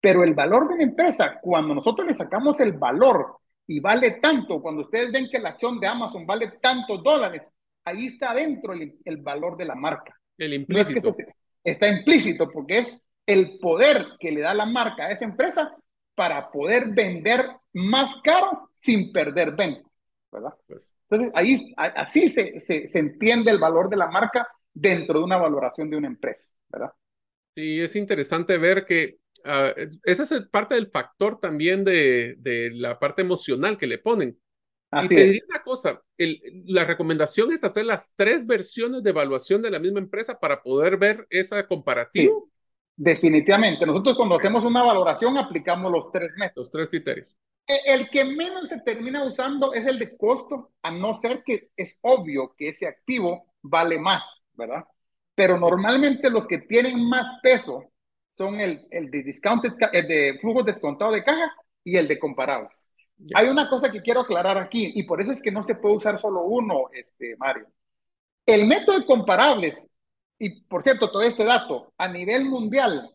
Pero 0.00 0.24
el 0.24 0.34
valor 0.34 0.68
de 0.68 0.74
una 0.74 0.82
empresa, 0.82 1.38
cuando 1.40 1.74
nosotros 1.74 2.06
le 2.06 2.14
sacamos 2.14 2.58
el 2.60 2.72
valor 2.72 3.36
y 3.66 3.78
vale 3.78 4.12
tanto, 4.12 4.60
cuando 4.60 4.82
ustedes 4.82 5.12
ven 5.12 5.28
que 5.30 5.38
la 5.38 5.50
acción 5.50 5.78
de 5.78 5.86
Amazon 5.86 6.26
vale 6.26 6.52
tantos 6.60 7.02
dólares, 7.02 7.42
ahí 7.84 8.06
está 8.06 8.34
dentro 8.34 8.72
el, 8.72 8.98
el 9.04 9.16
valor 9.18 9.56
de 9.56 9.64
la 9.64 9.74
marca. 9.76 10.18
El 10.36 10.54
implícito 10.54 11.12
está 11.70 11.88
implícito 11.88 12.50
porque 12.50 12.78
es 12.78 13.02
el 13.26 13.58
poder 13.60 14.06
que 14.18 14.32
le 14.32 14.40
da 14.40 14.54
la 14.54 14.66
marca 14.66 15.06
a 15.06 15.10
esa 15.10 15.24
empresa 15.24 15.76
para 16.14 16.50
poder 16.50 16.94
vender 16.94 17.46
más 17.72 18.16
caro 18.22 18.70
sin 18.72 19.12
perder 19.12 19.54
ventas, 19.54 19.90
¿verdad? 20.32 20.54
Pues. 20.66 20.94
Entonces, 21.10 21.32
ahí, 21.34 21.74
así 21.76 22.28
se, 22.28 22.58
se, 22.60 22.88
se 22.88 22.98
entiende 22.98 23.50
el 23.50 23.58
valor 23.58 23.88
de 23.88 23.96
la 23.96 24.08
marca 24.08 24.48
dentro 24.72 25.18
de 25.18 25.24
una 25.24 25.36
valoración 25.36 25.90
de 25.90 25.96
una 25.96 26.08
empresa, 26.08 26.48
¿verdad? 26.68 26.92
Sí, 27.54 27.80
es 27.80 27.96
interesante 27.96 28.58
ver 28.58 28.84
que 28.84 29.18
uh, 29.44 29.88
esa 30.04 30.22
es 30.22 30.48
parte 30.48 30.74
del 30.74 30.90
factor 30.90 31.40
también 31.40 31.84
de, 31.84 32.36
de, 32.38 32.70
la 32.72 32.98
parte 32.98 33.22
emocional 33.22 33.78
que 33.78 33.86
le 33.86 33.98
ponen. 33.98 34.38
Así 34.90 35.14
y 35.14 35.16
te 35.16 35.24
diría 35.24 35.42
una 35.50 35.62
cosa, 35.62 36.02
el, 36.16 36.40
la 36.66 36.84
recomendación 36.84 37.52
es 37.52 37.62
hacer 37.62 37.84
las 37.84 38.14
tres 38.16 38.46
versiones 38.46 39.02
de 39.02 39.10
evaluación 39.10 39.60
de 39.60 39.70
la 39.70 39.78
misma 39.78 39.98
empresa 39.98 40.38
para 40.38 40.62
poder 40.62 40.96
ver 40.96 41.26
esa 41.28 41.66
comparativa. 41.66 42.32
Sí, 42.32 42.50
definitivamente. 42.96 43.84
Nosotros 43.84 44.16
cuando 44.16 44.36
hacemos 44.36 44.64
una 44.64 44.82
valoración 44.82 45.36
aplicamos 45.36 45.92
los 45.92 46.10
tres 46.10 46.30
métodos. 46.36 46.66
Los 46.66 46.70
tres 46.70 46.88
criterios. 46.88 47.36
E, 47.66 47.78
el 47.86 48.08
que 48.08 48.24
menos 48.24 48.70
se 48.70 48.80
termina 48.80 49.24
usando 49.24 49.74
es 49.74 49.84
el 49.84 49.98
de 49.98 50.16
costo, 50.16 50.72
a 50.82 50.90
no 50.90 51.14
ser 51.14 51.42
que 51.44 51.70
es 51.76 51.98
obvio 52.00 52.54
que 52.56 52.70
ese 52.70 52.86
activo 52.86 53.52
vale 53.62 53.98
más, 53.98 54.46
¿verdad? 54.54 54.84
Pero 55.34 55.58
normalmente 55.58 56.30
los 56.30 56.46
que 56.46 56.58
tienen 56.58 57.06
más 57.08 57.26
peso 57.42 57.92
son 58.32 58.60
el, 58.60 58.86
el 58.90 59.10
de 59.10 59.22
discounted, 59.22 59.72
el 59.92 60.08
de 60.08 60.38
flujos 60.40 60.64
descontados 60.64 61.14
de 61.14 61.24
caja 61.24 61.52
y 61.84 61.96
el 61.96 62.08
de 62.08 62.18
comparables. 62.18 62.77
Hay 63.34 63.48
una 63.48 63.68
cosa 63.68 63.90
que 63.90 64.02
quiero 64.02 64.20
aclarar 64.20 64.58
aquí 64.58 64.92
y 64.94 65.02
por 65.02 65.20
eso 65.20 65.32
es 65.32 65.42
que 65.42 65.50
no 65.50 65.62
se 65.62 65.74
puede 65.74 65.96
usar 65.96 66.20
solo 66.20 66.42
uno, 66.42 66.88
este, 66.92 67.36
Mario. 67.36 67.66
El 68.46 68.66
método 68.66 68.98
de 68.98 69.06
comparables, 69.06 69.90
y 70.38 70.62
por 70.62 70.82
cierto, 70.82 71.10
todo 71.10 71.22
este 71.22 71.44
dato, 71.44 71.92
a 71.98 72.08
nivel 72.08 72.44
mundial, 72.46 73.12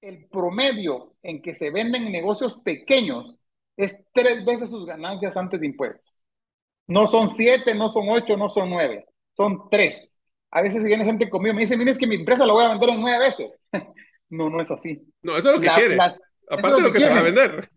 el 0.00 0.28
promedio 0.28 1.14
en 1.22 1.40
que 1.42 1.54
se 1.54 1.70
venden 1.70 2.10
negocios 2.10 2.58
pequeños 2.64 3.40
es 3.76 4.04
tres 4.12 4.44
veces 4.44 4.70
sus 4.70 4.84
ganancias 4.86 5.36
antes 5.36 5.60
de 5.60 5.66
impuestos. 5.66 6.04
No 6.86 7.06
son 7.06 7.30
siete, 7.30 7.74
no 7.74 7.90
son 7.90 8.08
ocho, 8.08 8.36
no 8.36 8.48
son 8.48 8.70
nueve, 8.70 9.06
son 9.36 9.68
tres. 9.70 10.20
A 10.50 10.62
veces 10.62 10.82
viene 10.82 11.04
gente 11.04 11.28
conmigo 11.28 11.52
y 11.52 11.56
me 11.56 11.60
dice, 11.62 11.76
mire, 11.76 11.90
es 11.90 11.98
que 11.98 12.06
mi 12.06 12.16
empresa 12.16 12.46
la 12.46 12.52
voy 12.52 12.64
a 12.64 12.70
vender 12.70 12.88
en 12.90 13.00
nueve 13.00 13.18
veces. 13.18 13.66
no, 14.30 14.48
no 14.50 14.60
es 14.60 14.70
así. 14.70 15.00
No, 15.22 15.36
eso 15.36 15.50
es 15.50 15.54
lo 15.56 15.60
que 15.60 15.68
quieres. 15.68 16.20
Aparte 16.50 16.76
de 16.76 16.82
lo 16.82 16.92
que, 16.92 17.00
se 17.00 17.08
va 17.08 17.18
a 17.18 17.22
vender. 17.22 17.70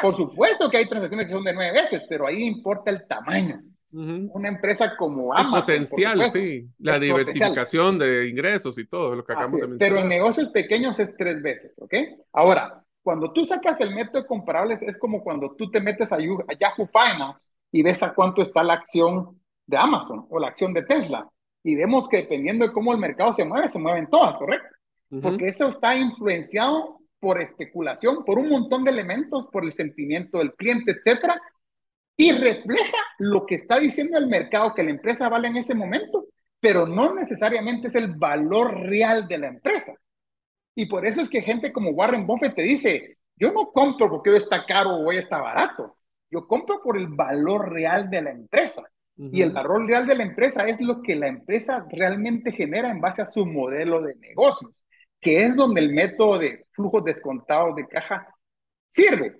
Por 0.00 0.16
supuesto 0.16 0.70
que 0.70 0.78
hay 0.78 0.86
transacciones 0.86 1.26
que 1.26 1.32
son 1.32 1.44
de 1.44 1.54
nueve 1.54 1.80
veces, 1.82 2.06
pero 2.08 2.26
ahí 2.26 2.42
importa 2.44 2.90
el 2.90 3.06
tamaño. 3.06 3.60
Una 3.90 4.48
empresa 4.48 4.94
como 4.96 5.32
Amazon. 5.32 5.54
El 5.54 5.60
potencial, 5.62 6.30
sí. 6.30 6.66
La 6.78 6.98
diversificación 6.98 7.98
de 7.98 8.28
ingresos 8.28 8.78
y 8.78 8.86
todo 8.86 9.16
lo 9.16 9.24
que 9.24 9.32
acabamos 9.32 9.54
de 9.54 9.60
mencionar. 9.60 9.88
Pero 9.88 10.00
en 10.00 10.08
negocios 10.08 10.48
pequeños 10.50 10.98
es 10.98 11.16
tres 11.16 11.40
veces, 11.40 11.78
¿ok? 11.80 11.94
Ahora, 12.32 12.84
cuando 13.02 13.32
tú 13.32 13.46
sacas 13.46 13.80
el 13.80 13.94
método 13.94 14.22
de 14.22 14.26
comparables, 14.26 14.82
es 14.82 14.98
como 14.98 15.22
cuando 15.22 15.54
tú 15.56 15.70
te 15.70 15.80
metes 15.80 16.12
a 16.12 16.18
Yahoo 16.18 16.86
Finance 16.92 17.48
y 17.72 17.82
ves 17.82 18.02
a 18.02 18.12
cuánto 18.12 18.42
está 18.42 18.62
la 18.62 18.74
acción 18.74 19.40
de 19.66 19.76
Amazon 19.78 20.26
o 20.28 20.38
la 20.38 20.48
acción 20.48 20.74
de 20.74 20.82
Tesla. 20.82 21.26
Y 21.64 21.74
vemos 21.74 22.08
que 22.08 22.18
dependiendo 22.18 22.66
de 22.66 22.72
cómo 22.72 22.92
el 22.92 22.98
mercado 22.98 23.32
se 23.32 23.44
mueve, 23.44 23.70
se 23.70 23.78
mueven 23.78 24.08
todas, 24.08 24.36
¿correcto? 24.36 24.68
Porque 25.22 25.46
eso 25.46 25.68
está 25.68 25.94
influenciado 25.94 26.97
por 27.20 27.40
especulación, 27.40 28.24
por 28.24 28.38
un 28.38 28.48
montón 28.48 28.84
de 28.84 28.90
elementos, 28.90 29.46
por 29.48 29.64
el 29.64 29.72
sentimiento 29.72 30.38
del 30.38 30.54
cliente, 30.54 30.92
etcétera, 30.92 31.40
y 32.16 32.32
refleja 32.32 32.96
lo 33.18 33.46
que 33.46 33.54
está 33.54 33.78
diciendo 33.78 34.18
el 34.18 34.26
mercado 34.26 34.74
que 34.74 34.82
la 34.82 34.90
empresa 34.90 35.28
vale 35.28 35.48
en 35.48 35.56
ese 35.56 35.74
momento, 35.74 36.26
pero 36.60 36.86
no 36.86 37.14
necesariamente 37.14 37.88
es 37.88 37.94
el 37.94 38.14
valor 38.14 38.74
real 38.74 39.28
de 39.28 39.38
la 39.38 39.48
empresa. 39.48 39.94
Y 40.74 40.86
por 40.86 41.06
eso 41.06 41.20
es 41.20 41.28
que 41.28 41.42
gente 41.42 41.72
como 41.72 41.90
Warren 41.90 42.26
Buffett 42.26 42.54
te 42.54 42.62
dice, 42.62 43.18
yo 43.36 43.52
no 43.52 43.70
compro 43.72 44.08
porque 44.08 44.30
hoy 44.30 44.36
está 44.36 44.66
caro 44.66 44.90
o 44.90 45.08
hoy 45.08 45.16
está 45.16 45.40
barato, 45.40 45.96
yo 46.30 46.46
compro 46.46 46.82
por 46.82 46.96
el 46.98 47.08
valor 47.08 47.72
real 47.72 48.10
de 48.10 48.22
la 48.22 48.30
empresa. 48.30 48.82
Y 49.16 49.42
el 49.42 49.50
valor 49.50 49.84
real 49.84 50.06
de 50.06 50.14
la 50.14 50.22
empresa 50.22 50.68
es 50.68 50.80
lo 50.80 51.02
que 51.02 51.16
la 51.16 51.26
empresa 51.26 51.84
realmente 51.90 52.52
genera 52.52 52.88
en 52.88 53.00
base 53.00 53.20
a 53.20 53.26
su 53.26 53.44
modelo 53.44 54.00
de 54.00 54.14
negocios, 54.14 54.70
que 55.20 55.38
es 55.38 55.56
donde 55.56 55.80
el 55.80 55.92
método 55.92 56.38
de 56.38 56.66
flujos 56.72 57.04
descontados 57.04 57.76
de 57.76 57.86
caja 57.86 58.34
sirve. 58.88 59.36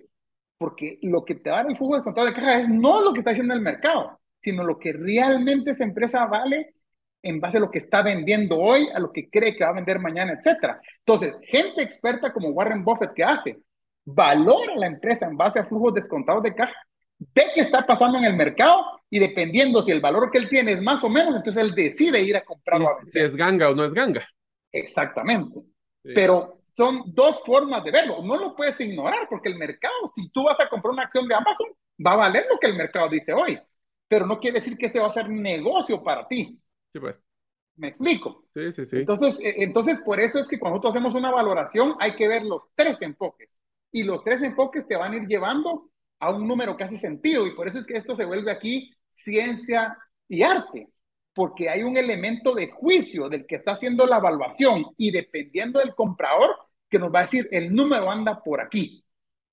Porque 0.57 0.99
lo 1.03 1.23
que 1.23 1.35
te 1.35 1.49
da 1.49 1.61
el 1.61 1.77
flujo 1.77 1.95
descontado 1.95 2.27
de 2.27 2.33
caja 2.33 2.59
es 2.59 2.67
no 2.67 3.01
lo 3.01 3.13
que 3.13 3.19
está 3.19 3.31
haciendo 3.31 3.53
el 3.53 3.61
mercado, 3.61 4.19
sino 4.41 4.63
lo 4.63 4.77
que 4.77 4.91
realmente 4.91 5.71
esa 5.71 5.85
empresa 5.85 6.25
vale 6.25 6.73
en 7.21 7.39
base 7.39 7.57
a 7.57 7.61
lo 7.61 7.71
que 7.71 7.79
está 7.79 8.01
vendiendo 8.01 8.57
hoy, 8.57 8.87
a 8.93 8.99
lo 8.99 9.11
que 9.11 9.29
cree 9.29 9.55
que 9.55 9.63
va 9.63 9.71
a 9.71 9.73
vender 9.73 9.99
mañana, 9.99 10.33
etcétera. 10.33 10.81
Entonces, 10.99 11.35
gente 11.43 11.81
experta 11.81 12.31
como 12.31 12.49
Warren 12.49 12.83
Buffett, 12.83 13.13
¿qué 13.13 13.23
hace? 13.23 13.59
Valora 14.05 14.75
la 14.75 14.87
empresa 14.87 15.25
en 15.25 15.37
base 15.37 15.59
a 15.59 15.65
flujos 15.65 15.93
descontados 15.93 16.43
de 16.43 16.55
caja, 16.55 16.73
ve 17.19 17.43
qué 17.53 17.61
está 17.61 17.85
pasando 17.85 18.17
en 18.17 18.25
el 18.25 18.35
mercado 18.35 18.83
y 19.09 19.19
dependiendo 19.19 19.81
si 19.81 19.91
el 19.91 19.99
valor 19.99 20.31
que 20.31 20.37
él 20.37 20.49
tiene 20.49 20.71
es 20.71 20.81
más 20.81 21.03
o 21.03 21.09
menos, 21.09 21.35
entonces 21.35 21.61
él 21.61 21.75
decide 21.75 22.21
ir 22.21 22.37
a 22.37 22.43
comprarlo. 22.43 22.87
Si 23.05 23.19
es 23.19 23.35
ganga 23.35 23.69
o 23.69 23.75
no 23.75 23.83
es 23.83 23.93
ganga. 23.93 24.25
Exactamente. 24.71 25.59
Pero 26.03 26.61
son 26.73 27.03
dos 27.07 27.41
formas 27.45 27.83
de 27.83 27.91
verlo. 27.91 28.23
No 28.23 28.37
lo 28.37 28.55
puedes 28.55 28.79
ignorar 28.79 29.27
porque 29.29 29.49
el 29.49 29.57
mercado, 29.57 29.93
si 30.13 30.29
tú 30.29 30.43
vas 30.43 30.59
a 30.59 30.69
comprar 30.69 30.93
una 30.93 31.03
acción 31.03 31.27
de 31.27 31.35
Amazon, 31.35 31.67
va 32.05 32.13
a 32.13 32.17
valer 32.17 32.45
lo 32.49 32.59
que 32.59 32.67
el 32.67 32.75
mercado 32.75 33.09
dice 33.09 33.33
hoy. 33.33 33.59
Pero 34.07 34.25
no 34.25 34.39
quiere 34.39 34.59
decir 34.59 34.77
que 34.77 34.87
ese 34.87 34.99
va 34.99 35.07
a 35.07 35.13
ser 35.13 35.29
negocio 35.29 36.01
para 36.01 36.27
ti. 36.27 36.59
Sí, 36.93 36.99
pues. 36.99 37.23
¿Me 37.75 37.89
explico? 37.89 38.45
Sí, 38.53 38.71
sí, 38.71 38.83
sí. 38.85 38.97
Entonces, 38.97 39.39
eh, 39.39 39.55
entonces, 39.59 40.01
por 40.01 40.19
eso 40.19 40.39
es 40.39 40.47
que 40.47 40.59
cuando 40.59 40.77
nosotros 40.77 40.95
hacemos 40.95 41.15
una 41.15 41.31
valoración, 41.31 41.95
hay 41.99 42.15
que 42.15 42.27
ver 42.27 42.43
los 42.43 42.67
tres 42.75 43.01
enfoques. 43.01 43.49
Y 43.91 44.03
los 44.03 44.23
tres 44.23 44.41
enfoques 44.43 44.87
te 44.87 44.95
van 44.95 45.13
a 45.13 45.17
ir 45.17 45.27
llevando 45.27 45.89
a 46.19 46.29
un 46.31 46.47
número 46.47 46.75
que 46.75 46.83
hace 46.83 46.97
sentido. 46.97 47.47
Y 47.47 47.55
por 47.55 47.67
eso 47.67 47.79
es 47.79 47.87
que 47.87 47.97
esto 47.97 48.15
se 48.15 48.25
vuelve 48.25 48.51
aquí 48.51 48.91
ciencia 49.13 49.97
y 50.27 50.43
arte. 50.43 50.89
Porque 51.39 51.69
hay 51.69 51.83
un 51.83 51.95
elemento 51.95 52.53
de 52.53 52.69
juicio 52.69 53.29
del 53.29 53.45
que 53.45 53.55
está 53.55 53.71
haciendo 53.71 54.05
la 54.05 54.17
evaluación 54.17 54.87
y 54.97 55.09
dependiendo 55.09 55.79
del 55.79 55.95
comprador, 55.95 56.49
que 56.89 56.99
nos 56.99 57.15
va 57.15 57.19
a 57.19 57.21
decir 57.21 57.47
el 57.49 57.73
número 57.73 58.11
anda 58.11 58.43
por 58.43 58.59
aquí. 58.59 59.05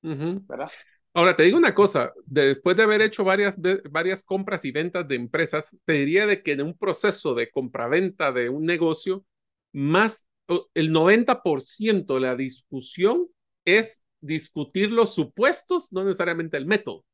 ¿Verdad? 0.03 0.68
Ahora, 1.14 1.37
te 1.37 1.45
digo 1.45 1.57
una 1.57 1.76
cosa, 1.76 2.12
después 2.24 2.76
de 2.76 2.82
haber 2.82 3.03
hecho 3.03 3.22
varias, 3.22 3.57
varias 3.89 4.24
compras 4.24 4.64
y 4.64 4.72
ventas 4.72 5.07
de 5.07 5.14
empresas, 5.14 5.76
te 5.84 5.93
diría 5.93 6.26
de 6.26 6.43
que 6.43 6.53
en 6.53 6.62
un 6.62 6.76
proceso 6.76 7.37
de 7.37 7.51
compra-venta 7.51 8.32
de 8.32 8.49
un 8.49 8.64
negocio, 8.64 9.24
más 9.72 10.28
el 10.74 10.91
90% 10.91 12.14
de 12.14 12.20
la 12.20 12.34
discusión 12.34 13.28
es 13.64 14.03
discutir 14.20 14.91
los 14.91 15.14
supuestos, 15.14 15.93
no 15.93 16.03
necesariamente 16.03 16.57
el 16.57 16.66
método. 16.66 17.05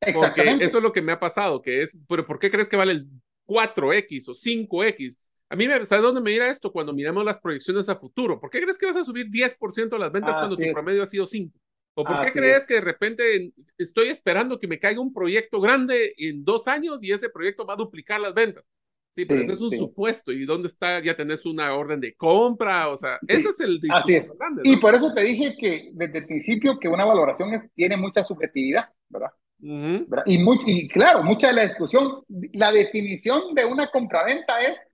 Porque 0.00 0.56
eso 0.60 0.78
es 0.78 0.82
lo 0.82 0.92
que 0.92 1.02
me 1.02 1.12
ha 1.12 1.20
pasado, 1.20 1.60
que 1.60 1.82
es, 1.82 1.98
pero 2.08 2.26
¿por 2.26 2.38
qué 2.38 2.50
crees 2.50 2.68
que 2.68 2.76
vale 2.76 2.92
el 2.92 3.08
4X 3.46 4.28
o 4.28 4.34
5X? 4.34 5.18
A 5.48 5.56
mí, 5.56 5.68
me, 5.68 5.86
¿sabes 5.86 6.02
dónde 6.02 6.20
me 6.20 6.32
mira 6.32 6.50
esto? 6.50 6.72
Cuando 6.72 6.92
miramos 6.92 7.24
las 7.24 7.38
proyecciones 7.38 7.88
a 7.88 7.96
futuro. 7.96 8.40
¿Por 8.40 8.50
qué 8.50 8.60
crees 8.60 8.76
que 8.76 8.86
vas 8.86 8.96
a 8.96 9.04
subir 9.04 9.30
10% 9.30 9.88
de 9.88 9.98
las 9.98 10.12
ventas 10.12 10.36
cuando 10.36 10.56
tu 10.56 10.72
promedio 10.72 11.02
ha 11.02 11.06
sido 11.06 11.26
5? 11.26 11.56
¿O 11.98 12.04
por 12.04 12.20
qué 12.22 12.32
crees 12.32 12.66
que 12.66 12.74
de 12.74 12.80
repente 12.82 13.52
estoy 13.78 14.08
esperando 14.08 14.58
que 14.58 14.68
me 14.68 14.78
caiga 14.78 15.00
un 15.00 15.14
proyecto 15.14 15.60
grande 15.60 16.14
en 16.18 16.44
dos 16.44 16.68
años 16.68 17.02
y 17.02 17.10
ese 17.10 17.30
proyecto 17.30 17.64
va 17.64 17.72
a 17.72 17.78
duplicar 17.78 18.20
las 18.20 18.34
ventas? 18.34 18.64
Sí, 19.12 19.24
pero 19.24 19.40
ese 19.40 19.52
es 19.52 19.62
un 19.62 19.70
supuesto. 19.70 20.30
¿Y 20.30 20.44
dónde 20.44 20.68
está? 20.68 21.00
Ya 21.00 21.16
tenés 21.16 21.46
una 21.46 21.74
orden 21.74 21.98
de 22.00 22.14
compra. 22.14 22.90
O 22.90 22.98
sea, 22.98 23.18
ese 23.26 23.48
es 23.48 23.60
el 23.60 23.80
Así 23.88 24.14
es. 24.14 24.30
Grande, 24.36 24.60
Y 24.64 24.76
por 24.76 24.94
eso 24.94 25.14
te 25.14 25.22
dije 25.22 25.56
que 25.58 25.90
desde 25.94 26.18
el 26.18 26.26
principio 26.26 26.78
que 26.78 26.86
una 26.86 27.06
valoración 27.06 27.70
tiene 27.74 27.96
mucha 27.96 28.24
subjetividad, 28.24 28.90
¿verdad? 29.08 29.30
Y, 29.58 30.38
muy, 30.38 30.58
y 30.66 30.88
claro, 30.88 31.22
mucha 31.22 31.48
de 31.48 31.54
la 31.54 31.62
discusión, 31.62 32.22
la 32.52 32.70
definición 32.70 33.54
de 33.54 33.64
una 33.64 33.90
compraventa 33.90 34.60
es 34.60 34.90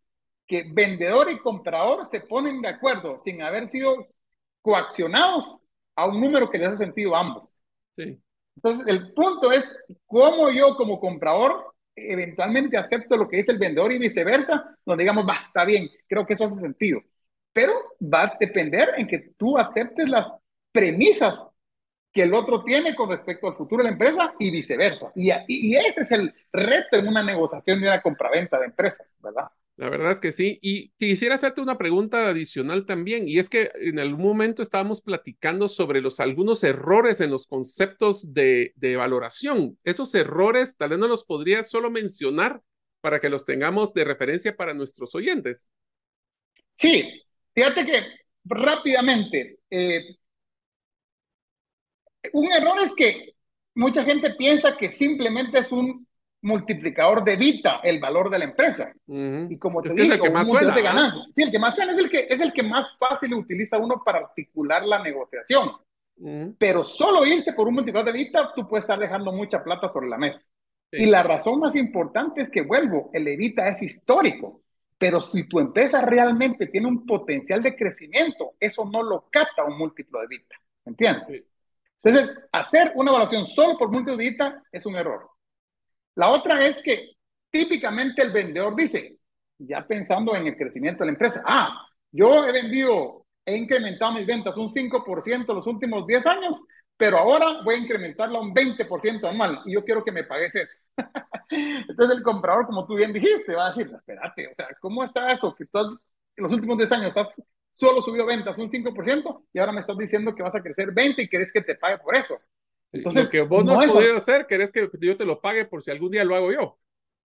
que 0.46 0.64
vendedor 0.72 1.30
y 1.30 1.38
comprador 1.38 2.06
se 2.06 2.20
ponen 2.20 2.62
de 2.62 2.68
acuerdo 2.68 3.20
sin 3.24 3.42
haber 3.42 3.68
sido 3.68 4.06
coaccionados 4.60 5.58
a 5.96 6.06
un 6.06 6.20
número 6.20 6.50
que 6.50 6.58
les 6.58 6.68
hace 6.68 6.78
sentido 6.78 7.14
a 7.16 7.20
ambos. 7.20 7.48
Sí. 7.96 8.18
Entonces, 8.56 8.86
el 8.86 9.12
punto 9.14 9.50
es 9.50 9.76
cómo 10.06 10.50
yo 10.50 10.76
como 10.76 11.00
comprador 11.00 11.72
eventualmente 11.94 12.76
acepto 12.76 13.16
lo 13.16 13.28
que 13.28 13.38
dice 13.38 13.52
el 13.52 13.58
vendedor 13.58 13.92
y 13.92 13.98
viceversa, 13.98 14.76
donde 14.84 15.02
digamos, 15.02 15.26
va, 15.26 15.44
está 15.46 15.64
bien, 15.64 15.88
creo 16.08 16.24
que 16.24 16.34
eso 16.34 16.44
hace 16.44 16.60
sentido. 16.60 17.00
Pero 17.52 17.72
va 18.02 18.24
a 18.24 18.36
depender 18.40 18.94
en 18.96 19.06
que 19.06 19.32
tú 19.36 19.58
aceptes 19.58 20.08
las 20.08 20.26
premisas 20.72 21.46
que 22.12 22.22
el 22.22 22.34
otro 22.34 22.62
tiene 22.62 22.94
con 22.94 23.10
respecto 23.10 23.48
al 23.48 23.56
futuro 23.56 23.82
de 23.82 23.88
la 23.88 23.92
empresa 23.92 24.34
y 24.38 24.50
viceversa. 24.50 25.12
Y, 25.16 25.30
y 25.48 25.76
ese 25.76 26.02
es 26.02 26.12
el 26.12 26.34
reto 26.52 26.96
en 26.96 27.08
una 27.08 27.22
negociación 27.22 27.80
de 27.80 27.88
una 27.88 28.02
compraventa 28.02 28.58
de 28.58 28.66
empresa, 28.66 29.04
¿verdad? 29.20 29.46
La 29.76 29.88
verdad 29.88 30.10
es 30.10 30.20
que 30.20 30.32
sí. 30.32 30.58
Y 30.60 30.90
quisiera 30.98 31.36
hacerte 31.36 31.62
una 31.62 31.78
pregunta 31.78 32.28
adicional 32.28 32.84
también. 32.84 33.26
Y 33.26 33.38
es 33.38 33.48
que 33.48 33.70
en 33.74 33.98
algún 33.98 34.22
momento 34.22 34.62
estábamos 34.62 35.00
platicando 35.00 35.68
sobre 35.68 36.02
los 36.02 36.20
algunos 36.20 36.62
errores 36.62 37.20
en 37.20 37.30
los 37.30 37.46
conceptos 37.46 38.34
de, 38.34 38.74
de 38.76 38.96
valoración. 38.96 39.78
Esos 39.82 40.14
errores, 40.14 40.76
tal 40.76 40.90
vez 40.90 40.98
no 40.98 41.08
los 41.08 41.24
podrías 41.24 41.70
solo 41.70 41.90
mencionar 41.90 42.60
para 43.00 43.18
que 43.20 43.30
los 43.30 43.44
tengamos 43.46 43.94
de 43.94 44.04
referencia 44.04 44.54
para 44.54 44.74
nuestros 44.74 45.14
oyentes. 45.14 45.66
Sí, 46.74 47.22
fíjate 47.54 47.86
que 47.86 48.02
rápidamente, 48.44 49.58
eh, 49.70 50.16
un 52.32 52.52
error 52.52 52.78
es 52.84 52.94
que 52.94 53.34
mucha 53.74 54.04
gente 54.04 54.34
piensa 54.34 54.76
que 54.76 54.88
simplemente 54.88 55.58
es 55.58 55.72
un 55.72 56.06
multiplicador 56.42 57.24
de 57.24 57.36
Vita 57.36 57.80
el 57.82 58.00
valor 58.00 58.28
de 58.28 58.38
la 58.38 58.44
empresa. 58.44 58.92
Y 59.06 59.56
como 59.58 59.80
te 59.80 59.90
digo, 59.90 60.02
es 60.02 60.10
el 60.10 60.20
que 60.20 60.30
más 60.30 60.48
suena, 60.48 60.74
de 60.74 60.82
ganancia. 60.82 61.22
Sí, 61.32 61.42
el 61.42 61.50
que 61.50 61.58
más 61.58 61.74
suena 61.74 61.92
es 61.92 61.98
el 61.98 62.10
que, 62.10 62.26
es 62.28 62.40
el 62.40 62.52
que 62.52 62.62
más 62.62 62.96
fácil 62.98 63.34
utiliza 63.34 63.78
uno 63.78 64.02
para 64.04 64.18
articular 64.18 64.84
la 64.84 65.02
negociación. 65.02 65.70
Pero 66.58 66.84
solo 66.84 67.24
irse 67.24 67.52
por 67.52 67.66
un 67.66 67.74
multiplicador 67.74 68.12
de 68.12 68.20
Evita, 68.20 68.52
tú 68.54 68.68
puedes 68.68 68.84
estar 68.84 68.98
dejando 68.98 69.32
mucha 69.32 69.62
plata 69.62 69.88
sobre 69.88 70.08
la 70.08 70.18
mesa. 70.18 70.46
Y 70.90 71.06
la 71.06 71.22
razón 71.22 71.58
más 71.58 71.74
importante 71.74 72.42
es 72.42 72.50
que, 72.50 72.62
vuelvo, 72.62 73.10
el 73.14 73.26
Evita 73.26 73.66
es 73.68 73.80
histórico. 73.82 74.60
Pero 74.98 75.20
si 75.20 75.48
tu 75.48 75.58
empresa 75.58 76.00
realmente 76.02 76.66
tiene 76.66 76.86
un 76.86 77.06
potencial 77.06 77.62
de 77.62 77.74
crecimiento, 77.74 78.54
eso 78.60 78.84
no 78.84 79.02
lo 79.02 79.26
capta 79.30 79.64
un 79.64 79.78
múltiplo 79.78 80.20
de 80.20 80.26
Evita. 80.26 80.56
¿Entiendes? 80.84 81.44
Entonces, 82.03 82.36
hacer 82.50 82.92
una 82.96 83.11
evaluación 83.11 83.46
solo 83.46 83.78
por 83.78 83.94
Evita 83.94 84.62
es 84.72 84.86
un 84.86 84.96
error. 84.96 85.30
La 86.14 86.30
otra 86.30 86.64
es 86.64 86.82
que 86.82 87.12
típicamente 87.50 88.22
el 88.22 88.32
vendedor 88.32 88.74
dice, 88.74 89.18
ya 89.59 89.86
pensando 89.86 90.34
en 90.34 90.46
el 90.46 90.57
crecimiento 90.57 91.00
de 91.00 91.07
la 91.07 91.12
empresa, 91.12 91.42
ah, 91.46 91.86
yo 92.11 92.44
he 92.44 92.53
vendido, 92.53 93.26
he 93.44 93.57
incrementado 93.57 94.12
mis 94.12 94.26
ventas 94.26 94.57
un 94.57 94.70
5% 94.70 95.55
los 95.55 95.66
últimos 95.66 96.07
10 96.07 96.26
años, 96.26 96.61
pero 96.96 97.18
ahora 97.18 97.62
voy 97.64 97.76
a 97.76 97.78
incrementarla 97.78 98.40
un 98.40 98.53
20% 98.53 99.28
anual 99.28 99.61
y 99.64 99.74
yo 99.74 99.84
quiero 99.84 100.05
que 100.05 100.12
me 100.12 100.24
pagues 100.24 100.55
eso. 100.55 100.78
Entonces 101.50 102.16
el 102.16 102.22
comprador, 102.22 102.66
como 102.66 102.86
tú 102.86 102.96
bien 102.96 103.12
dijiste, 103.12 103.55
va 103.55 103.66
a 103.66 103.72
decir, 103.72 103.90
espérate, 103.94 104.48
o 104.48 104.55
sea, 104.55 104.68
¿cómo 104.80 105.05
está 105.05 105.32
eso? 105.32 105.55
Que 105.55 105.66
tú 105.66 105.98
los 106.36 106.53
últimos 106.53 106.78
10 106.78 106.92
años 106.92 107.16
has 107.16 107.34
solo 107.82 108.00
subido 108.00 108.24
ventas 108.24 108.56
un 108.58 108.70
5% 108.70 109.42
y 109.52 109.58
ahora 109.58 109.72
me 109.72 109.80
estás 109.80 109.98
diciendo 109.98 110.34
que 110.34 110.42
vas 110.42 110.54
a 110.54 110.62
crecer 110.62 110.92
20 110.92 111.20
y 111.20 111.28
querés 111.28 111.52
que 111.52 111.62
te 111.62 111.74
pague 111.74 111.98
por 111.98 112.14
eso. 112.14 112.38
Entonces, 112.92 113.24
lo 113.24 113.30
que 113.30 113.40
vos 113.40 113.64
no, 113.64 113.80
has 113.80 113.90
podido 113.90 114.16
hacer, 114.16 114.46
querés 114.46 114.70
que 114.70 114.88
yo 115.00 115.16
te 115.16 115.24
lo 115.24 115.40
pague 115.40 115.64
por 115.64 115.82
si 115.82 115.90
algún 115.90 116.12
día 116.12 116.24
lo 116.24 116.36
hago 116.36 116.52
yo. 116.52 116.78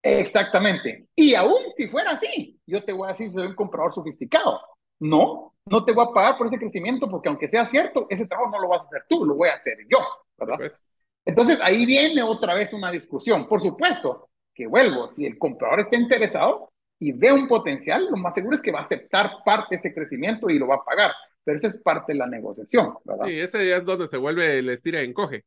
Exactamente. 0.03 1.09
Y 1.15 1.35
aún 1.35 1.73
si 1.77 1.89
fuera 1.89 2.13
así, 2.13 2.59
yo 2.67 2.83
te 2.83 2.95
voy 2.95 3.07
a 3.07 3.13
decir, 3.13 3.31
soy 3.33 3.49
un 3.49 3.55
comprador 3.55 3.93
sofisticado. 3.93 4.61
No, 4.99 5.53
no 5.67 5.85
te 5.85 5.93
voy 5.93 6.07
a 6.09 6.15
pagar 6.15 6.39
por 6.39 6.47
ese 6.47 6.59
crecimiento 6.59 7.11
porque 7.11 7.29
aunque 7.29 7.49
sea 7.49 7.67
cierto, 7.67 8.07
ese 8.09 8.27
trabajo 8.27 8.51
no 8.51 8.61
lo 8.61 8.69
vas 8.69 8.83
a 8.83 8.87
hacer 8.87 9.05
tú, 9.09 9.27
lo 9.27 9.35
voy 9.35 9.51
a 9.51 9.57
hacer 9.57 9.77
yo, 9.91 9.99
¿verdad? 10.39 10.57
Pues. 10.57 10.83
Entonces 11.27 11.59
ahí 11.61 11.85
viene 11.85 12.23
otra 12.23 12.55
vez 12.55 12.73
una 12.73 12.91
discusión. 12.91 13.47
Por 13.47 13.61
supuesto 13.61 14.31
que 14.55 14.67
vuelvo, 14.67 15.09
si 15.09 15.27
el 15.27 15.37
comprador 15.37 15.81
está 15.81 15.97
interesado 15.97 16.71
y 16.99 17.13
ve 17.13 17.33
un 17.33 17.47
potencial, 17.49 18.07
lo 18.11 18.17
más 18.17 18.35
seguro 18.35 18.57
es 18.57 18.63
que 18.63 18.73
va 18.73 18.79
a 18.79 18.83
aceptar 18.83 19.31
parte 19.45 19.75
de 19.75 19.77
ese 19.77 19.95
crecimiento 19.95 20.49
y 20.49 20.59
lo 20.59 20.67
va 20.67 20.77
a 20.77 20.85
pagar. 20.85 21.13
Pero 21.45 21.59
esa 21.59 21.69
es 21.69 21.77
parte 21.77 22.13
de 22.13 22.19
la 22.19 22.27
negociación, 22.27 22.95
¿verdad? 23.05 23.27
Sí, 23.27 23.39
ese 23.39 23.69
ya 23.69 23.77
es 23.77 23.85
donde 23.85 24.07
se 24.07 24.17
vuelve 24.17 24.59
el 24.59 24.69
estira 24.71 25.03
y 25.03 25.07
encoge. 25.07 25.45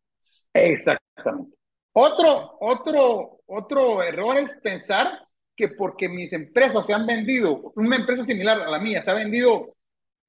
Exactamente. 0.53 1.57
Otro, 1.91 2.57
otro, 2.61 3.41
otro 3.47 4.03
error 4.03 4.37
es 4.37 4.57
pensar 4.63 5.27
que 5.55 5.69
porque 5.69 6.07
mis 6.07 6.31
empresas 6.31 6.85
se 6.85 6.93
han 6.93 7.05
vendido, 7.05 7.73
una 7.75 7.97
empresa 7.97 8.23
similar 8.23 8.61
a 8.61 8.69
la 8.69 8.79
mía 8.79 9.03
se 9.03 9.11
ha 9.11 9.15
vendido 9.15 9.75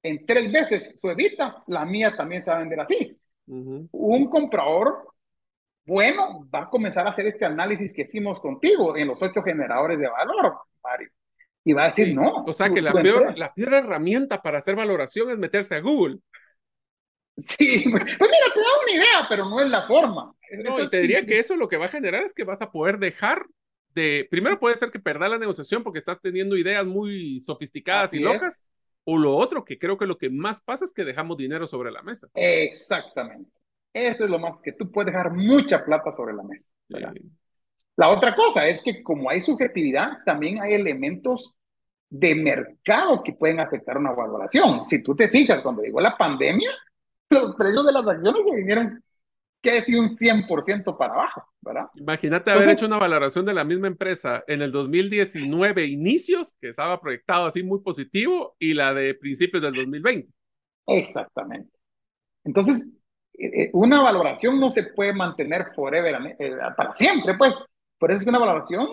en 0.03 0.27
tres 0.27 0.51
veces 0.51 0.99
su 0.99 1.09
evita, 1.09 1.63
la 1.69 1.85
mía 1.85 2.17
también 2.17 2.43
se 2.43 2.51
va 2.51 2.57
a 2.57 2.61
vender 2.61 2.81
así. 2.81 3.17
Un 3.47 4.29
comprador 4.29 5.07
bueno 5.91 6.49
va 6.55 6.63
a 6.63 6.71
comenzar 6.71 7.05
a 7.05 7.11
hacer 7.11 7.27
este 7.27 7.45
análisis 7.45 7.93
que 7.93 8.03
hicimos 8.03 8.41
contigo 8.41 8.97
en 8.97 9.09
los 9.09 9.21
ocho 9.21 9.43
generadores 9.43 9.99
de 9.99 10.09
valor, 10.09 10.59
Mario. 10.83 11.11
Y 11.65 11.73
va 11.73 11.83
a 11.83 11.87
decir, 11.87 12.15
no. 12.15 12.45
O 12.47 12.53
sea 12.53 12.71
que 12.71 12.81
la, 12.81 12.93
peor, 12.93 13.37
la 13.37 13.53
peor 13.53 13.75
herramienta 13.75 14.41
para 14.41 14.59
hacer 14.59 14.77
valoración 14.77 15.31
es 15.31 15.37
meterse 15.37 15.75
a 15.75 15.81
Google. 15.81 16.19
Sí, 17.45 17.85
pues 17.91 18.05
mira, 18.05 18.19
te 18.55 18.61
da 18.61 18.67
una 18.83 18.93
idea, 18.93 19.27
pero 19.29 19.45
no 19.47 19.61
es 19.61 19.69
la 19.69 19.83
forma. 19.83 20.33
No, 20.65 20.81
y 20.81 20.89
te 20.89 21.01
diría 21.01 21.27
que 21.27 21.39
eso 21.39 21.57
lo 21.57 21.69
que 21.69 21.77
va 21.77 21.87
a 21.87 21.91
generar 21.91 22.23
es 22.23 22.35
que 22.35 22.45
vas 22.45 22.63
a 22.63 22.71
poder 22.71 22.99
dejar 22.99 23.45
de, 23.95 24.29
primero 24.31 24.61
puede 24.61 24.77
ser 24.77 24.93
que 24.93 25.01
perda 25.01 25.29
la 25.29 25.39
negociación 25.39 25.83
porque 25.83 25.99
estás 25.99 26.21
teniendo 26.21 26.57
ideas 26.57 26.87
muy 26.87 27.41
sofisticadas 27.41 28.15
y 28.15 28.21
locas, 28.21 28.63
o 29.03 29.19
lo 29.19 29.37
otro, 29.37 29.65
que 29.65 29.79
creo 29.79 29.99
que 29.99 30.07
lo 30.07 30.19
que 30.19 30.31
más 30.31 30.63
pasa 30.63 30.85
es 30.85 30.93
que 30.93 31.05
dejamos 31.05 31.37
dinero 31.37 31.67
sobre 31.67 31.91
la 31.91 32.03
mesa. 32.03 32.29
Exactamente. 32.35 33.60
Eso 33.93 34.25
es 34.25 34.31
lo 34.31 34.39
más 34.39 34.61
que 34.63 34.73
tú 34.73 34.91
puedes 34.91 35.13
dejar 35.13 35.33
mucha 35.33 35.85
plata 35.85 36.13
sobre 36.13 36.35
la 36.35 36.43
mesa. 36.43 36.69
La 37.97 38.09
otra 38.09 38.35
cosa 38.35 38.67
es 38.67 38.83
que 38.83 39.03
como 39.03 39.29
hay 39.29 39.41
subjetividad, 39.41 40.19
también 40.25 40.61
hay 40.61 40.75
elementos 40.75 41.57
de 42.09 42.35
mercado 42.35 43.23
que 43.23 43.33
pueden 43.33 43.61
afectar 43.61 43.99
una 43.99 44.13
valoración. 44.13 44.87
Si 44.87 45.03
tú 45.03 45.15
te 45.15 45.29
fijas, 45.29 45.63
cuando 45.63 45.83
llegó 45.83 46.01
la 46.01 46.17
pandemia, 46.17 46.71
los 47.31 47.55
precios 47.57 47.87
de 47.87 47.93
las 47.93 48.07
acciones 48.07 48.43
se 48.45 48.57
vinieron 48.57 49.05
que 49.63 49.83
si 49.83 49.95
un 49.95 50.09
100% 50.17 50.97
para 50.97 51.13
abajo, 51.13 51.45
¿verdad? 51.61 51.87
Imagínate 51.95 52.51
haber 52.51 52.71
hecho 52.71 52.87
una 52.87 52.99
valoración 52.99 53.45
de 53.45 53.53
la 53.53 53.63
misma 53.63 53.89
empresa 53.89 54.43
en 54.47 54.63
el 54.63 54.73
2019 54.73 55.85
inicios, 55.85 56.55
que 56.61 56.71
estaba 56.71 57.01
proyectado 57.01 57.47
así 57.47 57.63
muy 57.63 57.81
positivo, 57.81 58.57
y 58.59 58.73
la 58.73 58.95
de 58.95 59.15
principios 59.15 59.63
del 59.63 59.75
2020. 59.75 60.33
Exactamente. 60.87 61.71
Entonces, 62.43 62.91
una 63.73 64.03
valoración 64.03 64.61
no 64.61 64.71
se 64.71 64.85
puede 64.85 65.13
mantener 65.13 65.73
forever, 65.75 66.37
eh, 66.39 66.57
para 66.77 66.95
siempre, 66.95 67.35
pues. 67.37 67.55
Por 67.99 68.11
eso 68.11 68.19
es 68.19 68.25
que 68.25 68.31
una 68.31 68.39
valoración 68.39 68.89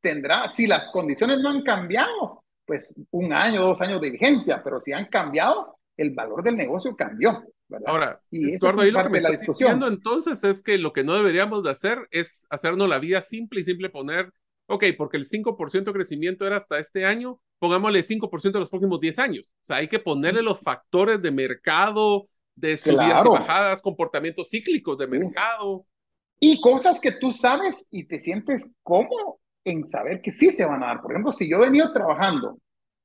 tendrá, 0.00 0.48
si 0.48 0.66
las 0.66 0.90
condiciones 0.90 1.38
no 1.40 1.50
han 1.50 1.62
cambiado, 1.62 2.44
pues 2.64 2.94
un 3.10 3.32
año, 3.32 3.62
dos 3.62 3.80
años 3.80 4.00
de 4.00 4.10
vigencia, 4.10 4.62
pero 4.62 4.80
si 4.80 4.92
han 4.92 5.06
cambiado, 5.06 5.78
el 5.96 6.10
valor 6.10 6.42
del 6.42 6.56
negocio 6.56 6.96
cambió. 6.96 7.42
Ahora, 7.86 8.20
Eduardo, 8.30 8.80
ahí 8.80 8.90
lo 8.90 9.02
que 9.02 9.08
me 9.10 9.18
está 9.18 9.30
diciendo 9.30 9.86
entonces 9.86 10.42
es 10.44 10.62
que 10.62 10.78
lo 10.78 10.92
que 10.92 11.04
no 11.04 11.14
deberíamos 11.14 11.62
de 11.62 11.70
hacer 11.70 12.08
es 12.10 12.46
hacernos 12.50 12.88
la 12.88 12.98
vida 12.98 13.20
simple 13.20 13.60
y 13.60 13.64
simple 13.64 13.90
poner, 13.90 14.32
ok, 14.66 14.84
porque 14.96 15.16
el 15.16 15.24
5% 15.24 15.84
de 15.84 15.92
crecimiento 15.92 16.46
era 16.46 16.56
hasta 16.56 16.78
este 16.78 17.04
año, 17.04 17.40
pongámosle 17.58 18.02
5% 18.02 18.52
de 18.52 18.60
los 18.60 18.70
próximos 18.70 19.00
10 19.00 19.18
años. 19.18 19.46
O 19.48 19.64
sea, 19.64 19.76
hay 19.76 19.88
que 19.88 19.98
ponerle 19.98 20.42
los 20.42 20.58
factores 20.60 21.20
de 21.20 21.30
mercado, 21.30 22.28
de 22.60 22.76
subidas 22.76 23.24
y 23.24 23.28
bajadas, 23.28 23.82
comportamientos 23.82 24.48
cíclicos 24.50 24.98
de 24.98 25.06
mercado. 25.06 25.86
Y 26.38 26.60
cosas 26.60 27.00
que 27.00 27.12
tú 27.12 27.32
sabes 27.32 27.86
y 27.90 28.04
te 28.04 28.20
sientes 28.20 28.68
cómodo 28.82 29.40
en 29.64 29.84
saber 29.84 30.22
que 30.22 30.30
sí 30.30 30.50
se 30.50 30.64
van 30.64 30.82
a 30.82 30.86
dar. 30.86 31.02
Por 31.02 31.12
ejemplo, 31.12 31.32
si 31.32 31.50
yo 31.50 31.58
he 31.58 31.66
venido 31.66 31.92
trabajando 31.92 32.58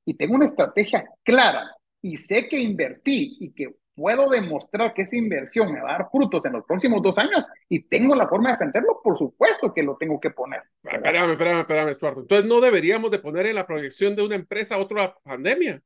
y 0.04 0.14
tengo 0.14 0.36
una 0.36 0.46
estrategia 0.46 1.04
clara 1.22 1.76
y 2.00 2.16
sé 2.16 2.48
que 2.48 2.58
invertí 2.58 3.36
y 3.40 3.52
que 3.52 3.74
puedo 3.94 4.28
demostrar 4.28 4.92
que 4.94 5.02
esa 5.02 5.16
inversión 5.16 5.72
me 5.72 5.80
va 5.80 5.94
a 5.94 5.98
dar 5.98 6.10
frutos 6.10 6.44
en 6.44 6.52
los 6.52 6.64
próximos 6.64 7.02
dos 7.02 7.18
años 7.18 7.46
y 7.68 7.80
tengo 7.80 8.14
la 8.14 8.28
forma 8.28 8.52
de 8.52 8.58
venderlo, 8.58 9.00
por 9.02 9.18
supuesto 9.18 9.72
que 9.72 9.82
lo 9.82 9.96
tengo 9.96 10.20
que 10.20 10.30
poner. 10.30 10.62
Espérame, 10.84 11.32
espérame, 11.32 11.60
espérame, 11.60 11.88
Estuardo. 11.88 12.20
Entonces 12.20 12.46
no 12.46 12.60
deberíamos 12.60 13.10
de 13.10 13.18
poner 13.18 13.46
en 13.46 13.54
la 13.54 13.66
proyección 13.66 14.14
de 14.14 14.22
una 14.22 14.34
empresa 14.34 14.78
otra 14.78 15.16
pandemia. 15.24 15.82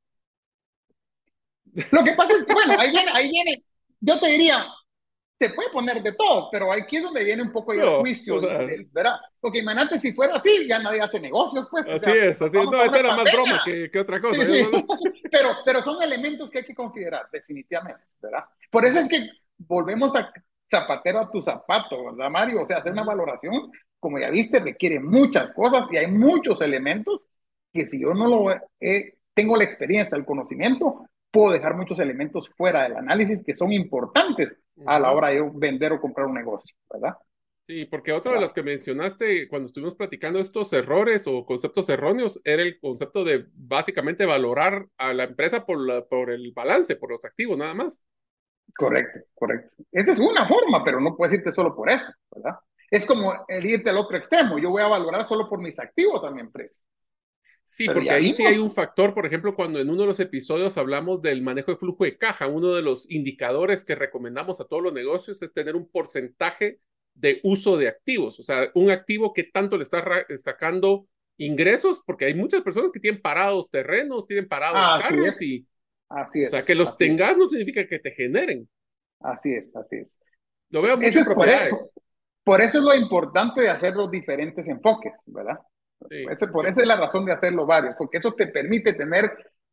Lo 1.91 2.05
que 2.05 2.13
pasa 2.13 2.35
es 2.35 2.45
que, 2.45 2.53
bueno, 2.53 2.75
ahí 2.79 2.91
viene, 2.91 3.11
ahí 3.15 3.31
viene, 3.31 3.63
yo 4.01 4.19
te 4.19 4.29
diría, 4.29 4.67
se 5.39 5.51
puede 5.51 5.71
poner 5.71 6.03
de 6.03 6.13
todo, 6.13 6.49
pero 6.53 6.71
aquí 6.71 6.97
es 6.97 7.03
donde 7.03 7.25
viene 7.25 7.43
un 7.43 7.51
poco 7.51 7.73
el 7.73 7.81
juicio, 8.01 8.41
¿verdad? 8.93 9.17
Porque 9.41 9.61
imagínate 9.61 9.99
si 9.99 10.13
fuera 10.13 10.35
así, 10.35 10.67
ya 10.69 10.79
nadie 10.79 11.01
hace 11.01 11.19
negocios, 11.19 11.67
pues. 11.71 11.89
Así 11.89 12.11
es, 12.11 12.43
así 12.43 12.59
es. 12.59 12.65
No, 12.65 12.83
esa 12.83 12.99
era 12.99 13.17
más 13.17 13.33
broma 13.33 13.63
que, 13.65 13.91
que 13.91 13.99
otra 13.99 14.21
cosa. 14.21 14.43
pero, 15.31 15.49
pero 15.65 15.83
son 15.83 16.03
elementos 16.03 16.51
que 16.51 16.59
hay 16.59 16.65
que 16.65 16.75
considerar, 16.75 17.27
definitivamente, 17.33 18.03
¿verdad? 18.21 18.45
Por 18.71 18.85
eso 18.85 18.99
es 18.99 19.09
que 19.09 19.31
volvemos 19.57 20.15
a 20.15 20.31
zapatero 20.71 21.21
a 21.21 21.31
tu 21.31 21.41
zapato, 21.41 22.05
¿verdad, 22.05 22.31
Mario? 22.31 22.63
O 22.63 22.67
sea, 22.67 22.79
hacer 22.79 22.93
una 22.93 23.05
valoración, 23.05 23.73
como 23.99 24.19
ya 24.19 24.31
viste, 24.31 24.61
requiere 24.61 25.01
muchas 25.01 25.53
cosas 25.53 25.87
y 25.91 25.97
hay 25.97 26.09
muchos 26.09 26.61
elementos 26.61 27.23
que 27.73 27.87
si 27.87 28.01
yo 28.01 28.13
no 28.13 28.27
lo 28.27 28.55
tengo 29.35 29.57
la 29.57 29.65
experiencia, 29.65 30.17
el 30.17 30.25
conocimiento, 30.25 31.09
puedo 31.31 31.53
dejar 31.53 31.77
muchos 31.77 31.99
elementos 31.99 32.49
fuera 32.57 32.85
del 32.85 32.97
análisis 32.97 33.43
que 33.45 33.55
son 33.55 33.73
importantes 33.73 34.61
a 34.87 34.99
la 34.99 35.13
hora 35.13 35.29
de 35.29 35.49
vender 35.55 35.93
o 35.93 36.01
comprar 36.01 36.27
un 36.27 36.35
negocio, 36.35 36.77
¿verdad? 36.93 37.17
Sí, 37.67 37.85
porque 37.85 38.13
otra 38.13 38.33
de 38.33 38.41
las 38.41 38.53
que 38.53 38.65
mencionaste 38.65 39.47
cuando 39.49 39.67
estuvimos 39.67 39.95
platicando 39.95 40.41
estos 40.41 40.73
errores 40.73 41.29
o 41.29 41.47
conceptos 41.47 41.89
erróneos 41.89 42.41
era 42.45 42.63
el 42.63 42.81
concepto 42.81 43.23
de 43.23 43.47
básicamente 43.55 44.27
valorar 44.27 44.89
a 44.99 45.15
la 45.15 45.23
empresa 45.25 45.65
por, 45.65 45.79
la, 45.79 46.05
por 46.05 46.31
el 46.31 46.51
balance, 46.53 46.97
por 46.97 47.13
los 47.13 47.25
activos, 47.25 47.57
nada 47.57 47.75
más. 47.75 48.05
Correcto, 48.77 49.21
correcto. 49.35 49.85
Esa 49.93 50.13
es 50.13 50.19
una 50.19 50.49
forma, 50.49 50.83
pero 50.83 51.01
no 51.01 51.17
puedes 51.17 51.35
irte 51.35 51.53
solo 51.53 51.77
por 51.77 51.91
eso, 51.91 52.09
¿verdad? 52.35 52.59
Es 52.91 53.07
como 53.07 53.33
el 53.47 53.65
irte 53.65 53.91
al 53.91 53.99
otro 53.99 54.17
extremo. 54.17 54.59
Yo 54.59 54.71
voy 54.71 54.83
a 54.83 54.89
valorar 54.89 55.25
solo 55.25 55.49
por 55.49 55.61
mis 55.61 55.79
activos 55.79 56.25
a 56.25 56.31
mi 56.33 56.41
empresa. 56.41 56.81
Sí, 57.73 57.87
porque 57.87 58.11
ahí 58.11 58.33
sí 58.33 58.45
hay 58.45 58.59
un 58.59 58.73
factor, 58.73 59.15
por 59.15 59.27
ejemplo, 59.27 59.55
cuando 59.55 59.79
en 59.79 59.89
uno 59.89 60.01
de 60.01 60.09
los 60.09 60.19
episodios 60.19 60.77
hablamos 60.77 61.23
del 61.23 61.41
manejo 61.41 61.71
de 61.71 61.77
flujo 61.77 62.03
de 62.03 62.19
caja, 62.19 62.49
uno 62.49 62.75
de 62.75 62.83
los 62.83 63.09
indicadores 63.09 63.85
que 63.85 63.95
recomendamos 63.95 64.61
a 64.61 64.65
todos 64.65 64.83
los 64.83 64.93
negocios 64.93 65.41
es 65.41 65.55
tener 65.55 65.77
un 65.77 65.89
porcentaje 65.89 66.81
de 67.15 67.39
uso 67.45 67.77
de 67.77 67.87
activos, 67.87 68.41
o 68.41 68.43
sea, 68.43 68.73
un 68.75 68.91
activo 68.91 69.33
que 69.33 69.45
tanto 69.45 69.77
le 69.77 69.85
está 69.85 70.05
sacando 70.35 71.07
ingresos, 71.37 72.03
porque 72.05 72.25
hay 72.25 72.35
muchas 72.35 72.63
personas 72.63 72.91
que 72.91 72.99
tienen 72.99 73.23
parados 73.23 73.71
terrenos, 73.71 74.27
tienen 74.27 74.49
parados 74.49 75.05
carros 75.05 75.41
y... 75.41 75.65
Así 76.09 76.43
es. 76.43 76.49
O 76.49 76.57
sea, 76.57 76.65
que 76.65 76.75
los 76.75 76.97
tengas 76.97 77.37
no 77.37 77.49
significa 77.49 77.87
que 77.87 78.01
te 78.01 78.11
generen. 78.11 78.69
Así 79.21 79.55
es, 79.55 79.71
así 79.77 79.95
es. 79.95 80.19
Lo 80.71 80.83
veo 80.83 80.97
muchas 80.97 81.25
propiedades. 81.25 81.89
Por 82.43 82.61
eso, 82.61 82.79
es 82.79 82.85
lo 82.85 82.97
importante 82.97 83.61
de 83.61 83.69
hacer 83.69 83.95
los 83.95 84.11
diferentes 84.11 84.67
enfoques, 84.67 85.17
¿verdad? 85.27 85.61
Por 86.53 86.67
eso 86.67 86.81
es 86.81 86.87
la 86.87 86.97
razón 86.97 87.25
de 87.25 87.33
hacerlo 87.33 87.67
varios, 87.67 87.95
porque 87.97 88.19
eso 88.19 88.33
te 88.33 88.47
permite 88.49 88.95
tener 88.95 89.31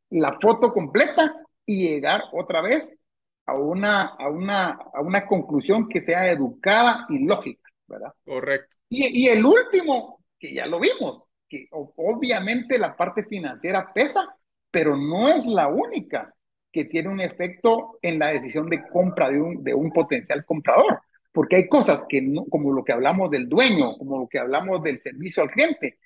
la 0.09 0.37
foto 0.39 0.73
completa 0.73 1.33
y 1.65 1.89
llegar 1.89 2.21
otra 2.33 2.61
vez 2.61 2.99
a 3.45 3.55
una, 3.55 4.15
a 4.19 4.29
una, 4.29 4.71
a 4.93 5.01
una 5.01 5.25
conclusión 5.25 5.87
que 5.87 6.01
sea 6.01 6.29
educada 6.29 7.05
y 7.09 7.25
lógica, 7.25 7.69
¿verdad? 7.87 8.13
Correcto. 8.25 8.75
Y, 8.89 9.25
y 9.25 9.27
el 9.27 9.45
último, 9.45 10.19
que 10.37 10.53
ya 10.53 10.65
lo 10.65 10.79
vimos, 10.79 11.27
que 11.47 11.67
obviamente 11.71 12.77
la 12.77 12.95
parte 12.95 13.23
financiera 13.23 13.91
pesa, 13.93 14.27
pero 14.69 14.97
no 14.97 15.29
es 15.29 15.45
la 15.45 15.67
única 15.67 16.33
que 16.71 16.85
tiene 16.85 17.09
un 17.09 17.21
efecto 17.21 17.97
en 18.01 18.19
la 18.19 18.33
decisión 18.33 18.69
de 18.69 18.87
compra 18.87 19.29
de 19.29 19.41
un, 19.41 19.63
de 19.63 19.73
un 19.73 19.91
potencial 19.91 20.45
comprador. 20.45 20.99
Porque 21.31 21.55
hay 21.55 21.67
cosas 21.67 22.05
que, 22.07 22.21
no, 22.21 22.45
como 22.45 22.73
lo 22.73 22.83
que 22.83 22.93
hablamos 22.93 23.29
del 23.31 23.47
dueño, 23.47 23.97
como 23.97 24.19
lo 24.19 24.27
que 24.27 24.39
hablamos 24.39 24.83
del 24.83 24.99
servicio 24.99 25.43
al 25.43 25.51
cliente, 25.51 25.97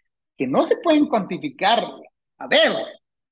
que 0.41 0.47
no 0.47 0.65
se 0.65 0.77
pueden 0.77 1.05
cuantificar 1.05 1.83
a 2.39 2.47
dedo, 2.47 2.79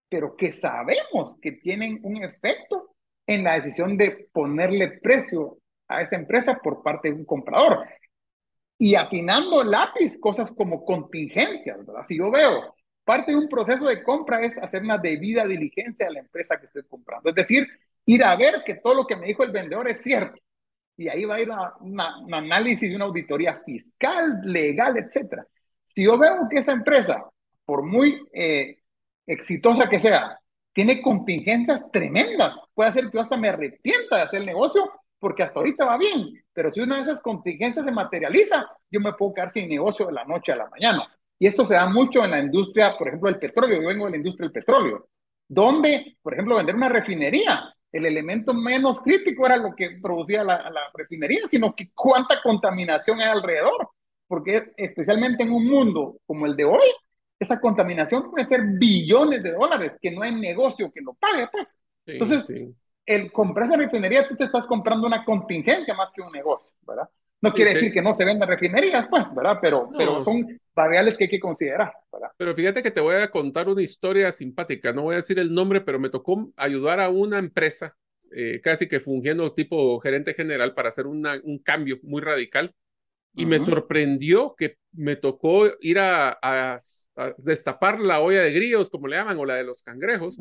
pero 0.07 0.35
que 0.35 0.53
sabemos 0.53 1.35
que 1.41 1.53
tienen 1.53 1.99
un 2.03 2.23
efecto 2.23 2.93
en 3.25 3.43
la 3.43 3.55
decisión 3.55 3.97
de 3.97 4.29
ponerle 4.31 4.99
precio 5.01 5.57
a 5.87 6.03
esa 6.03 6.17
empresa 6.17 6.59
por 6.61 6.83
parte 6.83 7.09
de 7.09 7.15
un 7.15 7.25
comprador. 7.25 7.83
Y 8.77 8.93
afinando 8.93 9.63
lápiz, 9.63 10.19
cosas 10.19 10.51
como 10.51 10.85
contingencias, 10.85 11.83
¿verdad? 11.83 12.03
Si 12.05 12.15
yo 12.15 12.29
veo 12.29 12.75
parte 13.03 13.31
de 13.31 13.39
un 13.39 13.49
proceso 13.49 13.87
de 13.87 14.03
compra 14.03 14.41
es 14.41 14.59
hacer 14.59 14.83
una 14.83 14.99
debida 14.99 15.47
diligencia 15.47 16.05
a 16.05 16.11
la 16.11 16.19
empresa 16.19 16.59
que 16.59 16.67
estoy 16.67 16.83
comprando. 16.83 17.29
Es 17.29 17.35
decir, 17.35 17.67
ir 18.05 18.23
a 18.23 18.35
ver 18.35 18.61
que 18.63 18.75
todo 18.75 18.93
lo 18.93 19.07
que 19.07 19.15
me 19.15 19.25
dijo 19.25 19.43
el 19.43 19.51
vendedor 19.51 19.89
es 19.89 20.03
cierto. 20.03 20.39
Y 20.95 21.07
ahí 21.07 21.25
va 21.25 21.37
a 21.37 21.41
ir 21.41 21.49
un 21.79 22.33
análisis 22.35 22.87
de 22.87 22.95
una 22.95 23.05
auditoría 23.05 23.63
fiscal, 23.65 24.41
legal, 24.43 24.95
etcétera. 24.95 25.47
Si 25.89 26.03
yo 26.03 26.17
veo 26.17 26.47
que 26.49 26.59
esa 26.59 26.71
empresa, 26.71 27.25
por 27.65 27.83
muy 27.83 28.27
eh, 28.31 28.77
exitosa 29.25 29.89
que 29.89 29.99
sea, 29.99 30.39
tiene 30.71 31.01
contingencias 31.01 31.83
tremendas, 31.91 32.63
puede 32.75 32.89
hacer 32.89 33.05
que 33.05 33.17
yo 33.17 33.21
hasta 33.21 33.37
me 33.37 33.49
arrepienta 33.49 34.17
de 34.17 34.21
hacer 34.21 34.39
el 34.41 34.45
negocio 34.45 34.91
porque 35.17 35.43
hasta 35.43 35.59
ahorita 35.59 35.85
va 35.85 35.97
bien, 35.97 36.41
pero 36.53 36.71
si 36.71 36.79
una 36.79 36.97
de 36.97 37.01
esas 37.01 37.21
contingencias 37.21 37.85
se 37.85 37.91
materializa, 37.91 38.69
yo 38.89 39.01
me 39.01 39.13
puedo 39.13 39.33
quedar 39.33 39.49
sin 39.49 39.67
negocio 39.67 40.05
de 40.05 40.13
la 40.13 40.23
noche 40.25 40.51
a 40.53 40.57
la 40.57 40.69
mañana. 40.69 41.11
Y 41.39 41.47
esto 41.47 41.65
se 41.65 41.73
da 41.73 41.89
mucho 41.89 42.23
en 42.23 42.31
la 42.31 42.39
industria, 42.39 42.95
por 42.97 43.07
ejemplo, 43.07 43.29
del 43.29 43.39
petróleo. 43.39 43.81
Yo 43.81 43.87
vengo 43.87 44.05
de 44.05 44.11
la 44.11 44.17
industria 44.17 44.45
del 44.45 44.53
petróleo, 44.53 45.09
donde, 45.47 46.17
por 46.21 46.33
ejemplo, 46.33 46.55
vender 46.55 46.75
una 46.75 46.89
refinería, 46.89 47.73
el 47.91 48.05
elemento 48.05 48.53
menos 48.53 49.01
crítico 49.01 49.45
era 49.45 49.57
lo 49.57 49.75
que 49.75 49.97
producía 50.01 50.43
la, 50.43 50.69
la 50.69 50.81
refinería, 50.93 51.47
sino 51.47 51.75
que 51.75 51.91
cuánta 51.93 52.41
contaminación 52.41 53.19
hay 53.19 53.29
alrededor 53.29 53.89
porque 54.29 54.71
especialmente 54.77 55.41
en 55.43 55.51
un 55.51 55.65
mundo 55.65 56.19
como 56.27 56.45
el 56.45 56.55
de 56.55 56.63
hoy, 56.63 56.87
esa 57.39 57.59
contaminación 57.59 58.29
puede 58.29 58.45
ser 58.45 58.61
billones 58.63 59.41
de 59.41 59.53
dólares, 59.53 59.97
que 59.99 60.11
no 60.11 60.21
hay 60.21 60.35
negocio 60.35 60.91
que 60.91 61.01
lo 61.01 61.15
pague, 61.15 61.47
pues. 61.51 61.75
Entonces, 62.05 62.47
el 63.05 63.31
comprar 63.31 63.65
esa 63.65 63.77
refinería, 63.77 64.27
tú 64.27 64.35
te 64.35 64.43
estás 64.43 64.67
comprando 64.67 65.07
una 65.07 65.25
contingencia 65.25 65.95
más 65.95 66.11
que 66.11 66.21
un 66.21 66.31
negocio, 66.31 66.71
¿verdad? 66.87 67.09
No 67.41 67.53
quiere 67.53 67.73
decir 67.73 67.91
que 67.91 68.01
no 68.01 68.13
se 68.13 68.25
vendan 68.25 68.49
refinerías, 68.49 69.07
pues, 69.09 69.33
¿verdad? 69.33 69.57
Pero, 69.61 69.89
pero 69.97 70.21
son 70.21 70.59
variables 70.75 71.17
que 71.17 71.23
hay 71.23 71.29
que 71.29 71.39
considerar, 71.39 71.91
¿verdad? 72.11 72.29
Pero 72.37 72.53
fíjate 72.53 72.83
que 72.83 72.91
te 72.91 73.01
voy 73.01 73.15
a 73.15 73.31
contar 73.31 73.67
una 73.67 73.81
historia 73.81 74.31
simpática, 74.31 74.93
no 74.93 75.03
voy 75.03 75.13
a 75.13 75.19
decir 75.19 75.39
el 75.39 75.51
nombre, 75.51 75.81
pero 75.81 75.99
me 75.99 76.09
tocó 76.09 76.51
ayudar 76.55 76.99
a 76.99 77.09
una 77.09 77.39
empresa, 77.39 77.95
eh, 78.31 78.61
casi 78.61 78.87
que 78.87 78.99
fungiendo 78.99 79.53
tipo 79.53 79.99
gerente 80.01 80.35
general 80.35 80.75
para 80.75 80.89
hacer 80.89 81.07
una, 81.07 81.39
un 81.43 81.57
cambio 81.57 81.97
muy 82.03 82.21
radical 82.21 82.75
y 83.33 83.45
me 83.45 83.59
sorprendió 83.59 84.55
que 84.57 84.77
me 84.91 85.15
tocó 85.15 85.67
ir 85.81 85.99
a, 85.99 86.77
destapar 87.37 87.99
la 87.99 88.21
olla 88.21 88.41
de 88.41 88.51
grillos, 88.51 88.89
como 88.89 89.07
le 89.07 89.17
llaman, 89.17 89.37
o 89.37 89.45
la 89.45 89.55
de 89.55 89.63
los 89.63 89.83
cangrejos, 89.83 90.37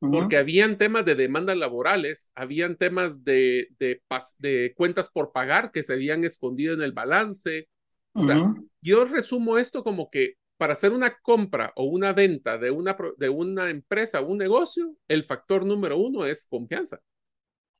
porque 0.00 0.36
habían 0.36 0.76
temas 0.76 1.04
de 1.04 1.14
demandas 1.14 1.56
laborales, 1.56 2.32
habían 2.34 2.76
temas 2.76 3.24
de, 3.24 3.68
de, 3.78 4.00
de, 4.38 4.74
cuentas 4.76 5.08
por 5.10 5.32
pagar 5.32 5.70
que 5.70 5.82
se 5.82 5.94
habían 5.94 6.24
escondido 6.24 6.74
en 6.74 6.82
el 6.82 6.92
balance. 6.92 7.68
O 8.12 8.22
sea, 8.22 8.54
yo 8.80 9.04
resumo 9.04 9.58
esto 9.58 9.82
como 9.82 10.10
que 10.10 10.34
para 10.56 10.72
hacer 10.72 10.92
una 10.92 11.16
compra 11.18 11.72
o 11.76 11.84
una 11.84 12.12
venta 12.12 12.56
de 12.58 12.70
una, 12.70 12.96
de 13.18 13.28
una 13.28 13.68
empresa 13.68 14.20
o 14.20 14.26
un 14.26 14.38
negocio, 14.38 14.94
el 15.06 15.24
factor 15.24 15.66
número 15.66 15.98
uno 15.98 16.24
es 16.24 16.46
confianza. 16.46 16.98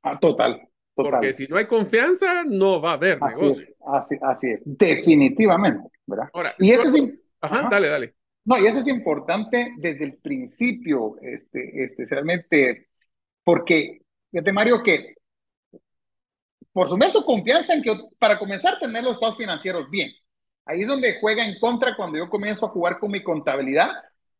Ah, 0.02 0.18
total, 0.20 0.68
porque 0.96 1.34
si 1.34 1.46
no 1.46 1.56
hay 1.58 1.66
confianza, 1.66 2.42
no 2.44 2.80
va 2.80 2.92
a 2.92 2.94
haber 2.94 3.18
así 3.20 3.42
negocio. 3.42 3.64
Es, 3.64 4.22
así, 4.22 4.50
es, 4.50 4.60
definitivamente, 4.64 5.90
¿verdad? 6.06 6.30
Ahora, 6.32 6.54
y 6.58 6.70
eso 6.70 6.88
es, 6.88 7.18
ajá, 7.40 7.68
dale, 7.70 7.88
dale. 7.88 8.14
No, 8.44 8.58
y 8.58 8.66
eso 8.66 8.78
es 8.78 8.86
importante 8.86 9.74
desde 9.76 10.04
el 10.04 10.16
principio, 10.18 11.16
este, 11.20 11.84
especialmente 11.84 12.88
porque, 13.44 14.02
fíjate 14.30 14.52
Mario, 14.52 14.82
que 14.82 15.16
por 16.72 16.88
supuesto 16.88 17.24
confianza 17.24 17.74
en 17.74 17.82
que 17.82 17.94
para 18.18 18.38
comenzar 18.38 18.74
a 18.74 18.78
tener 18.78 19.02
los 19.02 19.14
estados 19.14 19.36
financieros 19.36 19.90
bien. 19.90 20.10
Ahí 20.64 20.82
es 20.82 20.88
donde 20.88 21.18
juega 21.20 21.44
en 21.44 21.58
contra 21.58 21.96
cuando 21.96 22.18
yo 22.18 22.28
comienzo 22.28 22.66
a 22.66 22.70
jugar 22.70 22.98
con 22.98 23.10
mi 23.10 23.22
contabilidad, 23.22 23.90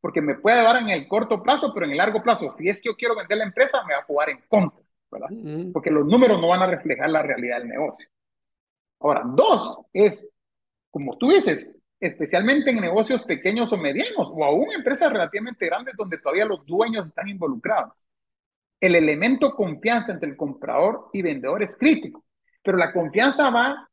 porque 0.01 0.21
me 0.21 0.35
puede 0.35 0.63
dar 0.63 0.77
en 0.77 0.89
el 0.91 1.07
corto 1.09 1.43
plazo, 1.43 1.73
pero 1.73 1.87
en 1.87 1.93
el 1.93 1.99
largo 1.99 2.23
plazo, 2.23 2.51
si 2.51 2.69
es 2.69 2.81
que 2.81 2.89
yo 2.91 2.97
quiero 2.97 3.17
vender 3.17 3.39
la 3.39 3.45
empresa, 3.45 3.83
me 3.87 3.95
va 3.95 4.01
a 4.01 4.05
jugar 4.05 4.31
en 4.31 4.41
contra. 4.49 4.86
¿Verdad? 5.19 5.71
Porque 5.73 5.91
los 5.91 6.07
números 6.07 6.41
no 6.41 6.49
van 6.49 6.63
a 6.63 6.67
reflejar 6.67 7.11
la 7.11 7.23
realidad 7.23 7.59
del 7.59 7.69
negocio. 7.69 8.09
Ahora, 9.01 9.23
dos 9.25 9.81
es, 9.93 10.29
como 10.91 11.17
tú 11.19 11.31
dices, 11.31 11.71
especialmente 12.01 12.71
en 12.71 12.81
negocios 12.81 13.23
pequeños 13.23 13.73
o 13.73 13.77
medianos, 13.77 14.31
o 14.33 14.45
aún 14.45 14.73
empresas 14.73 15.13
relativamente 15.13 15.67
grandes 15.67 15.95
donde 15.97 16.19
todavía 16.19 16.47
los 16.47 16.65
dueños 16.67 17.07
están 17.07 17.29
involucrados. 17.29 18.07
El 18.81 18.95
elemento 18.95 19.55
confianza 19.55 20.13
entre 20.13 20.31
el 20.31 20.37
comprador 20.37 21.09
y 21.13 21.23
vendedor 21.23 21.63
es 21.63 21.77
crítico, 21.77 22.25
pero 22.63 22.77
la 22.77 22.93
confianza 22.93 23.51
va 23.51 23.89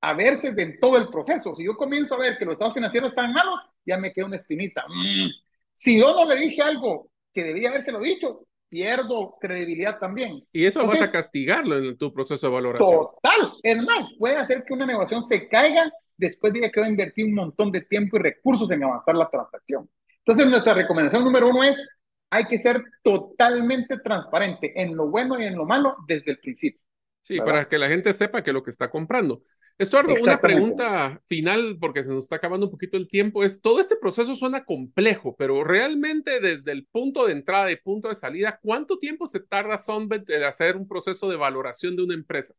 a 0.00 0.14
verse 0.14 0.54
en 0.56 0.78
todo 0.80 0.98
el 0.98 1.08
proceso. 1.08 1.54
Si 1.54 1.64
yo 1.64 1.76
comienzo 1.76 2.14
a 2.14 2.18
ver 2.18 2.38
que 2.38 2.44
los 2.44 2.52
estados 2.52 2.74
financieros 2.74 3.10
están 3.10 3.32
malos, 3.32 3.60
ya 3.84 3.96
me 3.96 4.12
queda 4.12 4.26
una 4.26 4.36
espinita. 4.36 4.84
Mm. 4.88 5.30
Si 5.72 5.98
yo 5.98 6.14
no 6.14 6.24
le 6.24 6.36
dije 6.36 6.62
algo 6.62 7.10
que 7.32 7.44
debía 7.44 7.70
lo 7.70 8.00
dicho, 8.00 8.46
pierdo 8.76 9.38
credibilidad 9.40 9.98
también. 9.98 10.44
Y 10.52 10.66
eso 10.66 10.86
vas 10.86 11.00
a 11.00 11.10
castigarlo 11.10 11.78
en 11.78 11.96
tu 11.96 12.12
proceso 12.12 12.46
de 12.46 12.52
valoración. 12.52 12.90
Total. 12.90 13.52
Es 13.62 13.82
más, 13.82 14.12
puede 14.18 14.36
hacer 14.36 14.64
que 14.64 14.74
una 14.74 14.84
negociación 14.84 15.24
se 15.24 15.48
caiga 15.48 15.90
después 16.14 16.52
de 16.52 16.60
que 16.70 16.80
yo 16.80 16.86
invertí 16.86 17.22
un 17.22 17.34
montón 17.34 17.72
de 17.72 17.80
tiempo 17.80 18.18
y 18.18 18.20
recursos 18.20 18.70
en 18.70 18.84
avanzar 18.84 19.16
la 19.16 19.30
transacción. 19.30 19.88
Entonces, 20.18 20.46
nuestra 20.50 20.74
recomendación 20.74 21.24
número 21.24 21.48
uno 21.48 21.64
es, 21.64 22.00
hay 22.28 22.44
que 22.44 22.58
ser 22.58 22.82
totalmente 23.02 23.96
transparente 23.98 24.74
en 24.78 24.94
lo 24.94 25.08
bueno 25.08 25.40
y 25.40 25.46
en 25.46 25.56
lo 25.56 25.64
malo 25.64 25.96
desde 26.06 26.32
el 26.32 26.38
principio. 26.38 26.82
Sí, 27.26 27.38
para 27.38 27.68
que 27.68 27.76
la 27.76 27.88
gente 27.88 28.12
sepa 28.12 28.44
que 28.44 28.52
lo 28.52 28.62
que 28.62 28.70
está 28.70 28.88
comprando. 28.88 29.42
Estuardo, 29.78 30.14
una 30.22 30.40
pregunta 30.40 31.20
final, 31.26 31.76
porque 31.80 32.04
se 32.04 32.14
nos 32.14 32.22
está 32.22 32.36
acabando 32.36 32.66
un 32.66 32.70
poquito 32.70 32.96
el 32.96 33.08
tiempo, 33.08 33.42
es, 33.42 33.60
todo 33.60 33.80
este 33.80 33.96
proceso 33.96 34.36
suena 34.36 34.64
complejo, 34.64 35.34
pero 35.36 35.64
realmente 35.64 36.38
desde 36.38 36.70
el 36.70 36.86
punto 36.86 37.26
de 37.26 37.32
entrada 37.32 37.72
y 37.72 37.76
punto 37.76 38.06
de 38.06 38.14
salida, 38.14 38.60
¿cuánto 38.62 39.00
tiempo 39.00 39.26
se 39.26 39.40
tarda 39.40 39.76
Sunbet 39.76 40.24
de 40.24 40.46
hacer 40.46 40.76
un 40.76 40.86
proceso 40.86 41.28
de 41.28 41.34
valoración 41.34 41.96
de 41.96 42.04
una 42.04 42.14
empresa? 42.14 42.54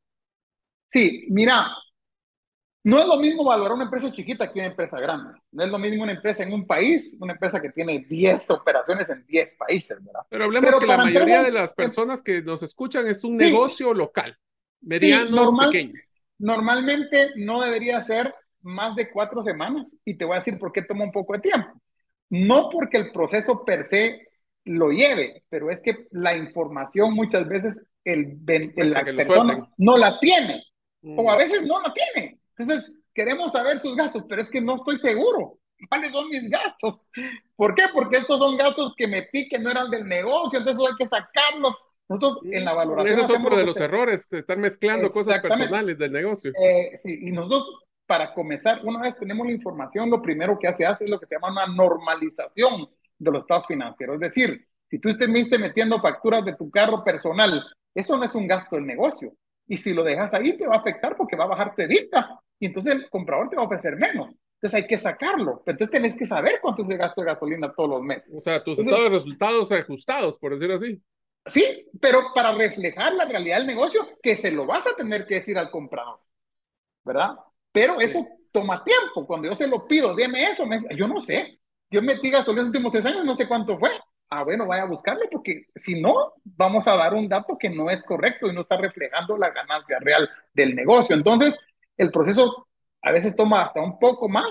Sí, 0.90 1.28
mira, 1.30 1.68
no 2.84 3.00
es 3.00 3.06
lo 3.06 3.16
mismo 3.16 3.46
valorar 3.46 3.72
una 3.72 3.86
empresa 3.86 4.12
chiquita 4.12 4.52
que 4.52 4.60
una 4.60 4.68
empresa 4.68 5.00
grande. 5.00 5.40
No 5.54 5.64
es 5.64 5.70
lo 5.70 5.80
mismo 5.80 6.04
una 6.04 6.12
empresa 6.12 6.44
en 6.44 6.52
un 6.52 6.68
país, 6.68 7.16
una 7.22 7.32
empresa 7.32 7.62
que 7.62 7.70
tiene 7.70 8.06
10 8.10 8.52
operaciones 8.52 9.10
en 9.10 9.26
10 9.26 9.54
países, 9.54 9.98
¿verdad? 10.04 10.22
Pero 10.30 10.44
hablemos 10.44 10.76
que 10.76 10.86
la 10.86 10.98
mayoría 10.98 11.42
de 11.42 11.54
las 11.54 11.74
personas 11.74 12.22
que 12.22 12.42
nos 12.42 12.64
escuchan 12.64 13.08
es 13.08 13.24
un 13.24 13.38
negocio 13.38 13.94
local, 13.94 14.38
mediano, 14.88 15.58
pequeño 15.58 15.94
Normalmente 16.40 17.32
no 17.36 17.62
debería 17.62 18.04
ser 18.04 18.34
más 18.62 18.96
de 18.96 19.10
cuatro 19.10 19.44
semanas 19.44 19.96
y 20.06 20.18
te 20.18 20.26
voy 20.26 20.36
a 20.36 20.40
decir 20.40 20.60
por 20.60 20.72
qué 20.72 20.82
toma 20.84 21.04
un 21.04 21.12
poco 21.12 21.34
de 21.34 21.40
tiempo. 21.40 21.82
No 22.30 22.70
porque 22.70 22.98
el 22.98 23.12
proceso 23.12 23.64
per 23.66 23.86
se 23.86 24.28
lo 24.66 24.90
lleve, 24.90 25.44
pero 25.50 25.70
es 25.70 25.82
que 25.82 26.08
la 26.12 26.36
información 26.36 27.14
muchas 27.14 27.48
veces 27.48 27.82
el, 28.04 28.38
la 28.76 29.04
persona 29.04 29.70
no 29.78 29.98
la 29.98 30.20
tiene 30.20 30.64
o 31.02 31.32
a 31.32 31.36
mm. 31.36 31.38
veces 31.38 31.62
no 31.66 31.82
la 31.82 31.94
tiene. 31.94 32.40
Entonces 32.58 33.00
queremos 33.14 33.54
saber 33.54 33.80
sus 33.80 33.96
gastos, 33.96 34.24
pero 34.28 34.42
es 34.42 34.52
que 34.52 34.62
no 34.62 34.76
estoy 34.76 35.00
seguro. 35.00 35.60
¿Cuáles 35.90 36.12
son 36.12 36.28
mis 36.30 36.50
gastos? 36.50 37.08
¿Por 37.56 37.76
qué? 37.76 37.84
Porque 37.94 38.18
estos 38.18 38.40
son 38.40 38.58
gastos 38.58 38.94
que 38.98 39.08
metí 39.08 39.48
que 39.48 39.60
no 39.60 39.70
eran 39.70 39.90
del 39.90 40.06
negocio, 40.06 40.60
entonces 40.60 40.88
hay 40.88 40.96
que 40.98 41.08
sacarlos 41.08 41.86
nosotros 42.10 42.40
en 42.52 42.66
la 42.66 42.74
valoración. 42.74 43.20
Ese 43.20 43.34
es 43.34 43.40
otro 43.40 43.58
de 43.58 43.66
los 43.66 43.78
errores, 43.78 44.32
estar 44.32 44.58
mezclando 44.58 45.10
cosas 45.12 45.42
personales 45.42 45.98
del 45.98 46.12
negocio. 46.12 46.52
Eh, 46.62 46.98
sí, 46.98 47.20
y 47.24 47.32
nosotros, 47.32 47.84
para 48.06 48.34
comenzar, 48.34 48.82
una 48.86 49.02
vez 49.02 49.18
tenemos 49.18 49.46
la 49.46 49.54
información, 49.54 50.10
lo 50.10 50.22
primero 50.22 50.58
que 50.58 50.68
hace, 50.68 50.86
hace 50.86 51.04
es 51.04 51.10
lo 51.10 51.20
que 51.20 51.28
se 51.28 51.36
llama 51.36 51.52
una 51.52 51.68
normalización 51.68 52.88
de 53.18 53.32
los 53.32 53.42
estados 53.42 53.66
financieros. 53.68 54.16
Es 54.16 54.22
decir, 54.22 54.68
si 54.90 55.00
tú 55.00 55.10
estuviste 55.10 55.58
metiendo 55.58 56.00
facturas 56.00 56.46
de 56.46 56.56
tu 56.56 56.70
carro 56.72 57.04
personal, 57.04 57.64
eso 57.94 58.18
no 58.18 58.24
es 58.24 58.36
un 58.36 58.48
gasto 58.48 58.76
del 58.78 58.86
negocio. 58.86 59.34
Y 59.68 59.76
si 59.76 59.94
lo 59.94 60.04
dejas 60.04 60.34
ahí, 60.34 60.56
te 60.56 60.66
va 60.66 60.76
a 60.76 60.80
afectar 60.80 61.18
porque 61.18 61.36
va 61.36 61.44
a 61.44 61.48
bajar 61.48 61.76
tu 61.76 61.82
evita. 61.82 62.40
Y 62.60 62.68
entonces 62.68 62.96
el 62.96 63.10
comprador 63.10 63.50
te 63.50 63.58
va 63.58 63.64
a 63.64 63.66
ofrecer 63.66 63.98
menos. 63.98 64.30
Entonces 64.56 64.82
hay 64.82 64.88
que 64.88 64.98
sacarlo. 64.98 65.62
Entonces 65.66 65.92
tenés 65.92 66.16
que 66.16 66.26
saber 66.26 66.60
cuánto 66.62 66.84
es 66.84 66.90
el 66.90 66.98
gasto 66.98 67.22
de 67.22 67.28
gasolina 67.28 67.74
todos 67.74 67.90
los 67.90 68.02
meses. 68.02 68.34
O 68.34 68.40
sea, 68.40 68.64
tus 68.64 68.80
estados 68.80 69.04
de 69.04 69.10
resultados 69.10 69.72
ajustados, 69.72 70.38
por 70.38 70.54
decir 70.54 70.72
así. 70.72 71.02
Sí, 71.48 71.90
pero 72.02 72.20
para 72.34 72.52
reflejar 72.54 73.14
la 73.14 73.26
realidad 73.26 73.58
del 73.58 73.68
negocio, 73.68 74.08
que 74.22 74.36
se 74.36 74.52
lo 74.52 74.66
vas 74.66 74.88
a 74.88 74.96
tener 74.96 75.26
que 75.26 75.36
decir 75.36 75.58
al 75.58 75.72
comprador, 75.72 76.20
¿verdad? 77.04 77.38
Pero 77.72 78.00
eso 78.02 78.26
toma 78.52 78.84
tiempo. 78.84 79.26
Cuando 79.28 79.50
yo 79.50 79.56
se 79.56 79.68
lo 79.68 79.88
pido, 79.88 80.16
deme 80.16 80.50
eso, 80.50 80.66
me, 80.66 80.82
yo 80.96 81.08
no 81.08 81.22
sé. 81.22 81.60
Yo 81.90 82.02
metí 82.02 82.30
gasolina 82.30 82.62
en 82.64 82.68
los 82.68 82.76
últimos 82.76 82.92
tres 82.92 83.06
años, 83.06 83.26
no 83.26 83.36
sé 83.36 83.48
cuánto 83.48 83.78
fue. 83.80 83.92
Ah, 84.30 84.44
bueno, 84.44 84.68
vaya 84.68 84.84
a 84.84 84.88
buscarlo 84.88 85.24
porque 85.32 85.68
si 85.76 86.02
no, 86.02 86.34
vamos 86.44 86.88
a 86.88 86.98
dar 86.98 87.14
un 87.14 87.30
dato 87.30 87.58
que 87.58 87.70
no 87.70 87.90
es 87.90 88.04
correcto 88.04 88.48
y 88.48 88.54
no 88.54 88.62
está 88.62 88.78
reflejando 88.78 89.38
la 89.38 89.52
ganancia 89.52 90.00
real 90.00 90.30
del 90.54 90.76
negocio. 90.76 91.16
Entonces, 91.16 91.60
el 91.98 92.12
proceso 92.12 92.68
a 93.02 93.12
veces 93.12 93.36
toma 93.36 93.64
hasta 93.64 93.82
un 93.82 94.00
poco 94.00 94.28
más 94.28 94.48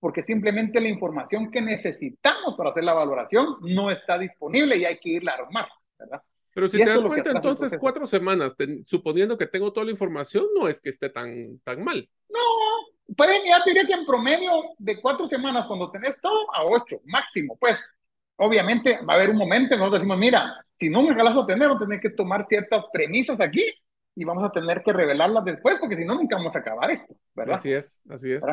porque 0.00 0.22
simplemente 0.22 0.80
la 0.80 0.88
información 0.88 1.50
que 1.50 1.62
necesitamos 1.62 2.56
para 2.56 2.70
hacer 2.70 2.82
la 2.84 2.94
valoración 2.94 3.56
no 3.62 3.90
está 3.90 4.18
disponible 4.18 4.76
y 4.76 4.84
hay 4.84 4.98
que 4.98 5.10
irla 5.10 5.32
a 5.32 5.36
armar, 5.36 5.68
¿verdad? 5.98 6.22
Pero 6.54 6.68
si 6.68 6.78
te 6.78 6.90
das 6.90 7.02
cuenta, 7.02 7.30
entonces 7.30 7.74
cuatro 7.78 8.06
semanas, 8.06 8.54
suponiendo 8.84 9.38
que 9.38 9.46
tengo 9.46 9.72
toda 9.72 9.86
la 9.86 9.92
información, 9.92 10.46
no 10.54 10.68
es 10.68 10.80
que 10.80 10.90
esté 10.90 11.08
tan, 11.08 11.58
tan 11.60 11.82
mal. 11.82 12.08
No, 12.28 13.14
pueden, 13.16 13.42
ya 13.46 13.62
te 13.62 13.70
diría 13.70 13.86
que 13.86 13.94
en 13.94 14.06
promedio 14.06 14.50
de 14.78 15.00
cuatro 15.00 15.26
semanas, 15.26 15.66
cuando 15.66 15.90
tenés 15.90 16.20
todo, 16.20 16.54
a 16.54 16.64
ocho, 16.64 17.00
máximo, 17.04 17.56
pues. 17.58 17.96
Obviamente 18.36 18.98
va 19.08 19.12
a 19.12 19.16
haber 19.16 19.30
un 19.30 19.36
momento 19.36 19.64
en 19.64 19.70
que 19.70 19.76
nosotros 19.76 20.00
decimos, 20.00 20.18
mira, 20.18 20.64
si 20.74 20.88
no 20.88 21.02
me 21.02 21.14
jalas 21.14 21.36
a 21.36 21.46
tener, 21.46 21.68
vamos 21.68 21.82
a 21.82 21.86
tener 21.86 22.00
que 22.00 22.10
tomar 22.10 22.44
ciertas 22.46 22.86
premisas 22.92 23.40
aquí 23.40 23.62
y 24.16 24.24
vamos 24.24 24.42
a 24.42 24.50
tener 24.50 24.82
que 24.82 24.92
revelarlas 24.92 25.44
después, 25.44 25.78
porque 25.78 25.96
si 25.96 26.04
no, 26.04 26.14
nunca 26.14 26.36
vamos 26.36 26.56
a 26.56 26.58
acabar 26.58 26.90
esto, 26.90 27.14
¿verdad? 27.34 27.56
Así 27.56 27.72
es, 27.72 28.02
así 28.08 28.32
es. 28.32 28.44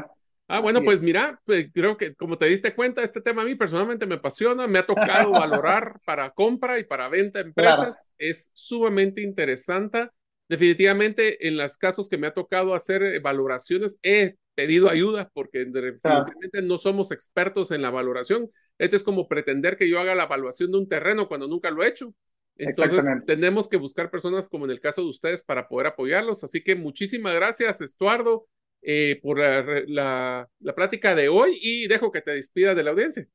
Ah, 0.51 0.59
bueno, 0.59 0.81
pues 0.83 0.99
mira, 1.01 1.39
pues, 1.45 1.67
creo 1.71 1.95
que 1.95 2.15
como 2.15 2.37
te 2.37 2.47
diste 2.47 2.73
cuenta, 2.73 3.03
este 3.03 3.21
tema 3.21 3.43
a 3.43 3.45
mí 3.45 3.53
personalmente 3.53 4.07
me 4.07 4.15
apasiona, 4.15 4.67
me 4.67 4.79
ha 4.79 4.85
tocado 4.85 5.29
valorar 5.29 5.99
para 6.05 6.31
compra 6.31 6.79
y 6.79 6.85
para 6.85 7.07
venta 7.07 7.37
de 7.37 7.49
empresas, 7.49 8.09
es 8.17 8.49
sumamente 8.53 9.21
interesante. 9.21 10.09
Definitivamente 10.47 11.47
en 11.47 11.55
los 11.55 11.77
casos 11.77 12.09
que 12.09 12.17
me 12.17 12.25
ha 12.25 12.33
tocado 12.33 12.73
hacer 12.73 13.03
eh, 13.03 13.19
valoraciones, 13.19 13.99
he 14.01 14.37
pedido 14.55 14.89
ayuda 14.89 15.29
porque 15.35 15.59
definitivamente 15.65 16.63
no 16.63 16.79
somos 16.79 17.11
expertos 17.11 17.69
en 17.69 17.83
la 17.83 17.91
valoración. 17.91 18.49
Esto 18.79 18.95
es 18.95 19.03
como 19.03 19.27
pretender 19.27 19.77
que 19.77 19.87
yo 19.87 19.99
haga 19.99 20.15
la 20.15 20.23
evaluación 20.23 20.71
de 20.71 20.79
un 20.79 20.89
terreno 20.89 21.27
cuando 21.27 21.47
nunca 21.47 21.69
lo 21.69 21.83
he 21.83 21.87
hecho. 21.87 22.15
Entonces 22.57 23.03
tenemos 23.27 23.69
que 23.69 23.77
buscar 23.77 24.09
personas 24.09 24.49
como 24.49 24.65
en 24.65 24.71
el 24.71 24.81
caso 24.81 25.03
de 25.03 25.09
ustedes 25.09 25.43
para 25.43 25.67
poder 25.67 25.87
apoyarlos. 25.87 26.43
Así 26.43 26.63
que 26.63 26.75
muchísimas 26.75 27.35
gracias, 27.35 27.79
Estuardo. 27.81 28.47
Eh, 28.81 29.19
por 29.21 29.37
la, 29.37 30.47
la, 30.59 30.73
plática 30.73 31.13
de 31.13 31.27
hoy 31.27 31.59
y 31.61 31.87
dejo 31.87 32.11
que 32.11 32.21
te 32.21 32.31
despidas 32.31 32.75
de 32.75 32.83
la 32.83 32.91
audiencia. 32.91 33.27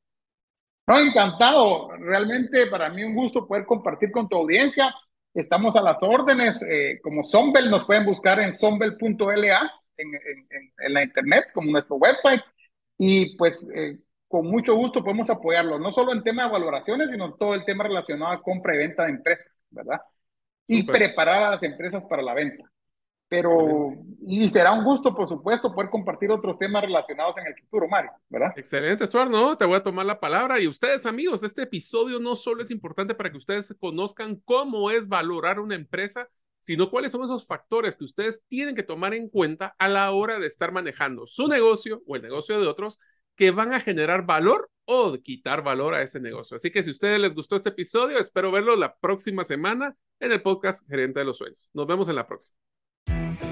No, 0.87 0.99
encantado. 0.99 1.91
Realmente 1.97 2.67
para 2.67 2.89
mí 2.89 3.03
un 3.03 3.15
gusto 3.15 3.47
poder 3.47 3.65
compartir 3.65 4.11
con 4.11 4.27
tu 4.27 4.37
audiencia. 4.37 4.93
Estamos 5.33 5.75
a 5.75 5.81
las 5.81 5.97
órdenes. 6.01 6.61
Eh, 6.63 6.99
como 7.01 7.23
Sombel, 7.23 7.69
nos 7.69 7.85
pueden 7.85 8.05
buscar 8.05 8.39
en 8.39 8.55
sombel.la 8.55 9.71
en, 9.97 10.07
en, 10.15 10.73
en, 10.79 10.93
la 10.93 11.03
internet, 11.03 11.45
como 11.53 11.71
nuestro 11.71 11.97
website. 11.97 12.41
Y 12.97 13.37
pues 13.37 13.69
eh, 13.73 13.99
con 14.27 14.47
mucho 14.47 14.75
gusto 14.75 15.03
podemos 15.03 15.29
apoyarlos, 15.29 15.79
no 15.79 15.91
solo 15.91 16.13
en 16.13 16.23
tema 16.23 16.45
de 16.45 16.51
valoraciones, 16.51 17.09
sino 17.09 17.25
en 17.27 17.37
todo 17.37 17.53
el 17.53 17.65
tema 17.65 17.83
relacionado 17.83 18.31
a 18.31 18.41
compra 18.41 18.75
y 18.75 18.79
venta 18.79 19.03
de 19.03 19.11
empresas, 19.11 19.51
¿verdad? 19.69 20.01
Y 20.67 20.83
preparar 20.83 21.43
a 21.43 21.51
las 21.51 21.63
empresas 21.63 22.05
para 22.07 22.23
la 22.23 22.33
venta. 22.33 22.63
Pero, 23.27 23.93
y 24.27 24.47
será 24.49 24.71
un 24.71 24.83
gusto, 24.83 25.15
por 25.15 25.27
supuesto, 25.27 25.73
poder 25.73 25.89
compartir 25.89 26.29
otros 26.29 26.59
temas 26.59 26.83
relacionados 26.83 27.35
en 27.37 27.47
el 27.47 27.55
futuro, 27.55 27.87
Mario, 27.87 28.11
¿verdad? 28.29 28.53
Excelente, 28.55 29.05
Stuart, 29.07 29.31
no, 29.31 29.57
te 29.57 29.65
voy 29.65 29.77
a 29.77 29.83
tomar 29.83 30.05
la 30.05 30.19
palabra. 30.19 30.59
Y 30.59 30.67
ustedes, 30.67 31.05
amigos, 31.05 31.43
este 31.43 31.63
episodio 31.63 32.19
no 32.19 32.35
solo 32.35 32.61
es 32.61 32.69
importante 32.69 33.15
para 33.15 33.31
que 33.31 33.37
ustedes 33.37 33.75
conozcan 33.79 34.35
cómo 34.45 34.91
es 34.91 35.07
valorar 35.07 35.59
una 35.59 35.73
empresa, 35.73 36.29
sino 36.59 36.89
cuáles 36.89 37.11
son 37.11 37.23
esos 37.23 37.45
factores 37.45 37.95
que 37.95 38.03
ustedes 38.05 38.43
tienen 38.47 38.75
que 38.75 38.83
tomar 38.83 39.13
en 39.13 39.29
cuenta 39.29 39.75
a 39.79 39.87
la 39.87 40.11
hora 40.11 40.39
de 40.39 40.47
estar 40.47 40.71
manejando 40.71 41.27
su 41.27 41.47
negocio 41.47 42.03
o 42.07 42.15
el 42.15 42.21
negocio 42.21 42.59
de 42.59 42.67
otros 42.67 42.99
que 43.35 43.51
van 43.51 43.73
a 43.73 43.79
generar 43.79 44.25
valor 44.25 44.69
o 44.85 45.13
quitar 45.21 45.63
valor 45.63 45.93
a 45.93 46.01
ese 46.01 46.19
negocio. 46.19 46.55
Así 46.55 46.71
que 46.71 46.83
si 46.83 46.89
a 46.89 46.93
ustedes 46.93 47.19
les 47.19 47.35
gustó 47.35 47.55
este 47.55 47.69
episodio, 47.69 48.17
espero 48.17 48.51
verlo 48.51 48.75
la 48.75 48.95
próxima 48.97 49.43
semana 49.43 49.95
en 50.19 50.31
el 50.31 50.41
podcast 50.41 50.87
Gerente 50.87 51.19
de 51.19 51.25
los 51.25 51.37
Sueños. 51.37 51.69
Nos 51.73 51.87
vemos 51.87 52.07
en 52.07 52.15
la 52.15 52.27
próxima. 52.27 52.57